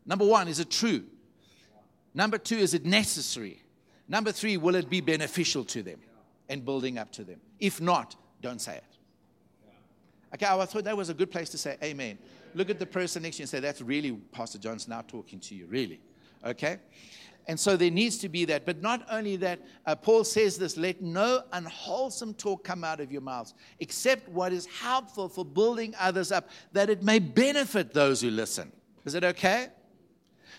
Number 0.06 0.26
one, 0.26 0.48
is 0.48 0.60
it 0.60 0.72
true? 0.72 1.04
Number 2.14 2.38
two, 2.38 2.58
is 2.58 2.74
it 2.74 2.86
necessary? 2.86 3.62
Number 4.08 4.32
three, 4.32 4.58
will 4.58 4.76
it 4.76 4.90
be 4.90 5.02
beneficial 5.02 5.64
to 5.66 5.84
them? 5.84 6.00
And 6.50 6.66
building 6.66 6.98
up 6.98 7.12
to 7.14 7.24
them. 7.24 7.40
If 7.60 7.80
not, 7.80 8.16
don't 8.42 8.60
say 8.60 8.76
it. 8.76 8.84
Okay, 10.34 10.46
I 10.46 10.66
thought 10.66 10.84
that 10.84 10.98
was 10.98 11.10
a 11.10 11.14
good 11.14 11.32
place 11.32 11.50
to 11.50 11.58
say 11.58 11.78
amen. 11.84 12.18
Look 12.54 12.70
at 12.70 12.80
the 12.80 12.86
person 12.86 13.24
next 13.24 13.38
to 13.38 13.42
you 13.42 13.44
and 13.44 13.50
say, 13.50 13.60
That's 13.60 13.82
really 13.82 14.12
Pastor 14.32 14.58
John's 14.58 14.88
now 14.88 15.02
talking 15.08 15.40
to 15.42 15.56
you, 15.56 15.66
really. 15.68 16.02
Okay? 16.46 16.80
And 17.48 17.60
so 17.60 17.76
there 17.76 17.90
needs 17.90 18.20
to 18.20 18.30
be 18.30 18.46
that. 18.46 18.64
But 18.64 18.82
not 18.82 19.08
only 19.10 19.36
that, 19.38 19.60
uh, 19.88 19.96
Paul 19.96 20.24
says 20.24 20.58
this 20.58 20.78
let 20.78 21.02
no 21.02 21.42
unwholesome 21.52 22.36
talk 22.36 22.64
come 22.64 22.84
out 22.84 23.00
of 23.00 23.12
your 23.12 23.22
mouths, 23.22 23.56
except 23.80 24.30
what 24.30 24.54
is 24.54 24.68
helpful 24.68 25.28
for 25.28 25.44
building 25.44 25.96
others 26.00 26.32
up, 26.32 26.50
that 26.74 26.92
it 26.92 27.02
may 27.02 27.18
benefit 27.18 27.92
those 27.92 28.22
who 28.22 28.30
listen. 28.30 28.72
Is 29.06 29.16
it 29.16 29.24
okay? 29.24 29.70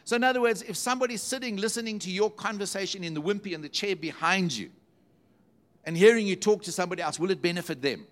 So, 0.05 0.16
in 0.16 0.24
other 0.24 0.41
words, 0.41 0.62
if 0.62 0.76
somebody's 0.76 1.22
sitting 1.22 1.57
listening 1.57 2.01
to 2.01 2.11
your 2.11 2.30
conversation 2.30 3.05
in 3.05 3.14
the 3.14 3.22
wimpy 3.22 3.53
in 3.53 3.62
the 3.62 3.68
chair 3.68 3.95
behind 3.95 4.53
you, 4.53 4.70
and 5.85 5.97
hearing 5.97 6.26
you 6.26 6.37
talk 6.37 6.62
to 6.64 6.72
somebody 6.72 7.03
else, 7.03 7.18
will 7.18 7.31
it 7.31 7.41
benefit 7.41 7.81
them? 7.81 8.07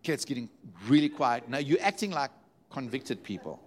Okay, 0.00 0.12
it's 0.12 0.24
getting 0.24 0.48
really 0.88 1.08
quiet. 1.08 1.48
Now 1.48 1.58
you're 1.58 1.80
acting 1.80 2.10
like 2.10 2.30
convicted 2.70 3.22
people. 3.22 3.60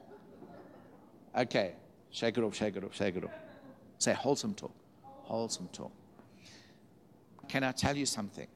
Okay, 1.37 1.73
shake 2.11 2.37
it 2.37 2.43
off, 2.43 2.55
shake 2.55 2.75
it 2.75 2.83
off, 2.83 2.95
shake 2.95 3.15
it 3.15 3.23
off. 3.23 3.31
Say 3.99 4.13
wholesome 4.13 4.53
talk, 4.53 4.73
wholesome 5.03 5.69
talk. 5.71 5.91
Can 7.47 7.63
I 7.63 7.71
tell 7.71 7.95
you 7.95 8.05
something? 8.05 8.47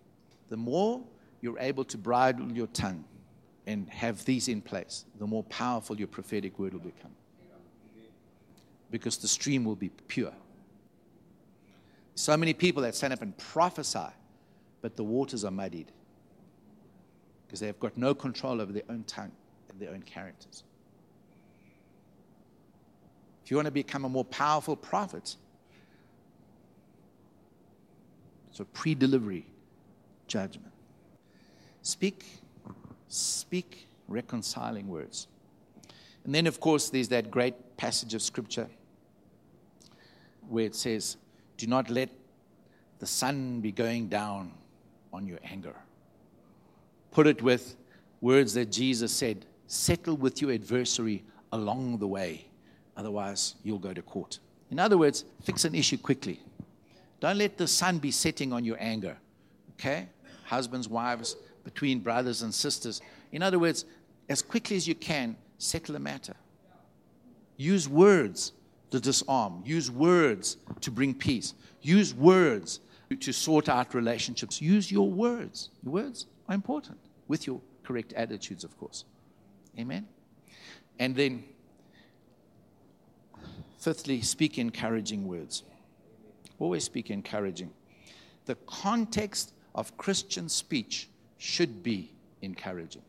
The 0.50 0.58
more 0.58 1.02
you're 1.42 1.60
able 1.60 1.84
to 1.86 1.98
bridle 1.98 2.52
your 2.52 2.68
tongue 2.68 3.06
and 3.68 3.90
have 3.90 4.26
these 4.26 4.48
in 4.48 4.62
place, 4.62 5.06
the 5.20 5.28
more 5.28 5.44
powerful 5.44 5.98
your 5.98 6.08
prophetic 6.08 6.58
word 6.58 6.74
will 6.74 6.80
become. 6.80 7.12
Because 8.92 9.18
the 9.18 9.28
stream 9.28 9.64
will 9.64 9.76
be 9.76 9.90
pure. 9.90 10.34
So 12.20 12.36
many 12.36 12.54
people 12.54 12.84
that 12.84 12.96
stand 12.96 13.14
up 13.14 13.22
and 13.22 13.36
prophesy, 13.38 14.10
but 14.82 14.98
the 14.98 15.06
waters 15.06 15.46
are 15.46 15.52
muddied 15.52 15.90
because 17.48 17.62
they've 17.62 17.80
got 17.80 17.98
no 17.98 18.14
control 18.14 18.60
over 18.60 18.74
their 18.74 18.84
own 18.90 19.06
tongue 19.06 19.32
and 19.70 19.80
their 19.80 19.92
own 19.92 20.02
characters. 20.02 20.64
If 23.42 23.50
you 23.50 23.56
want 23.56 23.68
to 23.68 23.72
become 23.72 24.04
a 24.04 24.10
more 24.10 24.26
powerful 24.26 24.76
prophet, 24.76 25.38
so 28.52 28.66
pre 28.74 28.96
delivery 28.96 29.46
judgment. 30.28 30.74
Speak, 31.84 32.26
speak 33.08 33.88
reconciling 34.10 34.90
words. 34.90 35.28
And 36.26 36.36
then, 36.36 36.48
of 36.48 36.60
course, 36.60 36.90
there's 36.90 37.08
that 37.08 37.32
great 37.32 37.78
passage 37.78 38.14
of 38.14 38.22
scripture 38.22 38.68
where 40.50 40.66
it 40.66 40.76
says, 40.76 41.16
do 41.60 41.68
not 41.68 41.90
let 41.90 42.10
the 43.00 43.06
sun 43.06 43.60
be 43.60 43.72
going 43.72 44.08
down 44.08 44.52
on 45.12 45.28
your 45.28 45.40
anger. 45.44 45.76
Put 47.12 47.28
it 47.28 47.42
with 47.42 47.76
words 48.22 48.54
that 48.54 48.72
Jesus 48.72 49.12
said 49.12 49.46
settle 49.68 50.16
with 50.16 50.42
your 50.42 50.52
adversary 50.52 51.24
along 51.52 52.00
the 52.00 52.08
way, 52.08 52.46
otherwise, 52.98 53.56
you'll 53.64 53.78
go 53.78 53.94
to 53.94 54.02
court. 54.02 54.40
In 54.72 54.80
other 54.80 54.98
words, 54.98 55.26
fix 55.44 55.66
an 55.66 55.76
issue 55.76 55.98
quickly. 55.98 56.40
Don't 57.20 57.38
let 57.38 57.58
the 57.58 57.68
sun 57.68 58.00
be 58.00 58.10
setting 58.10 58.54
on 58.54 58.64
your 58.64 58.78
anger. 58.80 59.18
Okay? 59.74 60.08
Husbands, 60.46 60.88
wives, 60.88 61.36
between 61.64 62.00
brothers 62.00 62.42
and 62.42 62.54
sisters. 62.54 63.02
In 63.32 63.44
other 63.44 63.60
words, 63.60 63.86
as 64.30 64.42
quickly 64.42 64.78
as 64.78 64.88
you 64.88 64.96
can, 64.96 65.36
settle 65.58 65.96
a 65.96 66.00
matter. 66.00 66.36
Use 67.58 67.90
words 67.90 68.54
to 68.92 69.00
disarm. 69.00 69.62
Use 69.66 69.92
words 69.92 70.58
to 70.82 70.92
bring 70.92 71.14
peace. 71.14 71.54
Use 71.82 72.14
words 72.14 72.80
to 73.20 73.32
sort 73.32 73.70
out 73.70 73.94
relationships. 73.94 74.62
Use 74.62 74.92
your 74.92 75.10
words. 75.10 75.70
Your 75.84 75.94
words 75.94 76.26
are 76.48 76.56
important 76.56 77.00
with 77.28 77.48
your 77.48 77.62
correct 77.84 78.14
attitudes, 78.14 78.64
of 78.64 78.78
course. 78.78 79.06
Amen. 79.78 80.08
And 81.00 81.16
then, 81.16 81.44
fifthly, 83.80 84.22
speak 84.22 84.58
encouraging 84.58 85.28
words. 85.28 85.64
Always 86.60 86.84
speak 86.84 87.10
encouraging. 87.10 87.72
The 88.46 88.56
context 88.68 89.54
of 89.76 89.96
Christian 89.98 90.50
speech 90.50 91.10
should 91.38 91.82
be 91.84 92.12
encouraging. 92.42 93.04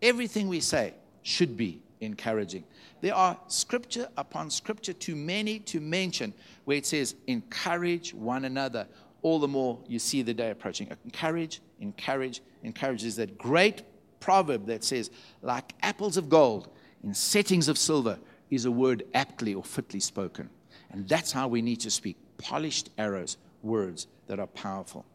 Everything 0.00 0.48
we 0.48 0.60
say 0.60 0.94
should 1.22 1.56
be 1.56 1.80
encouraging. 2.02 2.64
There 3.00 3.14
are 3.14 3.38
scripture 3.48 4.08
upon 4.16 4.50
scripture, 4.50 4.92
too 4.92 5.16
many 5.16 5.58
to 5.60 5.80
mention, 5.80 6.34
where 6.64 6.76
it 6.76 6.86
says, 6.86 7.14
encourage 7.26 8.12
one 8.12 8.44
another. 8.44 8.86
All 9.22 9.38
the 9.38 9.48
more 9.48 9.78
you 9.86 9.98
see 9.98 10.22
the 10.22 10.34
day 10.34 10.50
approaching. 10.50 10.88
Encourage, 11.04 11.60
encourage, 11.80 12.42
encourage. 12.62 13.04
Is 13.04 13.16
that 13.16 13.38
great 13.38 13.82
proverb 14.20 14.66
that 14.66 14.84
says, 14.84 15.10
like 15.42 15.74
apples 15.82 16.16
of 16.16 16.28
gold 16.28 16.68
in 17.02 17.14
settings 17.14 17.68
of 17.68 17.78
silver, 17.78 18.18
is 18.50 18.66
a 18.66 18.70
word 18.70 19.04
aptly 19.14 19.54
or 19.54 19.64
fitly 19.64 20.00
spoken. 20.00 20.50
And 20.90 21.08
that's 21.08 21.32
how 21.32 21.48
we 21.48 21.62
need 21.62 21.80
to 21.80 21.90
speak 21.90 22.16
polished 22.36 22.90
arrows, 22.98 23.36
words 23.62 24.08
that 24.26 24.38
are 24.38 24.48
powerful. 24.48 25.06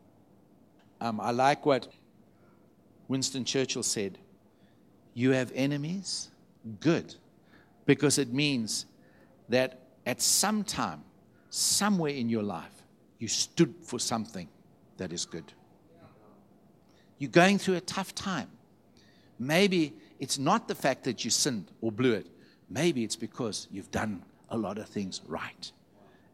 Um, 1.00 1.20
I 1.20 1.32
like 1.32 1.66
what 1.66 1.88
Winston 3.08 3.46
Churchill 3.46 3.84
said 3.84 4.18
You 5.14 5.32
have 5.32 5.52
enemies? 5.54 6.32
Good 6.80 7.16
because 7.86 8.18
it 8.18 8.34
means 8.34 8.86
that 9.50 9.80
at 10.06 10.22
some 10.22 10.64
time, 10.64 11.04
somewhere 11.50 12.12
in 12.12 12.30
your 12.30 12.44
life, 12.44 12.84
you 13.20 13.28
stood 13.28 13.74
for 13.82 14.00
something 14.00 14.48
that 14.98 15.12
is 15.12 15.26
good. 15.26 15.54
You're 17.18 17.32
going 17.32 17.58
through 17.58 17.76
a 17.76 17.82
tough 17.82 18.14
time. 18.14 18.50
Maybe 19.40 19.94
it's 20.20 20.38
not 20.38 20.68
the 20.68 20.76
fact 20.76 21.04
that 21.06 21.24
you 21.26 21.32
sinned 21.32 21.72
or 21.82 21.92
blew 21.92 22.14
it. 22.14 22.28
Maybe 22.70 23.04
it's 23.04 23.16
because 23.16 23.68
you've 23.72 23.92
done 23.92 24.24
a 24.50 24.58
lot 24.58 24.78
of 24.78 24.88
things 24.88 25.22
right. 25.28 25.72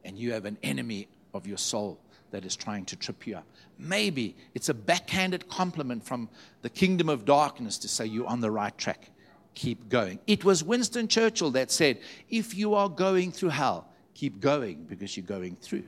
And 0.03 0.17
you 0.17 0.33
have 0.33 0.45
an 0.45 0.57
enemy 0.63 1.07
of 1.33 1.47
your 1.47 1.57
soul 1.57 1.99
that 2.31 2.45
is 2.45 2.55
trying 2.55 2.85
to 2.85 2.95
trip 2.95 3.27
you 3.27 3.37
up. 3.37 3.45
Maybe 3.77 4.35
it's 4.53 4.69
a 4.69 4.73
backhanded 4.73 5.47
compliment 5.47 6.03
from 6.03 6.29
the 6.61 6.69
kingdom 6.69 7.07
of 7.07 7.25
darkness 7.25 7.77
to 7.79 7.87
say 7.87 8.05
you're 8.05 8.27
on 8.27 8.41
the 8.41 8.51
right 8.51 8.75
track. 8.77 9.09
Keep 9.55 9.89
going. 9.89 10.19
It 10.25 10.43
was 10.43 10.63
Winston 10.63 11.07
Churchill 11.07 11.51
that 11.51 11.71
said, 11.71 11.99
If 12.29 12.55
you 12.55 12.73
are 12.73 12.89
going 12.89 13.31
through 13.31 13.49
hell, 13.49 13.87
keep 14.13 14.39
going 14.39 14.85
because 14.85 15.15
you're 15.15 15.25
going 15.25 15.55
through. 15.55 15.83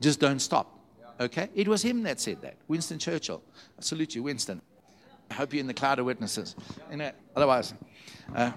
Just 0.00 0.20
don't 0.20 0.38
stop. 0.38 0.78
Okay? 1.20 1.48
It 1.54 1.68
was 1.68 1.82
him 1.82 2.02
that 2.04 2.20
said 2.20 2.40
that, 2.42 2.56
Winston 2.68 2.98
Churchill. 2.98 3.42
I 3.78 3.82
salute 3.82 4.14
you, 4.14 4.22
Winston. 4.22 4.60
I 5.30 5.34
hope 5.34 5.52
you're 5.52 5.60
in 5.60 5.66
the 5.66 5.74
cloud 5.74 5.98
of 5.98 6.06
witnesses. 6.06 6.56
You 6.90 6.96
know, 6.96 7.12
otherwise, 7.36 7.74
uh, 8.34 8.52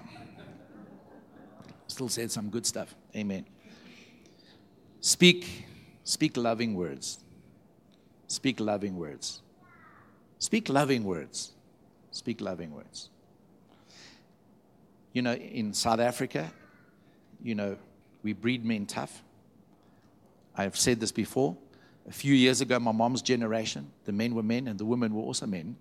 still 1.87 2.09
said 2.09 2.31
some 2.31 2.49
good 2.49 2.65
stuff. 2.65 2.95
Amen. 3.15 3.45
Speak, 5.01 5.65
speak 6.03 6.37
loving 6.37 6.73
words. 6.73 7.19
Speak 8.27 8.59
loving 8.59 8.97
words. 8.97 9.41
Speak 10.39 10.69
loving 10.69 11.03
words. 11.03 11.51
Speak 12.11 12.41
loving 12.41 12.71
words. 12.73 13.09
You 15.13 15.21
know, 15.21 15.33
in 15.33 15.73
South 15.73 15.99
Africa, 15.99 16.51
you 17.41 17.55
know, 17.55 17.77
we 18.23 18.33
breed 18.33 18.65
men 18.65 18.85
tough. 18.85 19.23
I've 20.55 20.77
said 20.77 20.99
this 20.99 21.11
before. 21.11 21.55
A 22.07 22.11
few 22.11 22.33
years 22.33 22.61
ago, 22.61 22.79
my 22.79 22.91
mom's 22.91 23.21
generation, 23.21 23.91
the 24.05 24.11
men 24.11 24.35
were 24.35 24.43
men 24.43 24.67
and 24.67 24.77
the 24.79 24.85
women 24.85 25.13
were 25.13 25.21
also 25.21 25.45
men. 25.45 25.77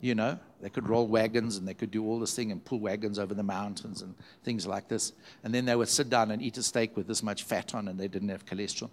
You 0.00 0.14
know, 0.14 0.38
they 0.60 0.68
could 0.68 0.86
roll 0.86 1.06
wagons 1.06 1.56
and 1.56 1.66
they 1.66 1.72
could 1.72 1.90
do 1.90 2.04
all 2.04 2.20
this 2.20 2.36
thing 2.36 2.52
and 2.52 2.62
pull 2.62 2.78
wagons 2.78 3.18
over 3.18 3.32
the 3.32 3.42
mountains 3.42 4.02
and 4.02 4.14
things 4.42 4.66
like 4.66 4.86
this. 4.86 5.12
And 5.42 5.54
then 5.54 5.64
they 5.64 5.74
would 5.74 5.88
sit 5.88 6.10
down 6.10 6.30
and 6.30 6.42
eat 6.42 6.58
a 6.58 6.62
steak 6.62 6.94
with 6.94 7.06
this 7.06 7.22
much 7.22 7.44
fat 7.44 7.74
on 7.74 7.88
and 7.88 7.98
they 7.98 8.08
didn't 8.08 8.28
have 8.28 8.44
cholesterol. 8.44 8.90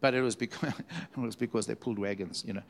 But 0.00 0.14
it 0.14 0.22
was 0.22 0.34
because, 0.34 0.72
it 1.16 1.20
was 1.20 1.36
because 1.36 1.66
they 1.66 1.76
pulled 1.76 2.00
wagons, 2.00 2.42
you 2.46 2.54
know. 2.54 2.62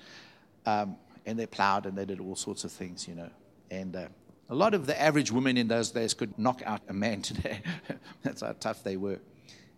Um, 0.67 0.97
and 1.25 1.39
they 1.39 1.47
plowed 1.47 1.87
and 1.87 1.97
they 1.97 2.05
did 2.05 2.21
all 2.21 2.37
sorts 2.37 2.65
of 2.65 2.73
things, 2.73 3.09
you 3.09 3.15
know. 3.15 3.31
And 3.71 3.97
uh, 3.97 4.09
a 4.51 4.55
lot 4.55 4.75
of 4.75 4.87
the 4.87 5.01
average 5.01 5.31
women 5.31 5.57
in 5.57 5.69
those 5.69 5.91
days 5.91 6.13
could 6.13 6.37
knock 6.37 6.61
out 6.67 6.83
a 6.89 6.93
man 6.93 7.23
today. 7.23 7.63
That's 8.23 8.43
how 8.43 8.55
tough 8.59 8.83
they 8.83 8.97
were. 8.97 9.21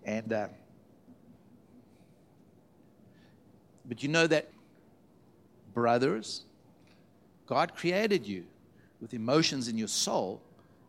And, 0.04 0.32
uh, 0.32 0.48
but 3.84 4.02
you 4.02 4.08
know 4.08 4.26
that 4.26 4.50
brothers, 5.74 6.42
God 7.46 7.76
created 7.76 8.26
you 8.26 8.44
with 9.00 9.12
emotions 9.14 9.68
in 9.68 9.76
your 9.76 9.88
soul 9.88 10.40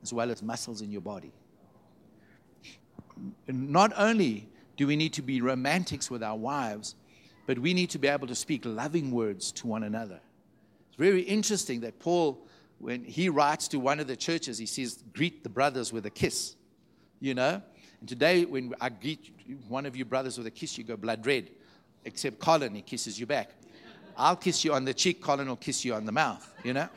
as 0.02 0.14
well 0.14 0.32
as 0.32 0.42
muscles 0.42 0.82
in 0.82 0.92
your 0.92 1.02
body. 1.02 1.32
Not 3.48 3.92
only 3.98 4.48
do 4.78 4.88
we 4.88 4.96
need 4.96 5.14
to 5.14 5.22
be 5.22 5.42
romantics 5.42 6.10
with 6.10 6.24
our 6.24 6.38
wives, 6.38 6.96
but 7.46 7.60
we 7.60 7.74
need 7.74 7.90
to 7.92 8.00
be 8.00 8.08
able 8.08 8.28
to 8.28 8.36
speak 8.36 8.64
loving 8.66 9.12
words 9.12 9.52
to 9.54 9.68
one 9.68 9.84
another. 9.84 10.20
It's 10.88 10.98
very 10.98 11.22
interesting 11.22 11.82
that 11.82 12.00
Paul, 12.00 12.40
when 12.84 13.06
he 13.06 13.30
writes 13.30 13.70
to 13.70 13.80
one 13.80 14.02
of 14.02 14.08
the 14.08 14.16
churches, 14.16 14.58
he 14.58 14.66
says, 14.66 15.04
Greet 15.14 15.42
the 15.42 15.50
brothers 15.50 15.94
with 15.94 16.06
a 16.06 16.10
kiss. 16.10 16.56
You 17.22 17.34
know? 17.34 17.62
And 18.02 18.10
today, 18.10 18.44
when 18.44 18.74
I 18.82 18.90
greet 18.90 19.34
one 19.70 19.86
of 19.86 19.96
you 19.96 20.04
brothers 20.04 20.38
with 20.38 20.48
a 20.48 20.52
kiss, 20.52 20.78
you 20.78 20.84
go 20.84 20.98
blood 20.98 21.26
red, 21.26 21.50
except 22.04 22.40
Colin, 22.40 22.76
he 22.76 22.82
kisses 22.82 23.18
you 23.18 23.26
back. 23.26 23.52
I'll 24.18 24.36
kiss 24.36 24.66
you 24.66 24.74
on 24.74 24.84
the 24.84 24.94
cheek, 24.94 25.22
Colin 25.22 25.48
will 25.48 25.56
kiss 25.56 25.86
you 25.86 25.94
on 25.94 26.06
the 26.06 26.12
mouth, 26.12 26.54
you 26.64 26.74
know? 26.74 26.90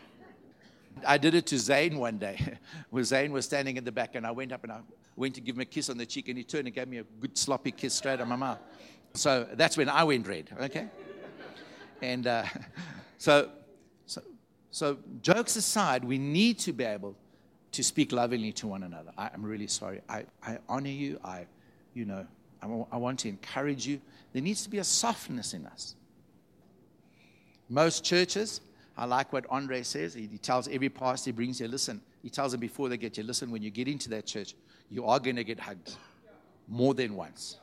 I 1.06 1.18
did 1.18 1.34
it 1.34 1.46
to 1.46 1.58
Zane 1.58 1.98
one 1.98 2.18
day, 2.18 2.58
where 2.90 3.04
Zane 3.04 3.30
was 3.30 3.44
standing 3.44 3.76
in 3.76 3.84
the 3.84 3.92
back, 3.92 4.16
and 4.16 4.26
I 4.26 4.32
went 4.32 4.50
up 4.50 4.64
and 4.64 4.72
I 4.72 4.80
went 5.14 5.36
to 5.36 5.40
give 5.40 5.54
him 5.54 5.60
a 5.60 5.66
kiss 5.66 5.88
on 5.88 5.96
the 5.96 6.06
cheek, 6.06 6.28
and 6.28 6.36
he 6.36 6.42
turned 6.42 6.66
and 6.66 6.74
gave 6.74 6.88
me 6.88 6.98
a 6.98 7.04
good 7.20 7.38
sloppy 7.38 7.70
kiss 7.70 7.94
straight 7.94 8.20
on 8.20 8.28
my 8.28 8.36
mouth. 8.36 8.58
So 9.14 9.46
that's 9.54 9.76
when 9.76 9.88
I 9.88 10.02
went 10.02 10.26
red, 10.26 10.50
okay? 10.62 10.88
And 12.02 12.26
uh, 12.26 12.44
so, 13.18 13.42
so, 13.42 13.50
so, 14.76 14.98
jokes 15.22 15.56
aside, 15.56 16.04
we 16.04 16.18
need 16.18 16.58
to 16.58 16.72
be 16.74 16.84
able 16.84 17.16
to 17.72 17.82
speak 17.82 18.12
lovingly 18.12 18.52
to 18.52 18.66
one 18.66 18.82
another. 18.82 19.10
I, 19.16 19.30
am 19.32 19.42
really 19.42 19.68
sorry. 19.68 20.02
I, 20.06 20.26
I 20.42 20.58
honor 20.68 20.90
you. 20.90 21.18
I, 21.24 21.46
you 21.94 22.04
know, 22.04 22.26
I, 22.60 22.66
I 22.92 22.98
want 22.98 23.20
to 23.20 23.30
encourage 23.30 23.86
you. 23.86 24.02
There 24.34 24.42
needs 24.42 24.64
to 24.64 24.68
be 24.68 24.76
a 24.76 24.84
softness 24.84 25.54
in 25.54 25.66
us. 25.66 25.94
Most 27.70 28.04
churches, 28.04 28.60
I 28.98 29.06
like 29.06 29.32
what 29.32 29.46
Andre 29.48 29.82
says. 29.82 30.12
He, 30.12 30.26
he 30.26 30.36
tells 30.36 30.68
every 30.68 30.90
pastor 30.90 31.30
he 31.30 31.32
brings 31.32 31.58
you, 31.58 31.68
listen, 31.68 32.02
he 32.22 32.28
tells 32.28 32.52
them 32.52 32.60
before 32.60 32.90
they 32.90 32.98
get 32.98 33.16
you, 33.16 33.24
listen, 33.24 33.50
when 33.50 33.62
you 33.62 33.70
get 33.70 33.88
into 33.88 34.10
that 34.10 34.26
church, 34.26 34.54
you 34.90 35.06
are 35.06 35.18
going 35.18 35.36
to 35.36 35.44
get 35.44 35.58
hugged 35.58 35.96
more 36.68 36.92
than 36.92 37.16
once. 37.16 37.60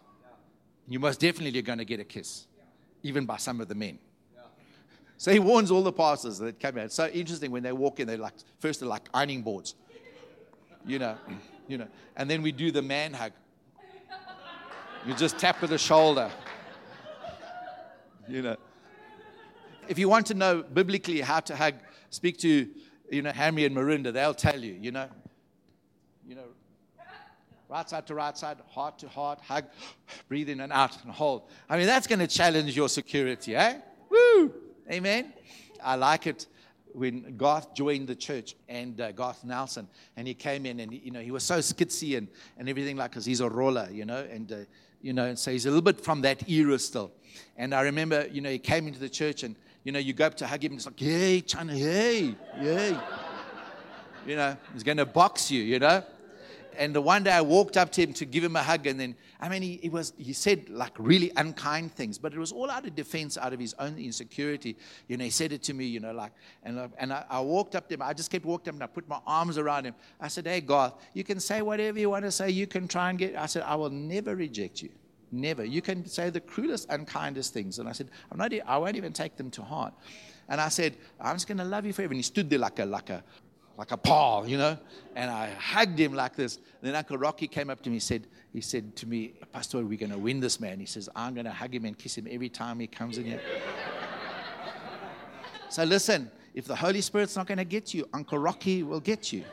You 0.87 0.99
most 0.99 1.19
definitely 1.19 1.59
are 1.59 1.61
going 1.61 1.77
to 1.77 1.85
get 1.85 1.99
a 1.99 2.05
kiss, 2.05 2.47
even 3.03 3.27
by 3.27 3.37
some 3.37 3.61
of 3.61 3.67
the 3.67 3.75
men. 3.75 3.99
So 5.17 5.31
he 5.31 5.39
warns 5.39 5.71
all 5.71 5.83
the 5.83 5.91
pastors 5.91 6.37
that 6.39 6.59
come 6.59 6.77
out. 6.77 6.85
It's 6.85 6.95
so 6.95 7.07
interesting 7.07 7.51
when 7.51 7.63
they 7.63 7.71
walk 7.71 7.99
in, 7.99 8.07
they're 8.07 8.17
like, 8.17 8.33
first 8.59 8.79
they're 8.79 8.89
like 8.89 9.07
ironing 9.13 9.41
boards, 9.41 9.75
you 10.85 10.99
know, 10.99 11.17
you 11.67 11.77
know, 11.77 11.87
and 12.15 12.29
then 12.29 12.41
we 12.41 12.51
do 12.51 12.71
the 12.71 12.81
man 12.81 13.13
hug. 13.13 13.31
You 15.05 15.13
just 15.15 15.37
tap 15.37 15.61
with 15.61 15.69
the 15.69 15.77
shoulder, 15.77 16.31
you 18.27 18.41
know. 18.41 18.57
If 19.87 19.99
you 19.99 20.07
want 20.07 20.27
to 20.27 20.33
know 20.33 20.63
biblically 20.63 21.19
how 21.19 21.41
to 21.41 21.55
hug, 21.55 21.75
speak 22.09 22.37
to, 22.39 22.69
you 23.09 23.21
know, 23.21 23.31
Hammy 23.31 23.65
and 23.65 23.75
Marinda. 23.75 24.13
They'll 24.13 24.33
tell 24.33 24.59
you, 24.59 24.77
you 24.79 24.91
know. 24.91 25.09
You 26.25 26.35
know, 26.35 26.45
right 27.67 27.89
side 27.89 28.07
to 28.07 28.15
right 28.15 28.37
side, 28.37 28.57
heart 28.69 28.99
to 28.99 29.09
heart, 29.09 29.41
hug, 29.41 29.65
breathe 30.29 30.49
in 30.49 30.61
and 30.61 30.71
out 30.71 31.03
and 31.03 31.11
hold. 31.11 31.49
I 31.69 31.77
mean, 31.77 31.85
that's 31.85 32.07
going 32.07 32.19
to 32.19 32.27
challenge 32.27 32.75
your 32.75 32.87
security, 32.87 33.55
eh? 33.55 33.79
Woo! 34.09 34.53
Amen. 34.91 35.33
I 35.83 35.95
like 35.95 36.27
it 36.27 36.47
when 36.93 37.35
Garth 37.37 37.73
joined 37.73 38.07
the 38.07 38.15
church 38.15 38.55
and 38.69 38.99
uh, 38.99 39.11
Garth 39.11 39.43
Nelson, 39.43 39.87
and 40.15 40.27
he 40.27 40.33
came 40.33 40.65
in 40.65 40.79
and 40.79 40.93
you 40.93 41.11
know 41.11 41.21
he 41.21 41.31
was 41.31 41.43
so 41.43 41.59
skitsy 41.59 42.17
and, 42.17 42.27
and 42.57 42.69
everything 42.69 42.97
like 42.97 43.11
because 43.11 43.25
he's 43.25 43.39
a 43.39 43.49
roller, 43.49 43.89
you 43.91 44.05
know, 44.05 44.25
and 44.31 44.51
uh, 44.51 44.57
you 45.01 45.13
know, 45.13 45.25
and 45.25 45.37
so 45.37 45.51
he's 45.51 45.65
a 45.65 45.69
little 45.69 45.81
bit 45.81 45.99
from 45.99 46.21
that 46.21 46.47
era 46.49 46.77
still. 46.79 47.11
And 47.57 47.73
I 47.73 47.81
remember, 47.81 48.27
you 48.27 48.41
know, 48.41 48.49
he 48.49 48.59
came 48.59 48.87
into 48.87 48.99
the 48.99 49.09
church 49.09 49.43
and 49.43 49.55
you 49.83 49.91
know, 49.91 49.99
you 49.99 50.13
go 50.13 50.25
up 50.25 50.35
to 50.37 50.47
hug 50.47 50.63
him, 50.63 50.73
it's 50.73 50.85
like, 50.85 50.99
hey, 50.99 51.41
China, 51.41 51.73
hey, 51.73 52.35
hey. 52.55 52.97
you 54.25 54.35
know, 54.35 54.55
he's 54.71 54.83
going 54.83 54.97
to 54.97 55.05
box 55.05 55.51
you, 55.51 55.61
you 55.61 55.79
know. 55.79 56.03
And 56.77 56.95
the 56.95 57.01
one 57.01 57.23
day 57.23 57.31
I 57.31 57.41
walked 57.41 57.77
up 57.77 57.91
to 57.93 58.01
him 58.01 58.13
to 58.13 58.25
give 58.25 58.43
him 58.43 58.55
a 58.55 58.63
hug, 58.63 58.87
and 58.87 58.99
then, 58.99 59.15
I 59.39 59.49
mean, 59.49 59.61
he, 59.61 59.79
he 59.81 59.89
was, 59.89 60.13
he 60.17 60.33
said 60.33 60.69
like 60.69 60.93
really 60.97 61.31
unkind 61.37 61.93
things, 61.93 62.17
but 62.17 62.33
it 62.33 62.39
was 62.39 62.51
all 62.51 62.69
out 62.69 62.85
of 62.85 62.95
defense, 62.95 63.37
out 63.37 63.53
of 63.53 63.59
his 63.59 63.73
own 63.79 63.97
insecurity. 63.97 64.77
You 65.07 65.17
know, 65.17 65.23
he 65.23 65.29
said 65.29 65.51
it 65.51 65.63
to 65.63 65.73
me, 65.73 65.85
you 65.85 65.99
know, 65.99 66.13
like, 66.13 66.31
and, 66.63 66.91
and 66.97 67.13
I, 67.13 67.25
I 67.29 67.39
walked 67.41 67.75
up 67.75 67.87
to 67.89 67.95
him, 67.95 68.01
I 68.01 68.13
just 68.13 68.31
kept 68.31 68.45
walking 68.45 68.69
up 68.69 68.75
and 68.75 68.83
I 68.83 68.87
put 68.87 69.07
my 69.07 69.19
arms 69.25 69.57
around 69.57 69.85
him. 69.85 69.95
I 70.19 70.27
said, 70.27 70.47
hey, 70.47 70.61
Garth, 70.61 70.93
you 71.13 71.23
can 71.23 71.39
say 71.39 71.61
whatever 71.61 71.99
you 71.99 72.09
want 72.09 72.25
to 72.25 72.31
say, 72.31 72.49
you 72.49 72.67
can 72.67 72.87
try 72.87 73.09
and 73.09 73.19
get, 73.19 73.35
I 73.35 73.45
said, 73.45 73.63
I 73.63 73.75
will 73.75 73.89
never 73.89 74.35
reject 74.35 74.81
you. 74.81 74.89
Never. 75.31 75.65
You 75.65 75.81
can 75.81 76.05
say 76.05 76.29
the 76.29 76.41
cruelest, 76.41 76.87
unkindest 76.89 77.53
things. 77.53 77.79
And 77.79 77.89
I 77.89 77.91
said, 77.91 78.09
I'm 78.31 78.37
not, 78.37 78.53
I 78.67 78.77
won't 78.77 78.95
even 78.95 79.13
take 79.13 79.35
them 79.35 79.49
to 79.51 79.63
heart. 79.63 79.93
And 80.47 80.61
I 80.61 80.69
said, 80.69 80.95
I'm 81.19 81.35
just 81.35 81.47
going 81.47 81.57
to 81.57 81.63
love 81.63 81.85
you 81.85 81.93
forever. 81.93 82.11
And 82.11 82.19
he 82.19 82.23
stood 82.23 82.49
there 82.49 82.59
like 82.59 82.77
a, 82.77 82.85
like 82.85 83.09
a, 83.09 83.23
like 83.77 83.91
a 83.91 83.97
paw, 83.97 84.43
you 84.43 84.57
know. 84.57 84.77
And 85.15 85.29
I 85.29 85.49
hugged 85.51 85.99
him 85.99 86.13
like 86.13 86.35
this. 86.35 86.57
And 86.57 86.65
then 86.81 86.95
Uncle 86.95 87.17
Rocky 87.17 87.47
came 87.47 87.69
up 87.69 87.81
to 87.83 87.89
me. 87.89 87.99
Said, 87.99 88.27
he 88.51 88.61
said 88.61 88.95
to 88.97 89.07
me, 89.07 89.33
Pastor, 89.51 89.83
we're 89.83 89.97
going 89.97 90.11
to 90.11 90.17
win 90.17 90.39
this 90.39 90.59
man. 90.59 90.79
He 90.79 90.85
says, 90.85 91.09
I'm 91.15 91.33
going 91.33 91.45
to 91.45 91.51
hug 91.51 91.73
him 91.73 91.85
and 91.85 91.97
kiss 91.97 92.17
him 92.17 92.27
every 92.29 92.49
time 92.49 92.79
he 92.79 92.87
comes 92.87 93.17
in 93.17 93.25
here. 93.25 93.41
so 95.69 95.83
listen, 95.83 96.29
if 96.53 96.65
the 96.65 96.75
Holy 96.75 97.01
Spirit's 97.01 97.35
not 97.35 97.47
going 97.47 97.57
to 97.57 97.65
get 97.65 97.93
you, 97.93 98.07
Uncle 98.13 98.37
Rocky 98.37 98.83
will 98.83 98.99
get 98.99 99.33
you. 99.33 99.43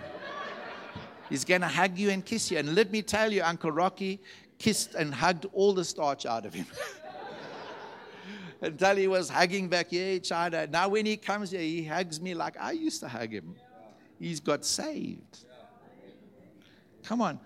He's 1.31 1.45
going 1.45 1.61
to 1.61 1.69
hug 1.69 1.97
you 1.97 2.11
and 2.11 2.25
kiss 2.25 2.51
you. 2.51 2.59
And 2.59 2.75
let 2.75 2.91
me 2.91 3.03
tell 3.03 3.33
you, 3.33 3.43
Uncle 3.43 3.71
Rocky 3.71 4.21
kissed 4.59 4.95
and 4.95 5.15
hugged 5.15 5.47
all 5.53 5.73
the 5.73 5.85
starch 5.85 6.27
out 6.27 6.45
of 6.45 6.53
him. 6.53 6.67
Until 8.61 8.97
he 8.97 9.09
was 9.09 9.31
hugging 9.31 9.69
back, 9.69 9.87
yeah, 9.91 10.19
China. 10.19 10.67
Now, 10.67 10.89
when 10.89 11.07
he 11.07 11.17
comes 11.17 11.53
here, 11.53 11.61
he 11.61 11.85
hugs 11.85 12.21
me 12.21 12.35
like 12.35 12.57
I 12.61 12.73
used 12.73 13.01
to 13.01 13.09
hug 13.09 13.31
him. 13.31 13.55
He's 14.21 14.39
got 14.39 14.65
saved. 14.65 15.39
Come 17.03 17.23
on. 17.23 17.41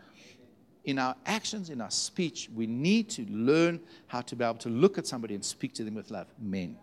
In 0.84 0.98
our 0.98 1.14
actions, 1.24 1.70
in 1.70 1.80
our 1.80 1.90
speech, 1.90 2.50
we 2.52 2.66
need 2.66 3.08
to 3.10 3.24
learn 3.30 3.80
how 4.08 4.20
to 4.22 4.36
be 4.36 4.44
able 4.44 4.58
to 4.58 4.68
look 4.68 4.98
at 4.98 5.06
somebody 5.06 5.34
and 5.34 5.42
speak 5.42 5.72
to 5.74 5.84
them 5.84 5.94
with 5.94 6.10
love. 6.10 6.26
Men. 6.38 6.76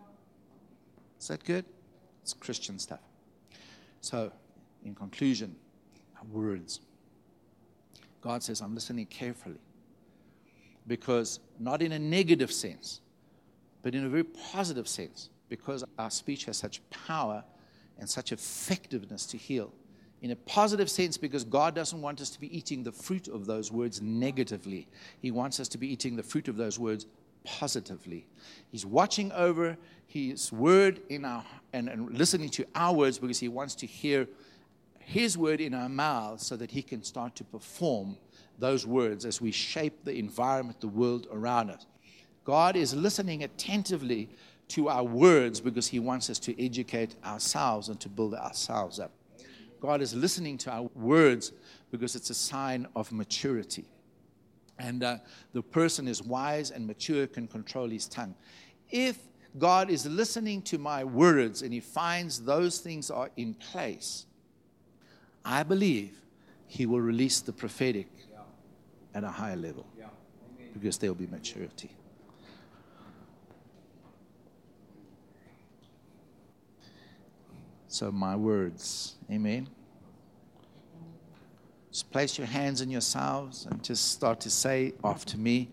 Is 1.20 1.28
that 1.28 1.44
good? 1.44 1.64
It's 2.22 2.32
Christian 2.32 2.78
stuff. 2.78 3.00
So, 4.00 4.32
in 4.84 4.94
conclusion, 4.94 5.54
our 6.16 6.24
words. 6.24 6.80
God 8.20 8.42
says, 8.42 8.60
I'm 8.60 8.74
listening 8.74 9.06
carefully 9.06 9.60
because 10.86 11.38
not 11.60 11.82
in 11.82 11.92
a 11.92 11.98
negative 11.98 12.50
sense, 12.50 13.00
but 13.82 13.94
in 13.94 14.04
a 14.04 14.08
very 14.08 14.24
positive 14.24 14.88
sense, 14.88 15.28
because 15.48 15.84
our 15.98 16.10
speech 16.10 16.46
has 16.46 16.56
such 16.56 16.80
power 16.90 17.44
and 17.98 18.08
such 18.08 18.32
effectiveness 18.32 19.26
to 19.26 19.36
heal. 19.36 19.72
In 20.22 20.30
a 20.30 20.36
positive 20.36 20.88
sense, 20.88 21.18
because 21.18 21.42
God 21.42 21.74
doesn't 21.74 22.00
want 22.00 22.20
us 22.20 22.30
to 22.30 22.40
be 22.40 22.56
eating 22.56 22.84
the 22.84 22.92
fruit 22.92 23.26
of 23.26 23.44
those 23.44 23.72
words 23.72 24.00
negatively. 24.00 24.86
He 25.20 25.32
wants 25.32 25.58
us 25.58 25.66
to 25.68 25.78
be 25.78 25.92
eating 25.92 26.14
the 26.14 26.22
fruit 26.22 26.46
of 26.46 26.56
those 26.56 26.78
words 26.78 27.06
positively. 27.42 28.26
He's 28.70 28.86
watching 28.86 29.32
over 29.32 29.76
His 30.06 30.52
word 30.52 31.00
in 31.08 31.24
our 31.24 31.44
and, 31.72 31.88
and 31.88 32.16
listening 32.16 32.50
to 32.50 32.64
our 32.76 32.94
words 32.94 33.18
because 33.18 33.40
He 33.40 33.48
wants 33.48 33.74
to 33.76 33.86
hear 33.86 34.28
His 35.00 35.36
word 35.36 35.60
in 35.60 35.74
our 35.74 35.88
mouths 35.88 36.46
so 36.46 36.56
that 36.56 36.70
He 36.70 36.82
can 36.82 37.02
start 37.02 37.34
to 37.36 37.44
perform 37.44 38.16
those 38.60 38.86
words 38.86 39.24
as 39.24 39.40
we 39.40 39.50
shape 39.50 40.04
the 40.04 40.16
environment, 40.16 40.80
the 40.80 40.86
world 40.86 41.26
around 41.32 41.70
us. 41.70 41.86
God 42.44 42.76
is 42.76 42.94
listening 42.94 43.42
attentively 43.42 44.28
to 44.68 44.88
our 44.88 45.02
words 45.02 45.60
because 45.60 45.88
He 45.88 45.98
wants 45.98 46.30
us 46.30 46.38
to 46.40 46.64
educate 46.64 47.16
ourselves 47.24 47.88
and 47.88 47.98
to 47.98 48.08
build 48.08 48.34
ourselves 48.34 49.00
up. 49.00 49.10
God 49.82 50.00
is 50.00 50.14
listening 50.14 50.58
to 50.58 50.70
our 50.70 50.88
words 50.94 51.50
because 51.90 52.14
it's 52.14 52.30
a 52.30 52.34
sign 52.34 52.86
of 52.94 53.10
maturity. 53.10 53.84
And 54.78 55.02
uh, 55.02 55.16
the 55.52 55.60
person 55.60 56.06
is 56.06 56.22
wise 56.22 56.70
and 56.70 56.86
mature, 56.86 57.26
can 57.26 57.48
control 57.48 57.88
his 57.88 58.06
tongue. 58.06 58.36
If 58.90 59.18
God 59.58 59.90
is 59.90 60.06
listening 60.06 60.62
to 60.62 60.78
my 60.78 61.02
words 61.02 61.62
and 61.62 61.72
he 61.72 61.80
finds 61.80 62.44
those 62.44 62.78
things 62.78 63.10
are 63.10 63.30
in 63.36 63.54
place, 63.54 64.26
I 65.44 65.64
believe 65.64 66.16
he 66.68 66.86
will 66.86 67.00
release 67.00 67.40
the 67.40 67.52
prophetic 67.52 68.06
at 69.14 69.24
a 69.24 69.30
higher 69.30 69.56
level 69.56 69.84
because 70.74 70.96
there 70.96 71.10
will 71.10 71.18
be 71.18 71.26
maturity. 71.26 71.90
So, 77.92 78.10
my 78.10 78.36
words, 78.36 79.16
amen. 79.30 79.68
Just 81.90 82.10
place 82.10 82.38
your 82.38 82.46
hands 82.46 82.80
on 82.80 82.88
yourselves 82.88 83.66
and 83.70 83.84
just 83.84 84.12
start 84.12 84.40
to 84.40 84.50
say 84.50 84.94
after 85.04 85.36
me, 85.36 85.68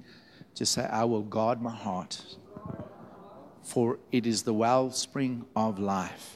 just 0.54 0.74
say, 0.74 0.84
I 0.84 1.06
will 1.06 1.22
guard 1.22 1.62
my 1.62 1.74
heart, 1.74 2.22
for 3.64 4.00
it 4.12 4.28
is 4.28 4.44
the 4.44 4.54
wellspring 4.54 5.46
of 5.56 5.80
life. 5.80 6.36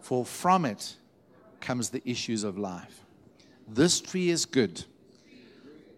For 0.00 0.24
from 0.24 0.64
it 0.64 0.96
comes 1.60 1.90
the 1.90 2.00
issues 2.06 2.42
of 2.42 2.56
life. 2.56 3.04
This 3.68 4.00
tree 4.00 4.30
is 4.30 4.46
good. 4.46 4.82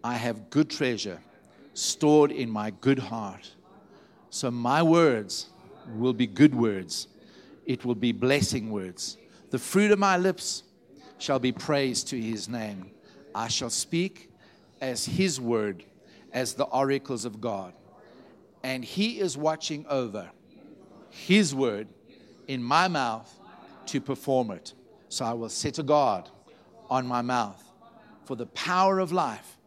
I 0.03 0.15
have 0.15 0.49
good 0.49 0.69
treasure 0.69 1.21
stored 1.73 2.33
in 2.33 2.49
my 2.49 2.71
good 2.81 2.99
heart. 2.99 3.49
So 4.29 4.51
my 4.51 4.83
words 4.83 5.47
will 5.95 6.11
be 6.11 6.27
good 6.27 6.53
words, 6.53 7.07
it 7.65 7.85
will 7.85 7.95
be 7.95 8.11
blessing 8.11 8.69
words. 8.69 9.17
The 9.49 9.59
fruit 9.59 9.91
of 9.91 9.99
my 9.99 10.17
lips 10.17 10.63
shall 11.17 11.39
be 11.39 11.51
praise 11.51 12.03
to 12.05 12.19
his 12.19 12.49
name. 12.49 12.91
I 13.33 13.47
shall 13.49 13.69
speak 13.69 14.29
as 14.81 15.05
His 15.05 15.39
word, 15.39 15.83
as 16.31 16.53
the 16.53 16.65
oracles 16.65 17.25
of 17.25 17.41
God. 17.41 17.73
And 18.63 18.83
He 18.83 19.19
is 19.19 19.37
watching 19.37 19.85
over 19.89 20.29
His 21.09 21.53
word 21.53 21.87
in 22.47 22.63
my 22.63 22.87
mouth 22.87 23.31
to 23.87 24.01
perform 24.01 24.51
it. 24.51 24.73
So 25.09 25.25
I 25.25 25.33
will 25.33 25.49
set 25.49 25.79
a 25.79 25.83
guard 25.83 26.29
on 26.89 27.05
my 27.07 27.21
mouth, 27.21 27.63
for 28.25 28.35
the 28.35 28.47
power 28.47 28.99
of 28.99 29.11
life 29.11 29.57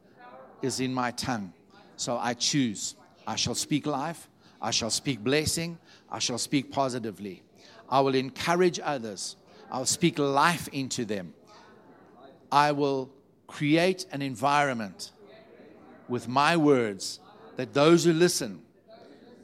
is 0.63 0.81
in 0.81 0.93
my 0.93 1.11
tongue. 1.13 1.53
So 1.97 2.17
I 2.17 2.35
choose. 2.35 2.95
I 3.27 3.37
shall 3.37 3.55
speak 3.55 3.87
life, 3.87 4.29
I 4.61 4.71
shall 4.71 4.89
speak 4.89 5.21
blessing, 5.21 5.79
I 6.11 6.19
shall 6.19 6.39
speak 6.39 6.73
positively. 6.73 7.43
I 7.91 8.01
will 8.01 8.15
encourage 8.15 8.79
others, 8.83 9.37
I'll 9.71 9.87
speak 9.87 10.19
life 10.19 10.69
into 10.69 11.05
them. 11.05 11.35
I 12.51 12.73
will 12.73 13.11
create 13.47 14.07
an 14.13 14.23
environment 14.23 15.13
with 16.09 16.29
my 16.29 16.57
words 16.57 17.21
that 17.57 17.75
those 17.75 18.05
who 18.05 18.13
listen 18.13 18.63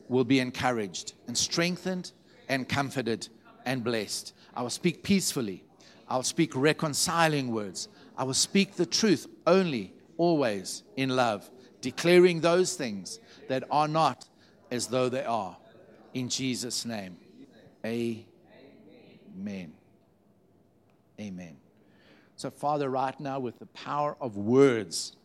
will 0.08 0.24
be 0.24 0.40
encouraged 0.40 1.14
and 1.26 1.36
strengthened 1.36 2.12
and 2.48 2.68
comforted 2.68 3.28
and 3.64 3.82
blessed. 3.82 4.34
I 4.54 4.62
will 4.62 4.70
speak 4.70 5.02
peacefully. 5.02 5.64
I'll 6.08 6.22
speak 6.22 6.54
reconciling 6.54 7.50
words. 7.50 7.88
I 8.16 8.24
will 8.24 8.34
speak 8.34 8.76
the 8.76 8.86
truth 8.86 9.26
only, 9.46 9.94
always 10.16 10.82
in 10.96 11.10
love, 11.10 11.50
declaring 11.80 12.40
those 12.40 12.74
things 12.76 13.18
that 13.48 13.64
are 13.70 13.88
not 13.88 14.28
as 14.70 14.86
though 14.86 15.08
they 15.08 15.24
are. 15.24 15.56
In 16.12 16.28
Jesus' 16.28 16.84
name. 16.84 17.16
Amen. 17.84 18.24
Amen. 19.34 19.72
Amen. 21.20 21.56
So, 22.36 22.50
Father, 22.50 22.90
right 22.90 23.18
now, 23.20 23.38
with 23.38 23.58
the 23.58 23.66
power 23.66 24.16
of 24.20 24.36
words, 24.36 25.16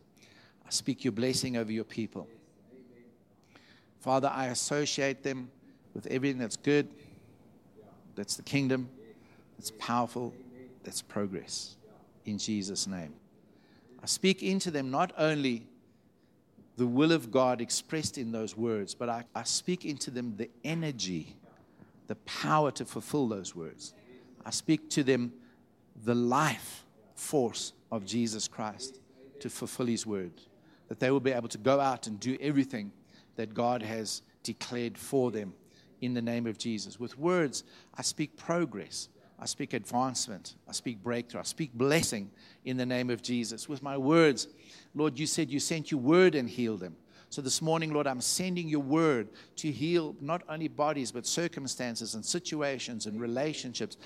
I 0.66 0.70
speak 0.70 1.04
your 1.04 1.12
blessing 1.12 1.56
over 1.56 1.72
your 1.72 1.84
people. 1.84 2.28
Father, 4.00 4.30
I 4.32 4.46
associate 4.46 5.22
them 5.22 5.50
with 5.94 6.06
everything 6.06 6.38
that's 6.38 6.56
good, 6.56 6.88
that's 8.14 8.36
the 8.36 8.42
kingdom, 8.42 8.88
that's 9.58 9.72
powerful, 9.72 10.32
that's 10.84 11.02
progress. 11.02 11.76
In 12.24 12.38
Jesus' 12.38 12.86
name. 12.86 13.14
I 14.02 14.06
speak 14.06 14.42
into 14.42 14.70
them 14.70 14.90
not 14.90 15.12
only 15.18 15.66
the 16.76 16.86
will 16.86 17.12
of 17.12 17.30
God 17.30 17.60
expressed 17.60 18.16
in 18.16 18.32
those 18.32 18.56
words, 18.56 18.94
but 18.94 19.08
I, 19.08 19.24
I 19.34 19.42
speak 19.42 19.84
into 19.84 20.10
them 20.10 20.34
the 20.36 20.48
energy, 20.64 21.36
the 22.06 22.14
power 22.16 22.70
to 22.72 22.84
fulfill 22.84 23.28
those 23.28 23.54
words. 23.54 23.92
I 24.44 24.50
speak 24.50 24.90
to 24.90 25.02
them 25.02 25.32
the 26.04 26.14
life 26.14 26.84
force 27.14 27.72
of 27.90 28.04
Jesus 28.04 28.48
Christ 28.48 29.00
to 29.40 29.50
fulfill 29.50 29.86
his 29.86 30.06
word. 30.06 30.32
That 30.88 30.98
they 31.00 31.10
will 31.10 31.20
be 31.20 31.32
able 31.32 31.48
to 31.48 31.58
go 31.58 31.80
out 31.80 32.06
and 32.06 32.18
do 32.18 32.36
everything 32.40 32.92
that 33.36 33.54
God 33.54 33.82
has 33.82 34.22
declared 34.42 34.98
for 34.98 35.30
them 35.30 35.54
in 36.00 36.14
the 36.14 36.22
name 36.22 36.46
of 36.46 36.58
Jesus. 36.58 36.98
With 36.98 37.18
words, 37.18 37.64
I 37.94 38.02
speak 38.02 38.36
progress. 38.36 39.08
I 39.38 39.46
speak 39.46 39.72
advancement. 39.72 40.56
I 40.68 40.72
speak 40.72 41.02
breakthrough. 41.02 41.40
I 41.40 41.44
speak 41.44 41.72
blessing 41.72 42.30
in 42.64 42.76
the 42.76 42.86
name 42.86 43.08
of 43.10 43.22
Jesus. 43.22 43.68
With 43.68 43.82
my 43.82 43.96
words, 43.96 44.48
Lord, 44.94 45.18
you 45.18 45.26
said 45.26 45.50
you 45.50 45.60
sent 45.60 45.90
your 45.90 46.00
word 46.00 46.34
and 46.34 46.48
healed 46.48 46.80
them. 46.80 46.96
So 47.30 47.40
this 47.40 47.62
morning, 47.62 47.92
Lord, 47.92 48.08
I'm 48.08 48.20
sending 48.20 48.68
your 48.68 48.80
word 48.80 49.28
to 49.56 49.70
heal 49.70 50.16
not 50.20 50.42
only 50.48 50.66
bodies, 50.66 51.12
but 51.12 51.24
circumstances 51.24 52.16
and 52.16 52.24
situations 52.26 53.06
and 53.06 53.20
relationships. 53.20 53.98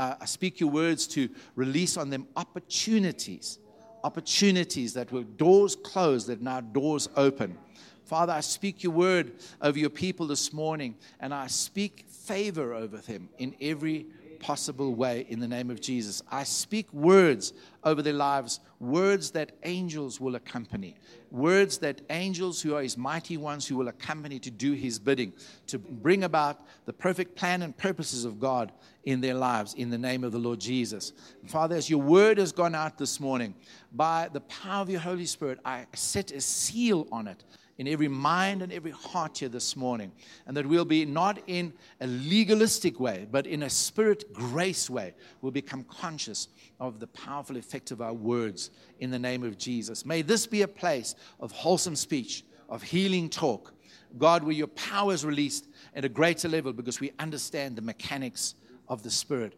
I 0.00 0.24
speak 0.24 0.58
your 0.58 0.70
words 0.70 1.06
to 1.08 1.28
release 1.54 1.96
on 1.96 2.10
them 2.10 2.26
opportunities, 2.34 3.60
opportunities 4.02 4.94
that 4.94 5.12
were 5.12 5.22
doors 5.22 5.76
closed, 5.76 6.26
that 6.26 6.42
now 6.42 6.60
doors 6.60 7.08
open. 7.14 7.56
Father, 8.04 8.32
I 8.32 8.40
speak 8.40 8.82
your 8.82 8.92
word 8.92 9.34
over 9.62 9.78
your 9.78 9.88
people 9.88 10.26
this 10.26 10.52
morning, 10.52 10.96
and 11.20 11.32
I 11.32 11.46
speak 11.46 12.04
favor 12.08 12.74
over 12.74 12.96
them 12.96 13.28
in 13.38 13.54
every 13.60 14.06
possible 14.40 14.92
way 14.92 15.24
in 15.28 15.38
the 15.38 15.48
name 15.48 15.70
of 15.70 15.80
Jesus. 15.80 16.20
I 16.32 16.42
speak 16.42 16.92
words 16.92 17.52
over 17.84 18.02
their 18.02 18.12
lives, 18.12 18.58
words 18.80 19.30
that 19.30 19.52
angels 19.64 20.20
will 20.20 20.34
accompany, 20.34 20.96
words 21.30 21.78
that 21.78 22.00
angels 22.10 22.60
who 22.60 22.74
are 22.74 22.82
his 22.82 22.96
mighty 22.96 23.36
ones 23.36 23.66
who 23.66 23.76
will 23.76 23.88
accompany 23.88 24.38
to 24.38 24.50
do 24.50 24.72
his 24.72 24.98
bidding, 24.98 25.32
to 25.66 25.78
bring 25.78 26.24
about 26.24 26.60
the 26.84 26.92
perfect 26.92 27.36
plan 27.36 27.62
and 27.62 27.76
purposes 27.76 28.24
of 28.24 28.38
God 28.38 28.72
in 29.04 29.20
their 29.20 29.34
lives 29.34 29.74
in 29.74 29.90
the 29.90 29.98
name 29.98 30.24
of 30.24 30.32
the 30.32 30.38
Lord 30.38 30.60
Jesus. 30.60 31.12
Father, 31.46 31.76
as 31.76 31.88
your 31.88 32.00
word 32.00 32.38
has 32.38 32.52
gone 32.52 32.74
out 32.74 32.98
this 32.98 33.20
morning, 33.20 33.54
by 33.92 34.28
the 34.32 34.40
power 34.40 34.82
of 34.82 34.90
your 34.90 35.00
Holy 35.00 35.26
Spirit, 35.26 35.58
I 35.64 35.86
set 35.94 36.32
a 36.32 36.40
seal 36.40 37.06
on 37.10 37.28
it 37.28 37.44
in 37.78 37.86
every 37.86 38.08
mind 38.08 38.62
and 38.62 38.72
every 38.72 38.90
heart 38.90 39.38
here 39.38 39.48
this 39.48 39.76
morning. 39.76 40.12
And 40.46 40.56
that 40.56 40.66
we'll 40.66 40.84
be 40.84 41.04
not 41.04 41.38
in 41.46 41.72
a 42.00 42.06
legalistic 42.06 42.98
way, 42.98 43.26
but 43.30 43.46
in 43.46 43.64
a 43.64 43.70
spirit 43.70 44.32
grace 44.32 44.88
way. 44.88 45.14
We'll 45.40 45.52
become 45.52 45.84
conscious 45.84 46.48
of 46.80 47.00
the 47.00 47.06
powerful 47.08 47.56
effect 47.56 47.90
of 47.90 48.00
our 48.00 48.14
words 48.14 48.70
in 49.00 49.10
the 49.10 49.18
name 49.18 49.42
of 49.42 49.58
Jesus. 49.58 50.06
May 50.06 50.22
this 50.22 50.46
be 50.46 50.62
a 50.62 50.68
place 50.68 51.14
of 51.40 51.52
wholesome 51.52 51.96
speech, 51.96 52.44
of 52.68 52.82
healing 52.82 53.28
talk. 53.28 53.74
God, 54.18 54.42
where 54.42 54.52
your 54.52 54.68
power 54.68 55.12
is 55.12 55.24
released 55.24 55.66
at 55.94 56.04
a 56.04 56.08
greater 56.08 56.48
level 56.48 56.72
because 56.72 57.00
we 57.00 57.12
understand 57.18 57.76
the 57.76 57.82
mechanics 57.82 58.54
of 58.88 59.02
the 59.02 59.10
Spirit. 59.10 59.54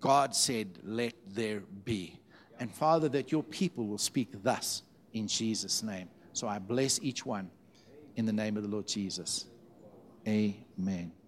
God 0.00 0.34
said, 0.34 0.78
Let 0.84 1.14
there 1.26 1.62
be. 1.84 2.20
And 2.60 2.72
Father, 2.72 3.08
that 3.10 3.32
your 3.32 3.42
people 3.42 3.86
will 3.86 3.98
speak 3.98 4.28
thus 4.42 4.82
in 5.12 5.26
Jesus' 5.26 5.82
name. 5.82 6.08
So 6.32 6.46
I 6.46 6.58
bless 6.58 7.00
each 7.02 7.24
one 7.26 7.50
in 8.16 8.26
the 8.26 8.32
name 8.32 8.56
of 8.56 8.62
the 8.62 8.68
Lord 8.68 8.86
Jesus. 8.86 9.46
Amen. 10.26 11.12